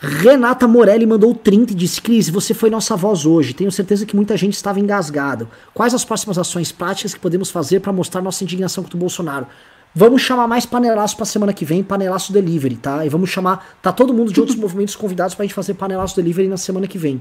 [0.00, 4.14] Renata Morelli mandou 30 e disse, Cris, você foi nossa voz hoje, tenho certeza que
[4.14, 5.50] muita gente estava engasgado.
[5.74, 9.48] Quais as próximas ações práticas que podemos fazer para mostrar nossa indignação contra o Bolsonaro?
[9.92, 13.04] Vamos chamar mais panelaço pra semana que vem, panelaço delivery, tá?
[13.04, 16.46] E vamos chamar, tá todo mundo de outros movimentos convidados pra gente fazer panelaço delivery
[16.46, 17.20] na semana que vem,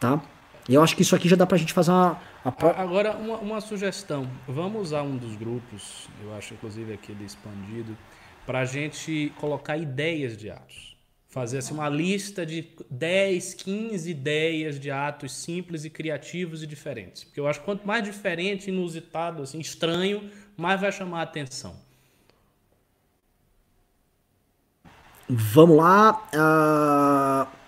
[0.00, 0.22] tá?
[0.66, 2.18] E eu acho que isso aqui já dá pra gente fazer uma...
[2.42, 4.26] a Agora, uma, uma sugestão.
[4.48, 7.94] Vamos usar um dos grupos, eu acho inclusive aquele expandido,
[8.46, 10.93] para a gente colocar ideias de atos.
[11.34, 17.24] Fazer assim, uma lista de 10, 15 ideias de atos simples e criativos e diferentes.
[17.24, 21.74] Porque eu acho que quanto mais diferente, inusitado, assim, estranho, mais vai chamar a atenção.
[25.28, 27.48] Vamos lá.
[27.50, 27.64] Uh...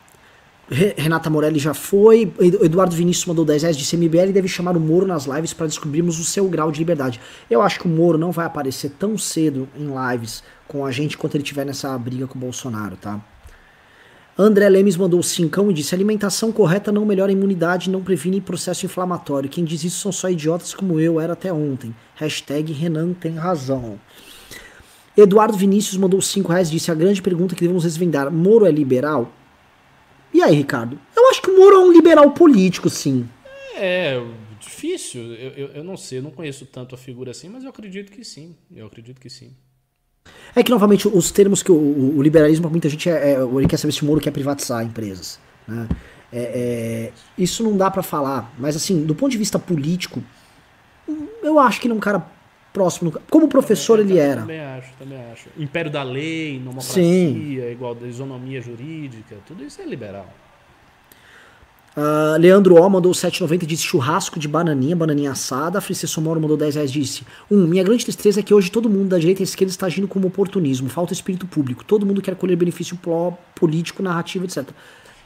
[0.96, 2.32] Renata Morelli já foi.
[2.38, 6.20] Eduardo Vinícius mandou 10 reais de CMBL deve chamar o Moro nas lives para descobrirmos
[6.20, 7.20] o seu grau de liberdade.
[7.50, 11.18] Eu acho que o Moro não vai aparecer tão cedo em lives com a gente
[11.18, 13.20] quanto ele tiver nessa briga com o Bolsonaro, tá?
[14.38, 18.84] André Lemes mandou 5 e disse: alimentação correta não melhora a imunidade não previne processo
[18.84, 19.48] inflamatório.
[19.48, 21.94] Quem diz isso são só idiotas como eu era até ontem.
[22.14, 23.98] Hashtag Renan tem razão.
[25.16, 28.70] Eduardo Vinícius mandou 5 reais e disse: a grande pergunta que devemos desvendar: Moro é
[28.70, 29.32] liberal?
[30.34, 31.00] E aí, Ricardo?
[31.16, 33.26] Eu acho que o Moro é um liberal político, sim.
[33.74, 34.22] É,
[34.60, 35.22] difícil.
[35.22, 38.12] Eu, eu, eu, não sei, eu não conheço tanto a figura assim, mas eu acredito
[38.12, 38.54] que sim.
[38.74, 39.54] Eu acredito que sim.
[40.54, 43.66] É que, novamente, os termos que o, o, o liberalismo, muita gente, é, é, ele
[43.66, 45.38] quer saber se o Moro quer privatizar empresas.
[45.66, 45.88] Né?
[46.32, 50.22] É, é, isso não dá para falar, mas assim, do ponto de vista político,
[51.42, 52.26] eu acho que ele é um cara
[52.72, 53.12] próximo.
[53.30, 54.42] Como professor ele era.
[54.42, 55.48] Também acho, também acho.
[55.56, 60.28] Império da lei, democracia, igual isonomia jurídica, tudo isso é liberal.
[61.96, 65.78] Uh, Leandro O mandou 7,90 e disse churrasco de bananinha, bananinha assada.
[65.78, 68.90] A Francisco Moro mandou 10 reais disse: Um, minha grande tristeza é que hoje todo
[68.90, 71.82] mundo da direita e esquerda está agindo como oportunismo, falta espírito público.
[71.84, 72.98] Todo mundo quer colher benefício
[73.54, 74.68] político, narrativo, etc.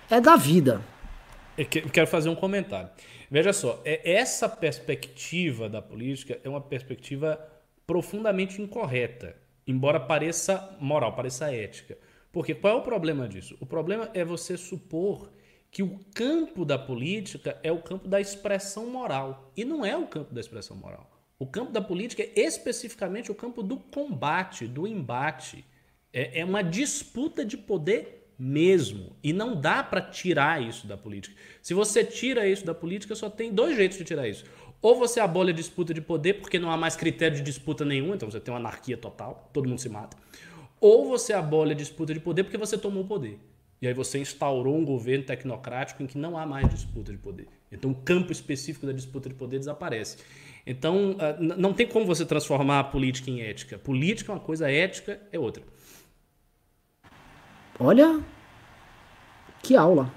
[0.09, 0.81] É da vida.
[1.59, 2.89] Eu quero fazer um comentário.
[3.29, 7.39] Veja só, é, essa perspectiva da política é uma perspectiva
[7.85, 9.35] profundamente incorreta,
[9.67, 11.99] embora pareça moral, pareça ética.
[12.33, 13.57] Porque qual é o problema disso?
[13.59, 15.31] O problema é você supor
[15.71, 19.53] que o campo da política é o campo da expressão moral.
[19.57, 21.09] E não é o campo da expressão moral.
[21.39, 25.65] O campo da política é especificamente o campo do combate, do embate.
[26.13, 29.17] É, é uma disputa de poder mesmo.
[29.23, 31.37] E não dá para tirar isso da política.
[31.63, 34.45] Se você tira isso da política, só tem dois jeitos de tirar isso.
[34.83, 38.15] Ou você abole a disputa de poder, porque não há mais critério de disputa nenhum,
[38.15, 40.17] então você tem uma anarquia total, todo mundo se mata.
[40.81, 43.39] Ou você abole a disputa de poder porque você tomou o poder.
[43.81, 47.49] E aí você instaurou um governo tecnocrático em que não há mais disputa de poder.
[47.73, 50.19] Então o campo específico da disputa de poder desaparece.
[50.67, 53.79] Então ah, não tem como você transformar a política em ética.
[53.79, 55.63] Política é uma coisa, ética é outra.
[57.79, 58.21] Olha,
[59.63, 60.13] que aula.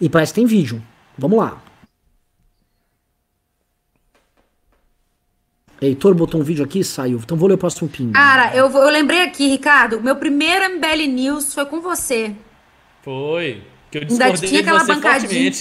[0.00, 0.80] E parece que tem vídeo.
[1.18, 1.60] Vamos lá.
[5.80, 7.18] Heitor botou um vídeo aqui e saiu.
[7.18, 8.12] Então vou ler o próximo ping.
[8.12, 10.00] Cara, eu, eu lembrei aqui, Ricardo.
[10.00, 12.34] Meu primeiro MBL News foi com você.
[13.06, 13.62] Foi.
[13.88, 15.52] Que eu discordei tinha aquela bancadinha.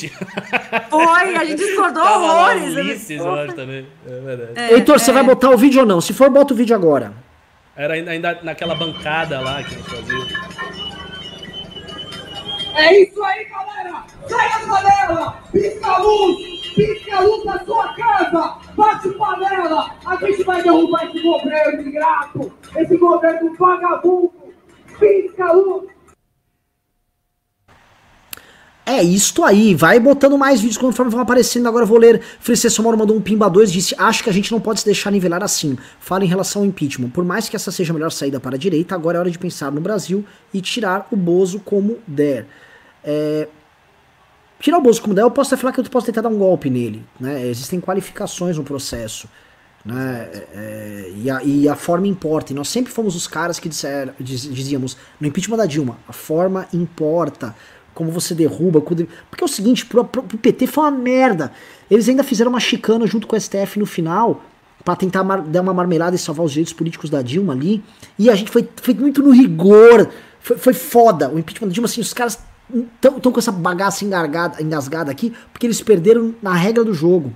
[0.89, 2.75] Foi, a gente discordou horrores.
[2.75, 3.85] Ulisses, eu acho também.
[4.03, 4.51] É verdade.
[4.55, 4.97] É, Heitor, é.
[4.97, 6.01] você vai botar o vídeo ou não?
[6.01, 7.13] Se for, bota o vídeo agora.
[7.75, 10.25] Era ainda naquela bancada lá que a gente fazia.
[12.77, 14.03] É isso aí, galera!
[14.27, 15.43] Sai da panela!
[15.51, 16.73] Pisca a luz!
[16.73, 18.57] Pisca a luz da sua casa!
[18.75, 19.95] Bate panela!
[20.03, 22.51] A gente vai derrubar esse governo ingrato!
[22.75, 24.33] Esse governo vagabundo!
[24.99, 25.94] Pisca a luz!
[28.85, 31.67] É isto aí, vai botando mais vídeos conforme vão aparecendo.
[31.67, 32.21] Agora vou ler.
[32.39, 35.09] Francisco Moro mandou um pimba 2 disse: Acho que a gente não pode se deixar
[35.09, 35.75] nivelar assim.
[35.99, 37.09] Fala em relação ao impeachment.
[37.09, 39.39] Por mais que essa seja a melhor saída para a direita, agora é hora de
[39.39, 42.45] pensar no Brasil e tirar o Bozo como der.
[43.03, 43.47] É,
[44.59, 46.37] tirar o Bozo como der, eu posso até falar que eu posso tentar dar um
[46.37, 47.03] golpe nele.
[47.19, 47.47] Né?
[47.47, 49.27] Existem qualificações no processo.
[49.83, 50.29] Né?
[50.31, 52.53] É, é e, a, e, a, forma importa.
[52.53, 56.13] E nós sempre fomos os caras que disser, diz, dizíamos no impeachment da Dilma: a
[56.13, 57.55] forma importa
[57.95, 58.79] como você derruba.
[58.81, 59.05] Porque
[59.41, 61.51] é o seguinte, pro, pro, pro PT foi uma merda.
[61.89, 64.43] Eles ainda fizeram uma chicana junto com o STF no final
[64.83, 67.83] para tentar dar uma marmelada e salvar os direitos políticos da Dilma ali.
[68.19, 70.09] E a gente foi, foi muito no rigor.
[70.39, 71.29] Foi, foi foda.
[71.29, 72.37] O impeachment da Dilma, assim, os caras
[73.01, 77.33] estão com essa bagaça engasgada, engasgada aqui porque eles perderam na regra do jogo.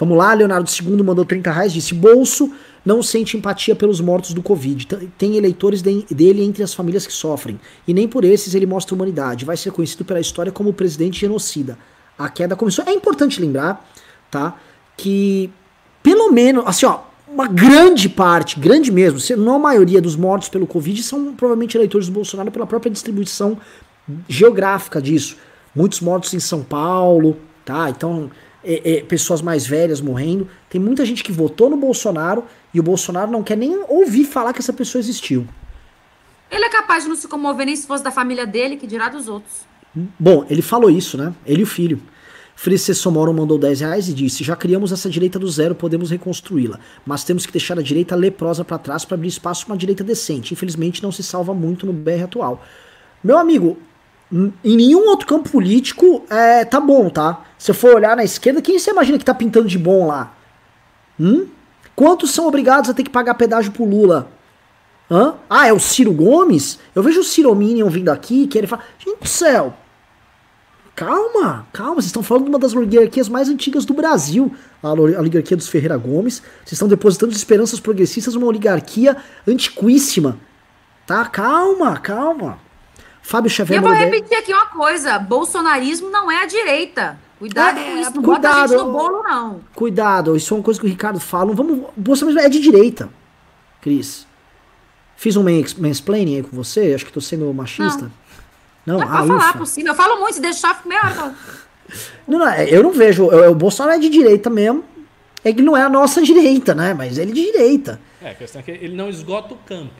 [0.00, 2.50] Vamos lá, Leonardo II mandou 30 reais, disse: Bolso
[2.82, 4.86] não sente empatia pelos mortos do Covid.
[5.18, 7.60] Tem eleitores dele entre as famílias que sofrem.
[7.86, 9.44] E nem por esses ele mostra humanidade.
[9.44, 11.78] Vai ser conhecido pela história como o presidente genocida.
[12.18, 12.82] A queda começou.
[12.86, 13.86] É importante lembrar,
[14.30, 14.56] tá?
[14.96, 15.52] Que
[16.02, 20.48] pelo menos, assim, ó, uma grande parte, grande mesmo, se não a maioria dos mortos
[20.48, 23.58] pelo Covid são provavelmente eleitores do Bolsonaro pela própria distribuição
[24.26, 25.36] geográfica disso.
[25.76, 27.36] Muitos mortos em São Paulo,
[27.66, 27.90] tá?
[27.90, 28.30] Então,
[28.64, 30.48] é, é, pessoas mais velhas morrendo.
[30.68, 34.52] Tem muita gente que votou no Bolsonaro e o Bolsonaro não quer nem ouvir falar
[34.52, 35.46] que essa pessoa existiu.
[36.50, 39.08] Ele é capaz de não se comover nem se fosse da família dele, que dirá
[39.08, 39.68] dos outros.
[40.18, 41.32] Bom, ele falou isso, né?
[41.46, 42.00] Ele e o filho.
[42.54, 46.78] Frice Somoro mandou 10 reais e disse: Já criamos essa direita do zero, podemos reconstruí-la.
[47.06, 50.04] Mas temos que deixar a direita leprosa para trás para abrir espaço para uma direita
[50.04, 50.52] decente.
[50.52, 52.62] Infelizmente não se salva muito no BR atual.
[53.24, 53.78] Meu amigo,
[54.32, 57.44] em nenhum outro campo político é, tá bom, tá?
[57.58, 60.34] Se eu for olhar na esquerda, quem você imagina que tá pintando de bom lá?
[61.18, 61.46] Hum?
[61.96, 64.30] Quantos são obrigados a ter que pagar pedágio pro Lula?
[65.10, 65.34] Hã?
[65.48, 66.78] Ah, é o Ciro Gomes?
[66.94, 68.82] Eu vejo o Ciro Minion vindo aqui, que ele fala.
[68.98, 69.74] Gente do céu,
[71.00, 75.56] Calma, calma, vocês estão falando de uma das oligarquias mais antigas do Brasil, a oligarquia
[75.56, 76.42] dos Ferreira Gomes.
[76.58, 79.16] Vocês estão depositando esperanças progressistas numa oligarquia
[79.48, 80.38] antiquíssima.
[81.06, 81.24] Tá?
[81.24, 82.58] Calma, calma.
[83.22, 83.78] Fábio Xavier.
[83.78, 87.18] Eu vou repetir aqui uma coisa: bolsonarismo não é a direita.
[87.38, 89.60] Cuidado é, com isso, não cuidado, bota a gente no bolo, não.
[89.74, 91.54] Cuidado, isso é uma coisa que o Ricardo fala.
[91.54, 93.08] Vamos, bolsonarismo é de direita,
[93.80, 94.26] Cris.
[95.16, 95.44] Fiz um
[95.78, 96.94] mansplaining aí com você?
[96.94, 98.10] Acho que tô sendo machista.
[98.84, 98.98] Não.
[98.98, 99.92] Não, não é ah, falar possível.
[99.92, 101.34] Eu falo muito, se deixar, fico meia hora.
[102.26, 103.28] Não, não, é, eu não vejo.
[103.32, 104.84] Eu, o Bolsonaro é de direita mesmo.
[105.42, 106.94] É que não é a nossa direita, né?
[106.94, 108.00] Mas ele é de direita.
[108.22, 109.90] É, a questão é que ele não esgota o campo.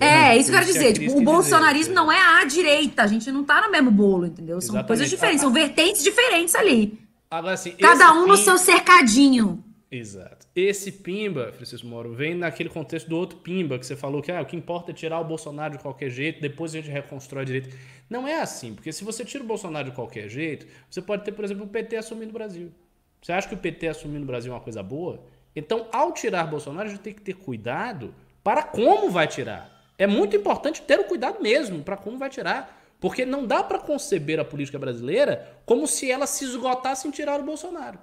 [0.00, 0.92] É, isso que eu quero dizer.
[0.94, 3.02] Tipo, o bolsonarismo dizer, não é a direita.
[3.02, 4.60] A gente não tá no mesmo bolo, entendeu?
[4.60, 4.86] São Exatamente.
[4.86, 6.98] coisas diferentes, são vertentes diferentes ali.
[7.30, 9.62] Agora, assim, Cada um no seu cercadinho.
[9.90, 10.46] Exato.
[10.56, 14.40] Esse Pimba, Francisco Moro, vem naquele contexto do outro Pimba, que você falou que ah,
[14.40, 17.68] o que importa é tirar o Bolsonaro de qualquer jeito, depois a gente reconstrói direito.
[18.08, 21.32] Não é assim, porque se você tira o Bolsonaro de qualquer jeito, você pode ter,
[21.32, 22.72] por exemplo, o PT assumindo o Brasil.
[23.20, 25.22] Você acha que o PT assumindo o Brasil é uma coisa boa?
[25.54, 29.70] Então, ao tirar Bolsonaro, a gente tem que ter cuidado para como vai tirar.
[29.98, 32.80] É muito importante ter o cuidado mesmo para como vai tirar.
[33.00, 37.40] Porque não dá para conceber a política brasileira como se ela se esgotasse em tirar
[37.40, 37.98] o Bolsonaro.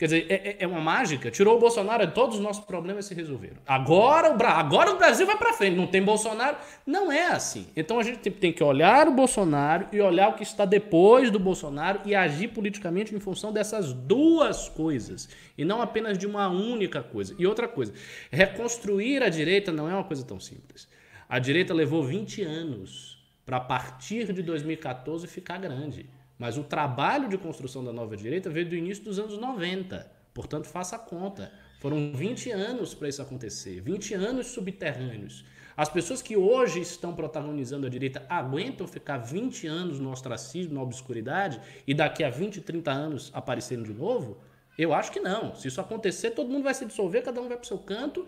[0.00, 1.30] Quer dizer, é, é, é, uma mágica.
[1.30, 3.58] Tirou o Bolsonaro, todos os nossos problemas se resolveram.
[3.66, 5.76] Agora o, Bra agora o Brasil vai para frente.
[5.76, 6.56] Não tem Bolsonaro.
[6.86, 7.66] Não é assim.
[7.76, 11.38] Então a gente tem, que olhar o Bolsonaro e olhar o que está depois do
[11.38, 15.28] Bolsonaro e agir politicamente em função dessas duas coisas.
[15.58, 17.34] E não apenas de uma única coisa.
[17.38, 17.92] E outra coisa,
[18.32, 20.88] reconstruir a direita não é uma coisa tão simples.
[21.28, 26.08] A direita levou 20 anos para, partir de 2014, ficar grande.
[26.40, 30.10] Mas o trabalho de construção da nova direita veio do início dos anos 90.
[30.32, 31.52] Portanto, faça a conta.
[31.80, 35.44] Foram 20 anos para isso acontecer, 20 anos subterrâneos.
[35.76, 40.80] As pessoas que hoje estão protagonizando a direita aguentam ficar 20 anos no ostracismo, na
[40.80, 44.38] obscuridade, e daqui a 20, 30 anos aparecerem de novo?
[44.78, 45.54] Eu acho que não.
[45.54, 48.26] Se isso acontecer, todo mundo vai se dissolver, cada um vai para o seu canto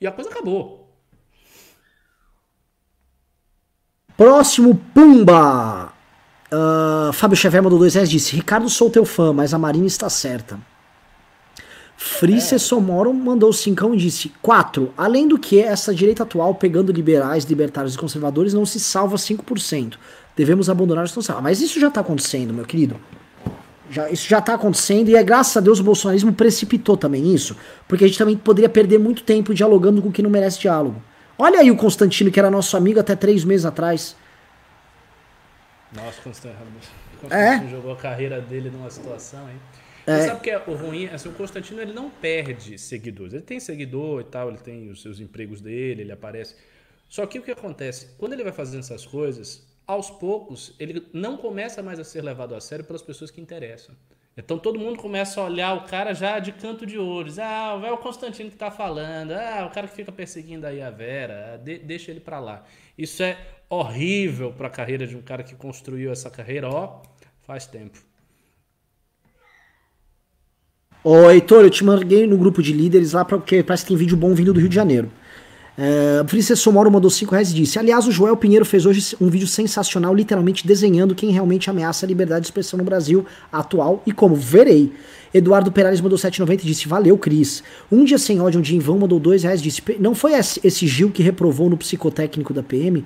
[0.00, 0.92] e a coisa acabou.
[4.16, 5.81] Próximo Pumba!
[6.52, 10.10] Uh, Fábio Xavier mandou dois reais disse: Ricardo, sou teu fã, mas a Marina está
[10.10, 10.58] certa.
[11.96, 12.58] Frice é.
[12.58, 14.92] Somoro mandou cincão e disse: 4.
[14.96, 19.94] Além do que, essa direita atual, pegando liberais, libertários e conservadores, não se salva 5%.
[20.36, 21.40] Devemos abandonar os salva.
[21.40, 22.96] Mas isso já está acontecendo, meu querido.
[23.90, 27.54] Já, isso já está acontecendo e é graças a Deus o bolsonarismo precipitou também isso,
[27.86, 30.96] porque a gente também poderia perder muito tempo dialogando com quem não merece diálogo.
[31.38, 34.16] Olha aí o Constantino, que era nosso amigo até três meses atrás.
[35.94, 36.80] Nossa, Constantino,
[37.20, 37.70] Constantino é?
[37.70, 39.60] jogou a carreira dele numa situação, hein?
[40.06, 40.16] É.
[40.16, 41.06] Você sabe que é o ruim?
[41.06, 43.34] Assim, o Constantino ele não perde seguidores.
[43.34, 46.56] Ele tem seguidor e tal, ele tem os seus empregos dele, ele aparece.
[47.08, 48.08] Só que o que acontece?
[48.18, 52.54] Quando ele vai fazendo essas coisas, aos poucos, ele não começa mais a ser levado
[52.54, 53.94] a sério pelas pessoas que interessam.
[54.36, 57.38] Então todo mundo começa a olhar o cara já de canto de ouros.
[57.38, 59.32] Ah, é o Constantino que tá falando.
[59.32, 61.60] Ah, o cara que fica perseguindo aí a Vera.
[61.62, 62.64] De deixa ele para lá.
[62.96, 63.36] Isso é
[63.74, 67.00] horrível para a carreira de um cara que construiu essa carreira, ó,
[67.46, 67.98] faz tempo.
[71.02, 74.16] Ô, Heitor, eu te mandei no grupo de líderes lá, porque parece que tem vídeo
[74.16, 75.10] bom vindo do Rio de Janeiro.
[75.76, 79.30] É, Princesa Somoro mandou 5 reais e disse: Aliás, o Joel Pinheiro fez hoje um
[79.30, 84.12] vídeo sensacional, literalmente desenhando quem realmente ameaça a liberdade de expressão no Brasil atual e
[84.12, 84.36] como.
[84.36, 84.92] Verei.
[85.32, 87.64] Eduardo Perales mandou 7,90 e disse: Valeu, Cris.
[87.90, 90.34] Um dia sem ódio, um dia em vão, mandou 2 reais e disse: Não foi
[90.34, 93.02] esse Gil que reprovou no psicotécnico da PM?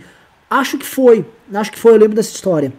[0.48, 1.24] Acho que foi.
[1.52, 2.72] Acho que foi, eu lembro dessa história.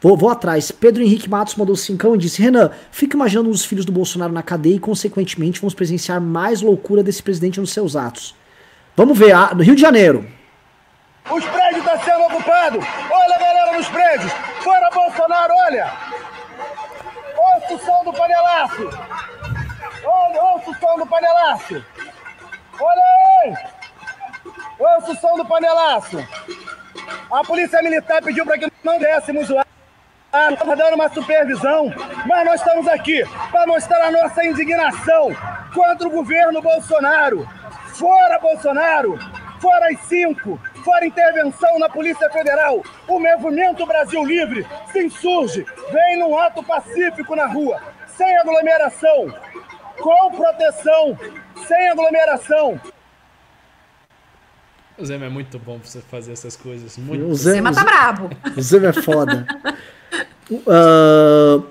[0.00, 0.70] Vou, vou atrás.
[0.70, 4.42] Pedro Henrique Matos mandou cincão e disse: Renan, fica imaginando os filhos do Bolsonaro na
[4.42, 8.34] cadeia e, consequentemente, vamos presenciar mais loucura desse presidente nos seus atos.
[8.96, 10.26] Vamos ver, ah, no Rio de Janeiro.
[11.30, 12.84] Os prédios estão sendo ocupados.
[13.10, 14.32] Olha a galera nos prédios.
[14.62, 15.92] Fora Bolsonaro, olha.
[17.36, 18.90] Ouça o som do panelaço.
[20.04, 21.84] Olha, ouça o som do panelaço.
[22.80, 23.02] Olha
[23.42, 23.54] aí.
[24.78, 26.16] Ouça o som do panelaço.
[27.30, 29.64] A polícia militar pediu para que não dessemos lá.
[30.50, 31.92] Estava dando uma supervisão,
[32.24, 35.34] mas nós estamos aqui para mostrar a nossa indignação
[35.74, 37.48] contra o governo Bolsonaro.
[37.94, 39.18] Fora Bolsonaro!
[39.60, 40.58] Fora as cinco!
[40.84, 42.82] Fora intervenção na Polícia Federal!
[43.08, 47.82] O movimento Brasil Livre se insurge, vem num ato pacífico na rua,
[48.16, 49.34] sem aglomeração,
[50.00, 51.18] com proteção,
[51.66, 52.80] sem aglomeração.
[55.00, 56.98] O Zema é muito bom pra você fazer essas coisas.
[56.98, 58.30] Muito O Zema, Zema tá brabo.
[58.54, 59.46] o Zema é foda.
[60.50, 61.64] Uh,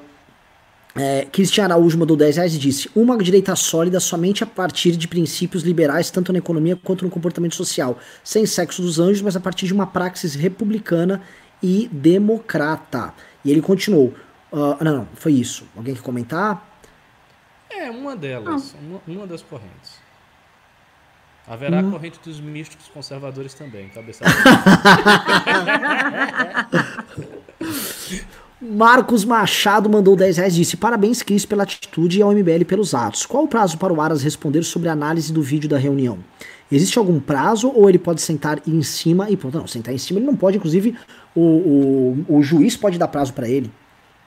[0.95, 5.07] é, Cristian Araújo mandou 10 reais e disse: Uma direita sólida somente a partir de
[5.07, 9.39] princípios liberais, tanto na economia quanto no comportamento social, sem sexo dos anjos, mas a
[9.39, 11.22] partir de uma praxis republicana
[11.61, 13.14] e democrata.
[13.45, 14.14] E ele continuou:
[14.51, 15.65] ah, Não, não, foi isso.
[15.77, 16.68] Alguém quer comentar?
[17.69, 18.76] É, uma delas.
[18.81, 20.09] Uma, uma das correntes.
[21.50, 21.88] Haverá Hum.
[21.88, 24.24] a corrente dos místicos conservadores também, cabeça.
[28.62, 32.94] Marcos Machado mandou 10 reais e disse: Parabéns, Cris, pela atitude e ao MBL pelos
[32.94, 33.26] atos.
[33.26, 36.20] Qual o prazo para o Aras responder sobre a análise do vídeo da reunião?
[36.72, 39.58] Existe algum prazo ou ele pode sentar em cima e pronto?
[39.58, 40.96] Não, sentar em cima ele não pode, inclusive
[41.34, 41.42] o,
[42.28, 43.72] o, o juiz pode dar prazo para ele.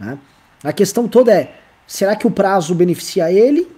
[0.00, 0.18] né?
[0.64, 1.54] A questão toda é:
[1.86, 3.68] será que o prazo beneficia ele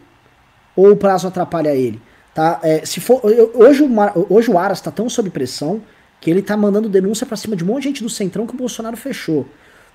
[0.76, 2.00] ou o prazo atrapalha ele?
[2.34, 2.58] Tá?
[2.62, 5.80] É, se for, eu- hoje, o, Mar- hoje o Aras está tão sob pressão
[6.20, 8.54] que ele tá mandando denúncia para cima de um monte de gente do Centrão que
[8.54, 9.46] o Bolsonaro fechou.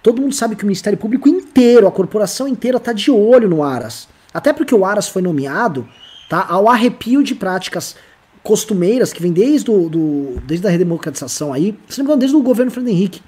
[0.02, 3.62] Todo mundo sabe que o Ministério Público inteiro, a corporação inteira tá de olho no
[3.64, 4.08] Aras.
[4.34, 5.88] Até porque o Aras foi nomeado
[6.30, 7.96] tá, ao arrepio de práticas
[8.42, 12.38] costumeiras que vem desde, o, do, desde a redemocratização aí, se não me engano, desde
[12.38, 13.22] o governo Fernando Henrique,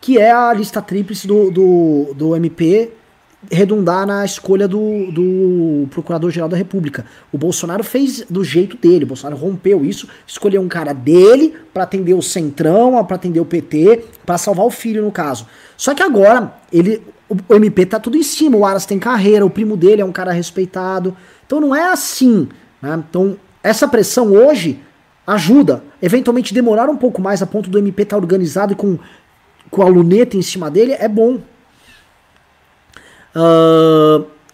[0.00, 2.92] que é a lista tríplice do, do, do MP
[3.50, 7.06] redundar na escolha do, do Procurador-Geral da República.
[7.32, 11.84] O Bolsonaro fez do jeito dele, o Bolsonaro rompeu isso, escolheu um cara dele pra
[11.84, 15.46] atender o Centrão, pra atender o PT, pra salvar o filho no caso.
[15.76, 19.50] Só que agora, ele o, MP tá tudo em cima, o Aras tem carreira, o
[19.50, 21.16] primo dele é um cara respeitado.
[21.46, 22.48] Então não é assim,
[22.80, 23.02] né?
[23.08, 24.80] Então essa pressão hoje
[25.26, 25.84] ajuda.
[26.00, 28.98] Eventualmente demorar um pouco mais a ponto do MP estar organizado e com,
[29.70, 31.38] com a luneta em cima dele é bom.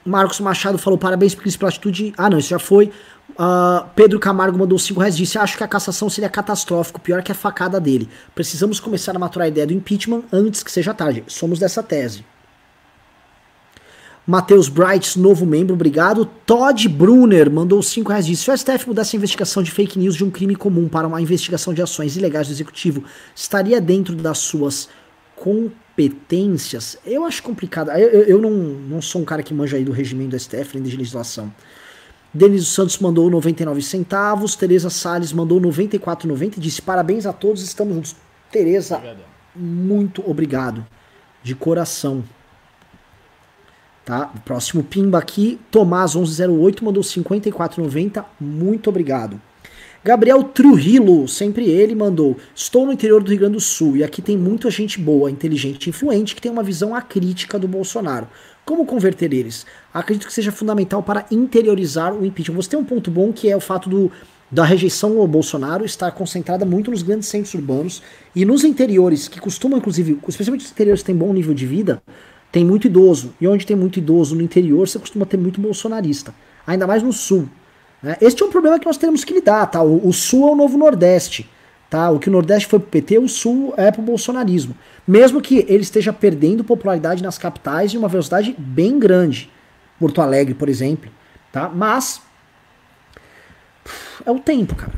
[0.05, 2.13] Marcos Machado falou parabéns Cris, pela atitude.
[2.17, 2.93] Ah, não, isso já foi.
[3.39, 7.33] Ah, Pedro Camargo mandou 5 reais disse: Acho que a cassação seria catastrófico, pior que
[7.33, 8.09] a facada dele.
[8.35, 11.25] Precisamos começar a maturar a ideia do impeachment antes que seja tarde.
[11.27, 12.25] Somos dessa tese.
[14.27, 16.25] Matheus Bright, novo membro, obrigado.
[16.47, 20.15] Todd Brunner mandou 5 reais disse: Se o STF mudasse a investigação de fake news
[20.15, 23.05] de um crime comum para uma investigação de ações ilegais do executivo,
[23.35, 24.89] estaria dentro das suas
[25.35, 25.84] competências?
[27.05, 27.91] Eu acho complicado.
[27.91, 30.75] Eu, eu, eu não, não sou um cara que manja aí do regimento do STF,
[30.75, 31.53] nem de legislação.
[32.33, 34.57] Denis Santos mandou 99 centavos.
[34.57, 38.17] Tereza Salles mandou 94,90 e disse: Parabéns a todos, estamos juntos.
[38.51, 39.01] Tereza,
[39.55, 40.85] muito obrigado.
[41.43, 42.25] De coração.
[44.05, 44.31] Tá?
[44.35, 48.25] O próximo pimba aqui, Tomás 1108 mandou 54,90.
[48.39, 49.41] Muito obrigado.
[50.05, 54.21] Gabriel Trujillo, sempre ele, mandou: Estou no interior do Rio Grande do Sul e aqui
[54.21, 58.29] tem muita gente boa, inteligente e influente que tem uma visão acrítica do Bolsonaro.
[58.67, 59.65] Como converter eles?
[59.95, 62.57] Acredito que seja fundamental para interiorizar o impeachment.
[62.57, 64.13] Você tem um ponto bom que é o fato do,
[64.51, 68.03] da rejeição ao Bolsonaro estar concentrada muito nos grandes centros urbanos
[68.37, 72.03] e nos interiores, que costumam, inclusive, especialmente os interiores que têm bom nível de vida,
[72.53, 73.33] tem muito idoso.
[73.41, 76.35] E onde tem muito idoso no interior, você costuma ter muito bolsonarista.
[76.67, 77.49] Ainda mais no sul.
[78.05, 78.19] Né?
[78.21, 79.83] Este é um problema que nós temos que lidar, tá?
[79.83, 81.49] O, o sul é o novo Nordeste.
[81.89, 82.11] Tá?
[82.11, 84.77] O que o Nordeste foi pro PT, o sul é pro bolsonarismo.
[85.07, 89.51] Mesmo que ele esteja perdendo popularidade nas capitais em uma velocidade bem grande.
[89.99, 91.11] Porto Alegre, por exemplo.
[91.51, 91.69] Tá?
[91.69, 92.21] Mas.
[94.27, 94.93] É o tempo, cara.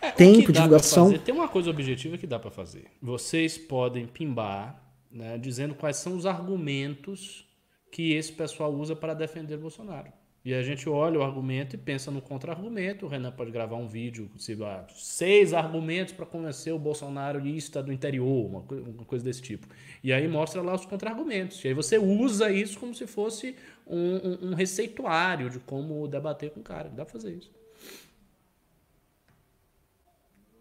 [0.00, 1.12] É, Tempo, divulgação.
[1.18, 2.86] tem uma coisa objetiva que dá para fazer.
[3.02, 4.80] Vocês podem pimbar,
[5.10, 7.44] né, dizendo quais são os argumentos
[7.90, 10.12] que esse pessoal usa para defender Bolsonaro.
[10.48, 13.04] E a gente olha o argumento e pensa no contra-argumento.
[13.04, 17.92] O Renan pode gravar um vídeo, se lá, seis argumentos para convencer o bolsonarista do
[17.92, 19.66] interior, uma, uma coisa desse tipo.
[20.02, 21.62] E aí mostra lá os contra-argumentos.
[21.62, 23.56] E aí você usa isso como se fosse
[23.86, 23.98] um,
[24.46, 26.88] um- um receituário de como debater com o cara.
[26.88, 27.50] Dá pra fazer isso.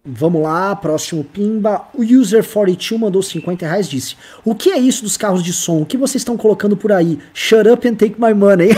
[0.09, 1.81] Vamos lá, próximo pimba.
[1.93, 4.15] O User42 mandou 50 reais disse:
[4.45, 5.81] O que é isso dos carros de som?
[5.81, 7.19] O que vocês estão colocando por aí?
[7.33, 8.69] Shut up and take my money.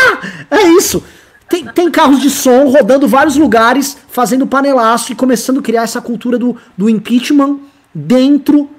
[0.50, 1.04] é isso.
[1.46, 6.00] Tem, tem carros de som rodando vários lugares, fazendo panelaço e começando a criar essa
[6.00, 7.58] cultura do, do impeachment
[7.94, 8.70] dentro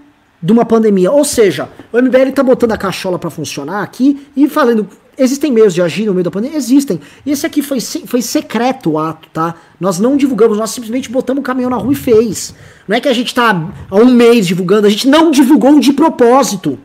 [0.42, 1.12] de uma pandemia.
[1.12, 4.88] Ou seja, o MBL tá botando a cachola para funcionar aqui e falando.
[5.20, 6.58] Existem meios de agir no meio da pandemia?
[6.58, 7.00] Existem.
[7.26, 9.54] Esse aqui foi, foi secreto o ato, tá?
[9.78, 12.56] Nós não divulgamos, nós simplesmente botamos o caminhão na rua e fez.
[12.88, 15.92] Não é que a gente tá há um mês divulgando, a gente não divulgou de
[15.92, 16.80] propósito.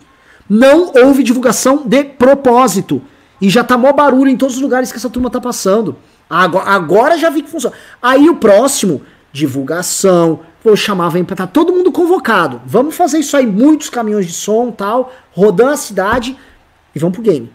[0.51, 3.01] Não houve divulgação de propósito.
[3.41, 5.97] E já tá mó barulho em todos os lugares que essa turma tá passando.
[6.29, 7.77] Agora, agora já vi que funciona.
[8.03, 9.03] Aí o próximo,
[9.33, 10.41] divulgação.
[10.63, 12.61] Vou chamar, vem pra tá todo mundo convocado.
[12.67, 16.37] Vamos fazer isso aí, muitos caminhões de som tal, rodando a cidade
[16.95, 17.51] e vamos pro game.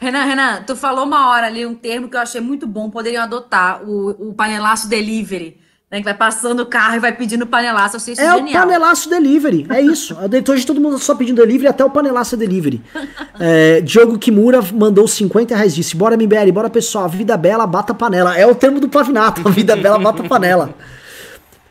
[0.00, 3.22] Renan, Renan, tu falou uma hora ali um termo que eu achei muito bom, poderiam
[3.22, 5.58] adotar, o, o panelaço delivery.
[5.90, 7.96] Né, que vai passando o carro e vai pedindo panelaço.
[7.96, 8.46] Eu achei isso É genial.
[8.46, 10.14] o panelaço delivery, é isso.
[10.50, 12.82] Hoje todo mundo só pedindo delivery, até o panelaço é delivery.
[13.40, 18.36] É, Diogo Kimura mandou 50 reais, disse, bora MBL, bora pessoal, vida bela, bata panela.
[18.36, 20.74] É o termo do Pavinato, a vida bela, bata panela.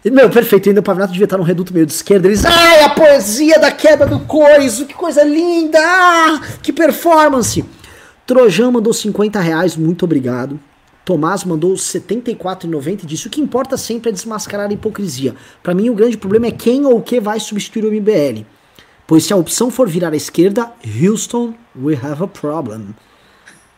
[0.03, 2.25] E, meu, perfeito, ainda o Pavinato devia estar num reduto meio de esquerda.
[2.29, 7.65] Eles, ai, a poesia da queda do coiso, que coisa linda, ah, que performance.
[8.27, 10.59] Trojan mandou 50 reais, muito obrigado.
[11.05, 15.33] Tomás mandou 74,90 e disse: O que importa sempre é desmascarar a hipocrisia.
[15.63, 18.45] Para mim, o grande problema é quem ou o que vai substituir o MBL.
[19.07, 20.69] Pois se a opção for virar à esquerda,
[21.01, 22.87] Houston, we have a problem.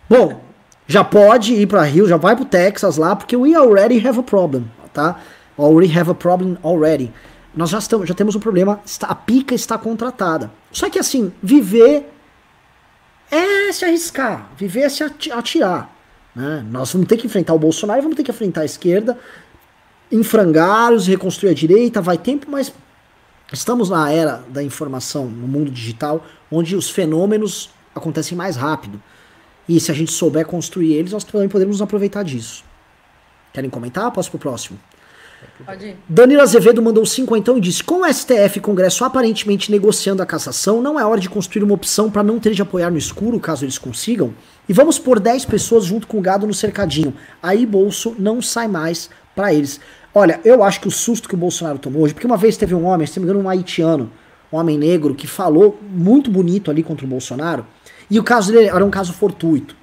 [0.10, 0.42] Bom,
[0.88, 4.24] já pode ir para Rio, já vai pro Texas lá, porque we already have a
[4.24, 5.20] problem, tá?
[5.56, 7.14] Already have a problem already.
[7.56, 10.50] Nós já, estamos, já temos um problema, a pica está contratada.
[10.72, 12.10] Só que assim, viver
[13.32, 15.94] é se arriscar, viver é se ati- atirar.
[16.36, 16.66] né?
[16.70, 19.18] Nós vamos ter que enfrentar o Bolsonaro, vamos ter que enfrentar a esquerda,
[20.12, 22.74] em frangalhos, reconstruir a direita, vai tempo, mas
[23.54, 29.02] estamos na era da informação, no mundo digital, onde os fenômenos acontecem mais rápido.
[29.68, 32.64] E se a gente souber construir eles, nós também podemos nos aproveitar disso.
[33.54, 34.10] Querem comentar?
[34.12, 34.80] Posso pro próximo?
[36.08, 40.82] Danilo Azevedo mandou 50 e disse: Com o STF e Congresso aparentemente negociando a cassação,
[40.82, 43.66] não é hora de construir uma opção para não ter de apoiar no escuro, caso
[43.66, 44.34] eles consigam?
[44.68, 47.14] E vamos pôr 10 pessoas junto com o gado no cercadinho.
[47.42, 49.80] Aí bolso não sai mais para eles.
[50.14, 52.74] Olha, eu acho que o susto que o Bolsonaro tomou hoje, porque uma vez teve
[52.74, 54.12] um homem, se não me engano, um haitiano,
[54.52, 57.66] um homem negro, que falou muito bonito ali contra o Bolsonaro,
[58.10, 59.79] e o caso dele era um caso fortuito.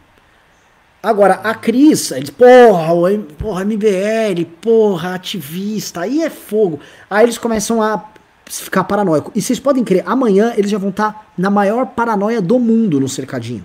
[1.07, 6.81] Agora, a Cris, eles, porra, o porra, MBL, porra, ativista, aí é fogo.
[7.09, 8.07] Aí eles começam a
[8.45, 9.31] ficar paranoico.
[9.33, 13.09] E vocês podem crer, amanhã eles já vão estar na maior paranoia do mundo no
[13.09, 13.65] cercadinho.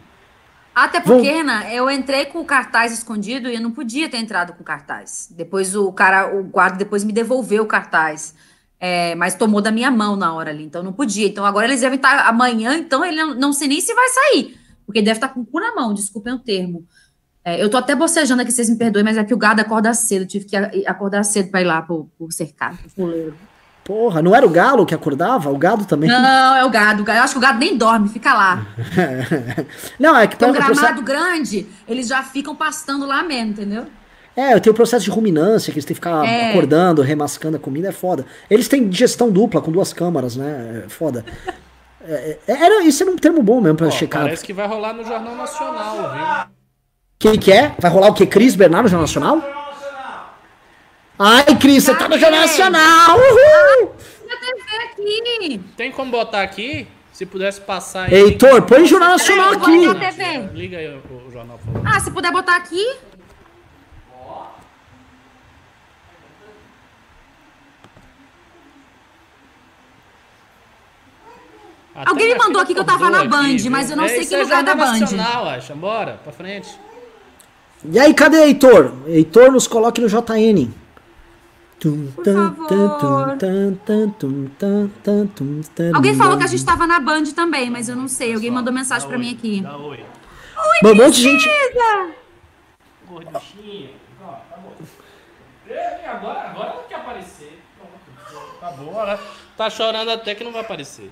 [0.76, 4.18] Até Vão- porque, Renan, eu entrei com o cartaz escondido e eu não podia ter
[4.18, 5.27] entrado com o cartaz.
[5.31, 8.35] Depois o cara, o guarda depois me devolveu o cartaz.
[8.80, 11.26] É, mas tomou da minha mão na hora ali, então não podia.
[11.26, 14.59] Então agora eles devem estar amanhã, então ele não, não sei nem se vai sair.
[14.85, 16.85] Porque ele deve estar com o cu na mão, desculpem o termo.
[17.43, 19.93] É, eu tô até bocejando aqui, vocês me perdoem, mas é que o gado acorda
[19.93, 20.55] cedo, eu tive que
[20.85, 23.34] acordar cedo para ir lá pro, pro cercado, pro fuleiro.
[23.84, 25.49] Porra, não era o galo que acordava?
[25.49, 26.07] O gado também?
[26.07, 27.03] Não, é o gado.
[27.09, 28.68] Eu acho que o gado nem dorme, fica lá.
[29.99, 33.85] não, é que Tem um processo- gramado grande, eles já ficam pastando lá mesmo, entendeu?
[34.35, 36.51] É, tem o processo de ruminância, que eles têm que ficar É.
[36.51, 38.23] acordando, remascando a comida, é foda.
[38.49, 40.84] Eles têm digestão dupla, com duas câmaras, né?
[40.85, 41.26] É foda.
[42.05, 44.22] É, é, era, isso era um termo bom mesmo pra Ó, checar.
[44.23, 46.60] parece que vai rolar no Jornal Nacional, viu?
[47.22, 47.76] Quem que é?
[47.77, 48.26] Vai rolar o quê?
[48.26, 49.43] Cris Bernardo, Jornal Nacional?
[51.19, 53.15] Ai, Cris, você tá no Jornal Nacional!
[53.15, 53.95] Uhul!
[54.91, 55.61] Aqui.
[55.77, 56.88] Tem como botar aqui?
[57.14, 58.14] Se pudesse passar aí.
[58.15, 59.81] Heitor, põe Jornal Nacional aqui.
[59.99, 60.49] TV.
[60.53, 61.88] Liga aí o, o jornal, por favor.
[61.95, 62.98] Ah, se puder botar aqui.
[71.93, 73.69] Até Alguém me mandou filha aqui que eu tava na Band, viu?
[73.72, 74.99] mas eu não É, sei que é lugar da Jornal Band.
[74.99, 75.76] Nacional, acha.
[75.76, 76.69] Bora, pra frente.
[77.83, 78.93] E aí, cadê Heitor?
[79.07, 80.71] Heitor nos coloque no JN.
[81.79, 83.37] Por favor.
[85.95, 88.35] Alguém falou que a gente tava na Band também, mas eu não sei.
[88.35, 89.61] Alguém mandou mensagem pra mim aqui.
[89.61, 90.05] Dá oi.
[90.83, 91.49] Um monte de gente.
[93.07, 93.89] Gorduchinha.
[94.19, 97.61] Tá agora, agora ela quer aparecer.
[98.61, 98.93] Acabou.
[98.93, 99.19] Ela
[99.57, 101.09] tá chorando até que não vai aparecer.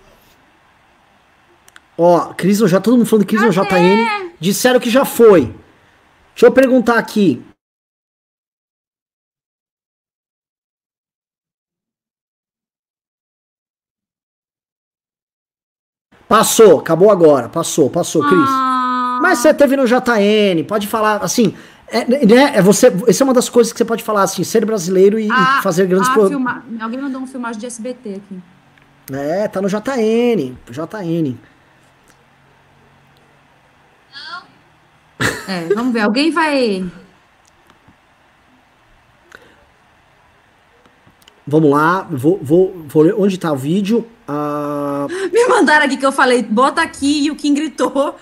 [1.97, 4.31] Ó, Cris no J, todo mundo falando Cris no JN.
[4.39, 5.53] Disseram que já foi.
[6.39, 7.43] Deixa eu perguntar aqui.
[16.29, 17.49] Passou, acabou agora.
[17.49, 18.39] Passou, passou, Cris.
[18.47, 21.53] Ah, Mas você teve no JN, pode falar assim.
[21.87, 24.63] É, né, é você, essa é uma das coisas que você pode falar assim, ser
[24.63, 26.29] brasileiro e, e ah, fazer grandes ah, pro-
[26.81, 28.39] Alguém mandou um filmagem de SBT aqui.
[29.11, 31.35] É, tá no JN, JN.
[35.49, 36.01] É, vamos ver.
[36.01, 36.85] Alguém vai.
[41.47, 44.05] Vamos lá, vou, vou, vou ler onde tá o vídeo.
[44.27, 48.15] Ah, Me mandaram aqui que eu falei, bota aqui e o Kim gritou.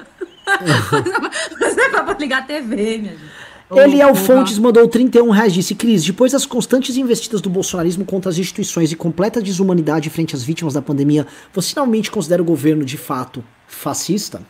[1.60, 3.48] Mas é pra ligar a TV, minha gente.
[3.70, 8.38] Eliel Fontes mandou 31 reais, disse, Cris, depois das constantes investidas do bolsonarismo contra as
[8.38, 12.96] instituições e completa desumanidade frente às vítimas da pandemia, você finalmente considera o governo, de
[12.96, 14.42] fato, fascista?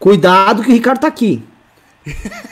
[0.00, 1.42] Cuidado que o Ricardo tá aqui.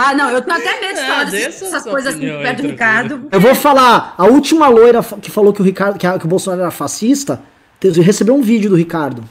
[0.00, 2.68] Ah, não, eu tenho até medo de É, falar essas coisas assim aí, perto do.
[2.68, 3.28] Ricardo.
[3.32, 6.28] Eu vou falar, a última loira que falou que o Ricardo, que, a- que o
[6.28, 7.42] Bolsonaro era fascista,
[7.82, 9.24] recebeu um vídeo do Ricardo.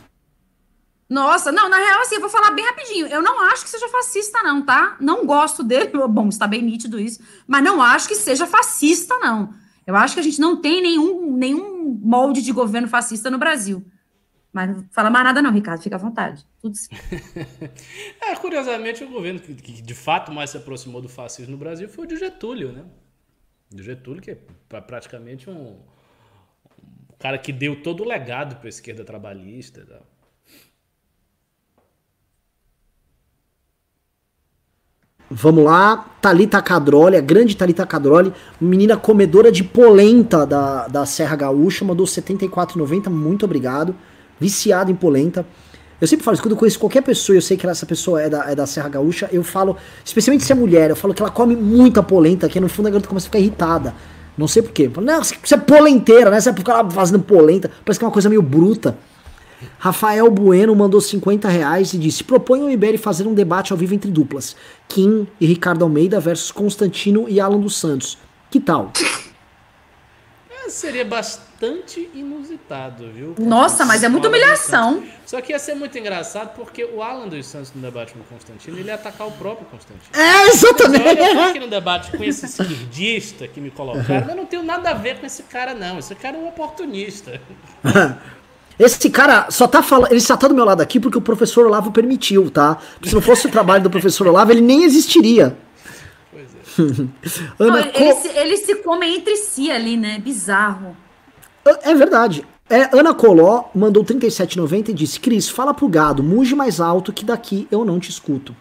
[1.10, 3.08] Nossa, não, na real, assim, eu vou falar bem rapidinho.
[3.08, 4.98] Eu não acho que seja fascista, não, tá?
[5.00, 5.90] Não gosto dele.
[6.10, 7.22] Bom, está bem nítido isso.
[7.48, 9.54] Mas não acho que seja fascista, não.
[9.86, 13.86] Eu acho que a gente não tem nenhum, nenhum molde de governo fascista no Brasil.
[14.52, 15.82] Mas não fala mais nada, não, Ricardo.
[15.82, 16.46] Fica à vontade.
[16.62, 16.76] Tudo
[18.22, 21.88] é, curiosamente, o governo que, que, de fato mais se aproximou do fascismo no Brasil
[21.90, 22.86] foi o de Getúlio, né?
[23.70, 24.38] De Getúlio, que é
[24.82, 29.86] praticamente um, um cara que deu todo o legado para a esquerda trabalhista.
[29.86, 30.00] Tá?
[35.30, 41.36] Vamos lá, Talita Cadroli, a grande Talita Cadroli, menina comedora de polenta da, da Serra
[41.36, 43.94] Gaúcha, mandou 74,90, muito obrigado.
[44.40, 45.46] Viciada em polenta.
[46.00, 48.52] Eu sempre falo, quando eu conheço qualquer pessoa eu sei que essa pessoa é da,
[48.52, 51.56] é da Serra Gaúcha, eu falo, especialmente se é mulher, eu falo que ela come
[51.56, 53.96] muita polenta, que no fundo a garota começa a ficar irritada.
[54.38, 54.90] Não sei porquê.
[55.02, 56.40] Não, você é polenteira, né?
[56.40, 58.96] Você fica lá fazendo polenta, parece que é uma coisa meio bruta.
[59.80, 63.96] Rafael Bueno mandou 50 reais e disse: propõe o MBL fazer um debate ao vivo
[63.96, 64.56] entre duplas.
[64.88, 68.20] Kim e Ricardo Almeida versus Constantino e Alan dos Santos.
[68.52, 68.92] Que tal?
[70.64, 71.47] É, seria bastante
[72.14, 73.36] inusitado, viu?
[73.40, 75.04] Nossa, mas é muita humilhação.
[75.26, 78.24] Só que ia ser muito engraçado porque o Alan dos Santos no debate com o
[78.24, 80.10] Constantino, ele ia atacar o próprio Constantino.
[80.14, 81.20] É, exatamente.
[81.20, 84.92] Eu tô aqui no debate com esse esquerdista que me colocaram, eu não tenho nada
[84.92, 86.00] a ver com esse cara, não.
[86.00, 87.42] Esse cara é um oportunista.
[88.80, 90.12] Esse cara só tá falando.
[90.12, 92.76] Ele só tá do meu lado aqui porque o professor Olavo permitiu, tá?
[92.94, 95.58] Porque se não fosse o trabalho do professor Olavo, ele nem existiria.
[96.32, 97.08] Pois é.
[97.58, 100.20] Ana, não, eles, se, eles se comem entre si ali, né?
[100.20, 100.96] Bizarro.
[101.84, 102.46] É verdade.
[102.70, 107.24] É, Ana Coló mandou 37,90 e disse: Cris, fala pro gado, muge mais alto que
[107.24, 108.56] daqui eu não te escuto.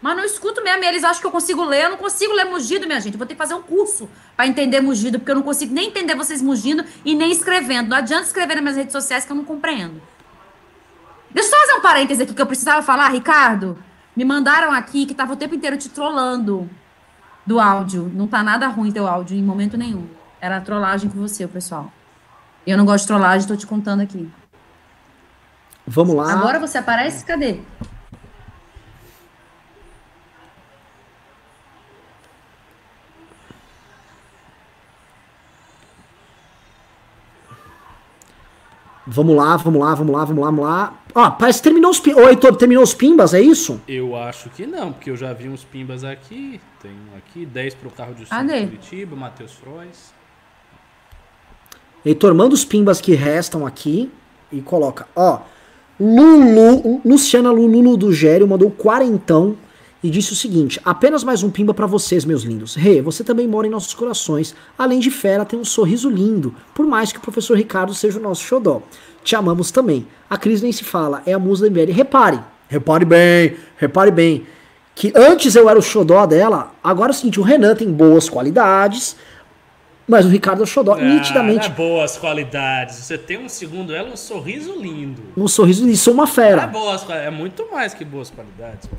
[0.00, 2.86] Mas não escuto mesmo, eles acham que eu consigo ler, eu não consigo ler mugido,
[2.86, 3.14] minha gente.
[3.14, 5.88] Eu vou ter que fazer um curso para entender mugido, porque eu não consigo nem
[5.88, 7.90] entender vocês mugindo e nem escrevendo.
[7.90, 10.00] Não adianta escrever nas minhas redes sociais que eu não compreendo.
[11.30, 13.78] Deixa eu só fazer um parêntese aqui que eu precisava falar, Ricardo.
[14.16, 16.68] Me mandaram aqui que tava o tempo inteiro te trollando
[17.46, 18.10] do áudio.
[18.14, 20.06] Não tá nada ruim teu áudio em momento nenhum.
[20.40, 21.92] Era trollagem com você, pessoal.
[22.66, 24.30] Eu não gosto de trollagem, tô te contando aqui.
[25.86, 26.32] Vamos lá.
[26.32, 27.24] Agora você aparece?
[27.24, 27.60] Cadê?
[39.12, 41.00] Vamos lá, vamos lá, vamos lá, vamos lá, vamos lá.
[41.12, 42.24] Ó, parece que terminou os pimbas.
[42.24, 43.80] Ô, Heitor, terminou os pimbas, é isso?
[43.88, 46.60] Eu acho que não, porque eu já vi uns pimbas aqui.
[46.80, 50.14] Tem um aqui, 10 pro carro de som de Curitiba, Matheus Frois.
[52.04, 54.10] Heitor, manda os pimbas que restam aqui
[54.50, 55.06] e coloca.
[55.14, 55.40] Ó,
[56.00, 59.56] Lulu, Luciana Lulu do Gério mandou quarentão
[60.02, 62.74] e disse o seguinte: apenas mais um pimba para vocês, meus lindos.
[62.74, 64.54] Rê, você também mora em nossos corações.
[64.78, 68.22] Além de fera, tem um sorriso lindo, por mais que o professor Ricardo seja o
[68.22, 68.82] nosso xodó.
[69.22, 70.06] Te amamos também.
[70.28, 71.92] A Cris nem se fala, é a musa da MBL.
[71.92, 74.46] Repare, repare bem, repare bem,
[74.94, 78.28] que antes eu era o xodó dela, agora é o seguinte: o Renan tem boas
[78.28, 79.16] qualidades.
[80.10, 81.68] Mas o Ricardo xodó, ah, nitidamente.
[81.68, 82.96] É boas qualidades.
[82.96, 85.22] Você tem um segundo ela, um sorriso lindo.
[85.36, 86.62] Um sorriso lindo, sou uma fera.
[86.62, 88.90] É, boas, é muito mais que boas qualidades.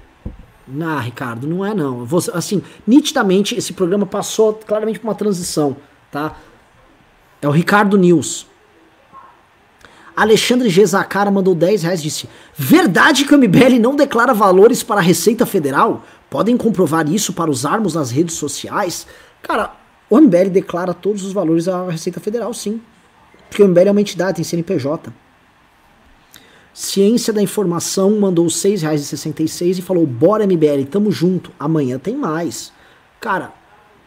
[0.82, 2.06] Ah, Ricardo, não é não.
[2.06, 5.76] Você, assim, nitidamente esse programa passou claramente por uma transição,
[6.10, 6.38] tá?
[7.42, 8.48] É o Ricardo News.
[10.16, 15.02] Alexandre Gezacara mandou 10 reais e disse: Verdade que o MBL não declara valores para
[15.02, 16.06] a Receita Federal?
[16.30, 19.06] Podem comprovar isso para usarmos nas redes sociais?
[19.42, 19.81] Cara,
[20.12, 22.82] o MBL declara todos os valores à Receita Federal, sim.
[23.48, 25.10] Porque o MBL é uma entidade, tem CNPJ.
[26.74, 32.74] Ciência da Informação mandou R$ 6,66 e falou: Bora MBL, tamo junto, amanhã tem mais.
[33.22, 33.54] Cara,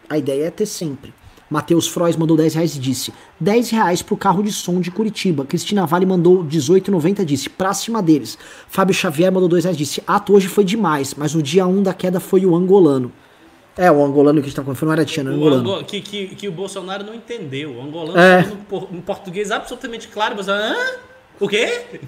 [0.07, 1.15] a ideia é ter sempre.
[1.49, 3.11] Matheus Frois mandou 10 reais e disse:
[3.41, 5.47] 10 reais pro carro de som de Curitiba.
[5.47, 8.37] Cristina Vale mandou 18,90 e disse: pra cima deles.
[8.69, 11.83] Fábio Xavier mandou 2 reais e disse: ato hoje foi demais, mas o dia 1
[11.83, 13.11] da queda foi o angolano.
[13.77, 15.75] É, o angolano que a gente tá falando, foi no Aretiano, o angolano.
[15.75, 17.73] Ango que, que, que o Bolsonaro não entendeu.
[17.73, 18.47] O angolano é.
[18.47, 20.49] no, português absolutamente claro, mas.
[20.49, 20.77] Hã?
[21.41, 22.01] O quê?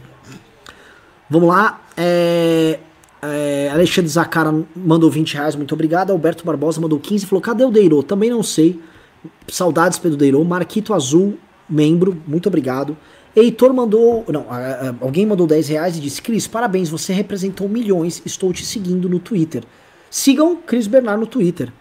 [1.29, 1.85] Vamos lá.
[1.97, 2.79] É,
[3.21, 6.13] é, Alexandre Zacara mandou 20 reais, muito obrigado.
[6.13, 8.01] Alberto Barbosa mandou 15 e falou: cadê o Deiro?
[8.03, 8.81] Também não sei.
[9.49, 10.45] Saudades, Pedro Deiro.
[10.45, 11.37] Marquito Azul,
[11.69, 12.97] membro, muito obrigado.
[13.35, 14.25] Heitor mandou.
[14.29, 14.47] Não,
[15.01, 18.23] alguém mandou 10 reais e disse: Cris, parabéns, você representou milhões.
[18.25, 19.65] Estou te seguindo no Twitter.
[20.11, 21.73] Sigam Cris Bernard no Twitter.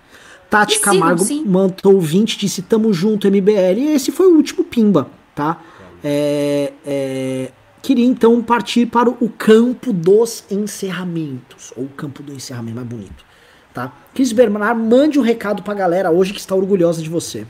[0.49, 3.77] Tati Camargo sigam, mandou 20 e disse: Tamo junto, MBL.
[3.77, 5.61] E esse foi o último Pimba, tá?
[6.03, 7.51] É, é,
[7.85, 13.23] Queria então partir para o campo dos encerramentos, ou o campo do encerramento mais bonito,
[13.71, 13.93] tá?
[14.11, 17.45] Cris Bernard, mande um recado pra galera hoje que está orgulhosa de você.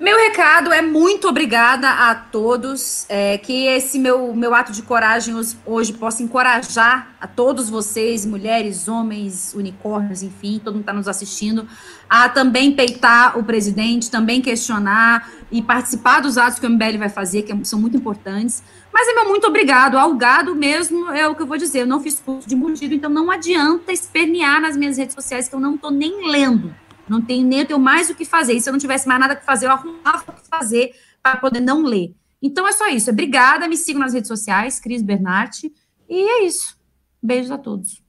[0.00, 3.06] Meu recado é muito obrigada a todos.
[3.08, 8.88] É, que esse meu, meu ato de coragem hoje, possa encorajar a todos vocês, mulheres,
[8.88, 11.68] homens, unicórnios, enfim, todo mundo está nos assistindo,
[12.08, 17.08] a também peitar o presidente, também questionar e participar dos atos que o MBL vai
[17.08, 18.62] fazer, que são muito importantes.
[18.92, 19.96] Mas é meu muito obrigado.
[19.96, 21.80] Ao gado mesmo é o que eu vou dizer.
[21.80, 25.54] Eu não fiz curso de mugido, então não adianta espernear nas minhas redes sociais que
[25.54, 26.74] eu não estou nem lendo.
[27.12, 28.54] Não tenho nem eu tenho mais o que fazer.
[28.54, 31.36] E se eu não tivesse mais nada que fazer, eu arrumava o que fazer para
[31.36, 32.14] poder não ler.
[32.40, 33.10] Então é só isso.
[33.10, 33.68] Obrigada.
[33.68, 35.70] Me sigam nas redes sociais, Cris Bernardi.
[36.08, 36.76] E é isso.
[37.22, 38.02] Beijos a todos.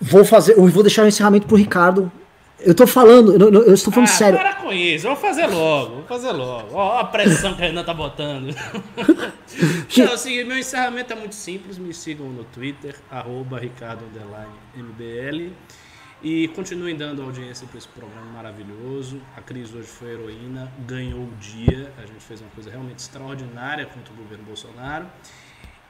[0.00, 2.12] Vou fazer, eu vou deixar o encerramento pro Ricardo.
[2.60, 4.38] Eu tô falando, eu, eu estou falando ah, sério.
[4.38, 6.74] Para com isso, vamos fazer logo, vamos fazer logo.
[6.74, 8.52] Ó, a pressão que a Renan tá botando.
[9.96, 11.78] Não, assim, meu encerramento é muito simples.
[11.78, 14.04] Me sigam no Twitter, arroba Ricardo
[14.74, 15.52] MBL.
[16.20, 19.22] E continuem dando audiência para esse programa maravilhoso.
[19.36, 21.92] A Cris hoje foi heroína, ganhou o dia.
[21.96, 25.06] A gente fez uma coisa realmente extraordinária contra o governo Bolsonaro.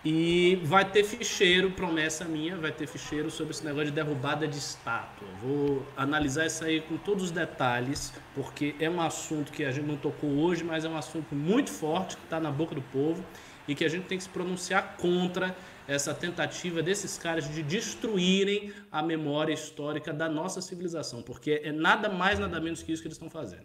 [0.04, 4.58] E vai ter ficheiro, promessa minha, vai ter ficheiro sobre esse negócio de derrubada de
[4.58, 5.26] estátua.
[5.42, 9.86] Vou analisar isso aí com todos os detalhes, porque é um assunto que a gente
[9.86, 13.24] não tocou hoje, mas é um assunto muito forte, que está na boca do povo
[13.66, 15.56] e que a gente tem que se pronunciar contra
[15.88, 22.10] essa tentativa desses caras de destruírem a memória histórica da nossa civilização, porque é nada
[22.10, 23.64] mais, nada menos que isso que eles estão fazendo.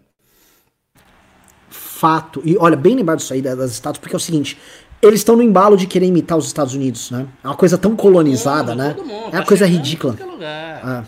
[1.70, 2.42] Fato.
[2.46, 4.58] E olha, bem lembrado disso aí das estátuas, porque é o seguinte:
[5.02, 7.28] eles estão no embalo de querer imitar os Estados Unidos, né?
[7.44, 8.96] É uma coisa tão colonizada, né?
[8.98, 10.16] Mundo, é uma coisa ridícula.
[10.40, 11.04] É.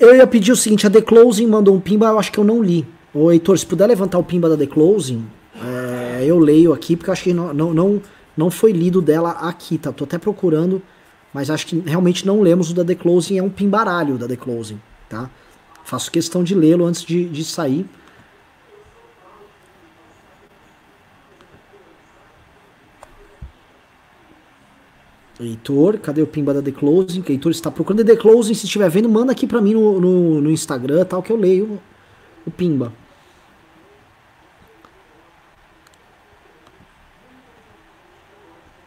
[0.00, 2.44] Eu ia pedir o seguinte, a The Closing mandou um pimba, eu acho que eu
[2.44, 2.86] não li.
[3.12, 7.10] Ô Heitor, se puder levantar o pimba da The Closing, é, eu leio aqui, porque
[7.10, 8.02] eu acho que não, não, não,
[8.36, 9.92] não foi lido dela aqui, tá?
[9.92, 10.82] Tô até procurando,
[11.32, 14.36] mas acho que realmente não lemos o da The Closing, é um pimbaralho da The
[14.36, 15.30] Closing, tá?
[15.84, 17.86] Faço questão de lê-lo antes de, de sair.
[25.40, 27.20] Heitor, cadê o pimba da The Closing?
[27.20, 28.54] Que Heitor está procurando The Closing.
[28.54, 31.80] Se estiver vendo, manda aqui pra mim no, no, no Instagram, tal, que eu leio
[32.46, 32.92] o pimba.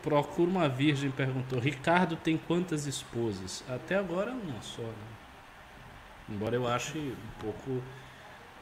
[0.05, 3.63] Procura uma virgem perguntou: Ricardo tem quantas esposas?
[3.67, 4.83] Até agora uma só.
[4.83, 4.93] Né?
[6.29, 7.81] Embora eu ache um pouco.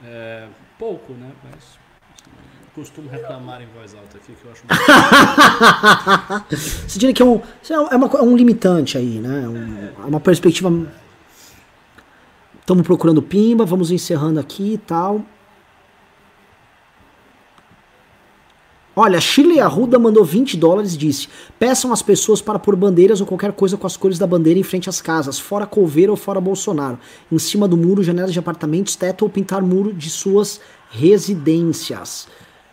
[0.02, 0.48] É,
[0.80, 1.32] pouco, né?
[1.44, 1.78] Mas
[2.74, 4.64] costumo reclamar em voz alta aqui, que eu acho
[6.88, 9.48] Você diria que é um, é, uma, é um limitante aí, né?
[9.48, 10.72] Um, é uma perspectiva.
[12.60, 15.26] Estamos procurando pimba, vamos encerrando aqui e tal.
[18.96, 23.26] Olha, Shirley Arruda mandou 20 dólares e disse: Peçam às pessoas para pôr bandeiras ou
[23.26, 26.40] qualquer coisa com as cores da bandeira em frente às casas, fora Coveira ou fora
[26.40, 27.00] Bolsonaro,
[27.32, 30.62] em cima do muro, janelas de apartamentos, teto ou pintar muro de suas
[30.92, 32.28] residências.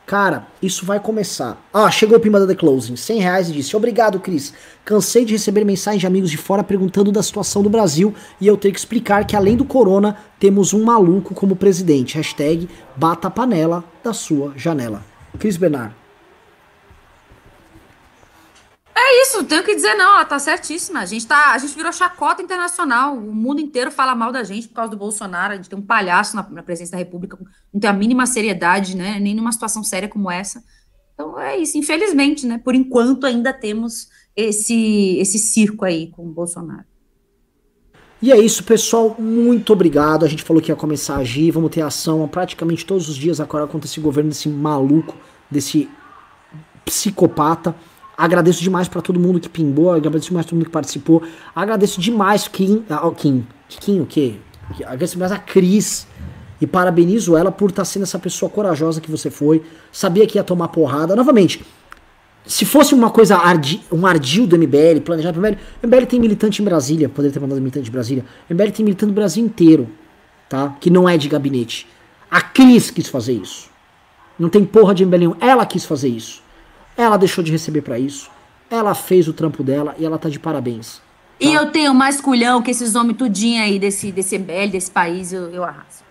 [0.04, 1.56] Cara, isso vai começar.
[1.72, 4.52] Ah, chegou o Pimba da The Closing, 100 reais e disse: Obrigado, Cris.
[4.84, 8.58] Cansei de receber mensagens de amigos de fora perguntando da situação do Brasil e eu
[8.58, 12.16] tenho que explicar que além do corona, temos um maluco como presidente.
[12.16, 15.02] Hashtag bata a panela da sua janela.
[15.38, 15.99] Cris Bernard.
[19.02, 21.00] É isso, tenho que dizer não, ela tá certíssima.
[21.00, 23.16] A gente tá, a gente virou chacota internacional.
[23.16, 25.54] O mundo inteiro fala mal da gente por causa do Bolsonaro.
[25.54, 27.38] A gente tem um palhaço na, na presidência da República,
[27.72, 29.18] não tem a mínima seriedade, né?
[29.18, 30.62] Nem numa situação séria como essa.
[31.14, 32.58] Então é isso, infelizmente, né?
[32.58, 36.84] Por enquanto ainda temos esse esse circo aí com o Bolsonaro.
[38.20, 39.16] E é isso, pessoal.
[39.18, 40.26] Muito obrigado.
[40.26, 41.50] A gente falou que ia começar a agir.
[41.50, 45.16] Vamos ter ação praticamente todos os dias agora contra esse governo desse maluco,
[45.50, 45.88] desse
[46.84, 47.74] psicopata.
[48.20, 51.22] Agradeço demais para todo mundo que pimbou, agradeço demais todo mundo que participou.
[51.56, 54.34] Agradeço demais Kim, ah, Kim, Kim o quê?
[54.82, 56.06] Agradeço demais a Cris
[56.60, 59.62] e parabenizo ela por estar tá sendo essa pessoa corajosa que você foi.
[59.90, 61.16] Sabia que ia tomar porrada.
[61.16, 61.64] Novamente,
[62.44, 66.60] se fosse uma coisa ardi, um ardil do MBL, planejado pro MBL, MBL tem militante
[66.60, 68.22] em Brasília, poderia ter mandado militante em Brasília.
[68.50, 69.88] MBL tem militante no Brasil inteiro,
[70.46, 70.76] tá?
[70.78, 71.86] Que não é de gabinete.
[72.30, 73.70] A Cris quis fazer isso.
[74.38, 75.36] Não tem porra de MBL nenhum.
[75.40, 76.49] Ela quis fazer isso.
[77.00, 78.30] Ela deixou de receber para isso.
[78.68, 80.96] Ela fez o trampo dela e ela tá de parabéns.
[80.96, 81.02] Tá?
[81.40, 85.32] E eu tenho mais culhão que esses homens tudinho aí desse, desse MBL, desse país,
[85.32, 86.04] eu, eu arraso.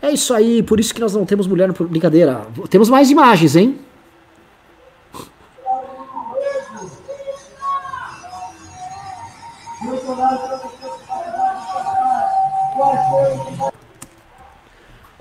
[0.00, 2.46] É isso aí, por isso que nós não temos mulher no brincadeira.
[2.70, 3.80] Temos mais imagens, hein?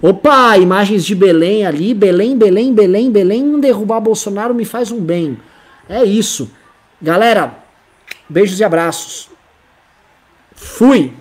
[0.01, 5.37] Opa, imagens de Belém ali, Belém, Belém, Belém, Belém, derrubar Bolsonaro me faz um bem.
[5.89, 6.49] É isso.
[7.01, 7.57] Galera,
[8.29, 9.29] beijos e abraços.
[10.53, 11.13] Fui!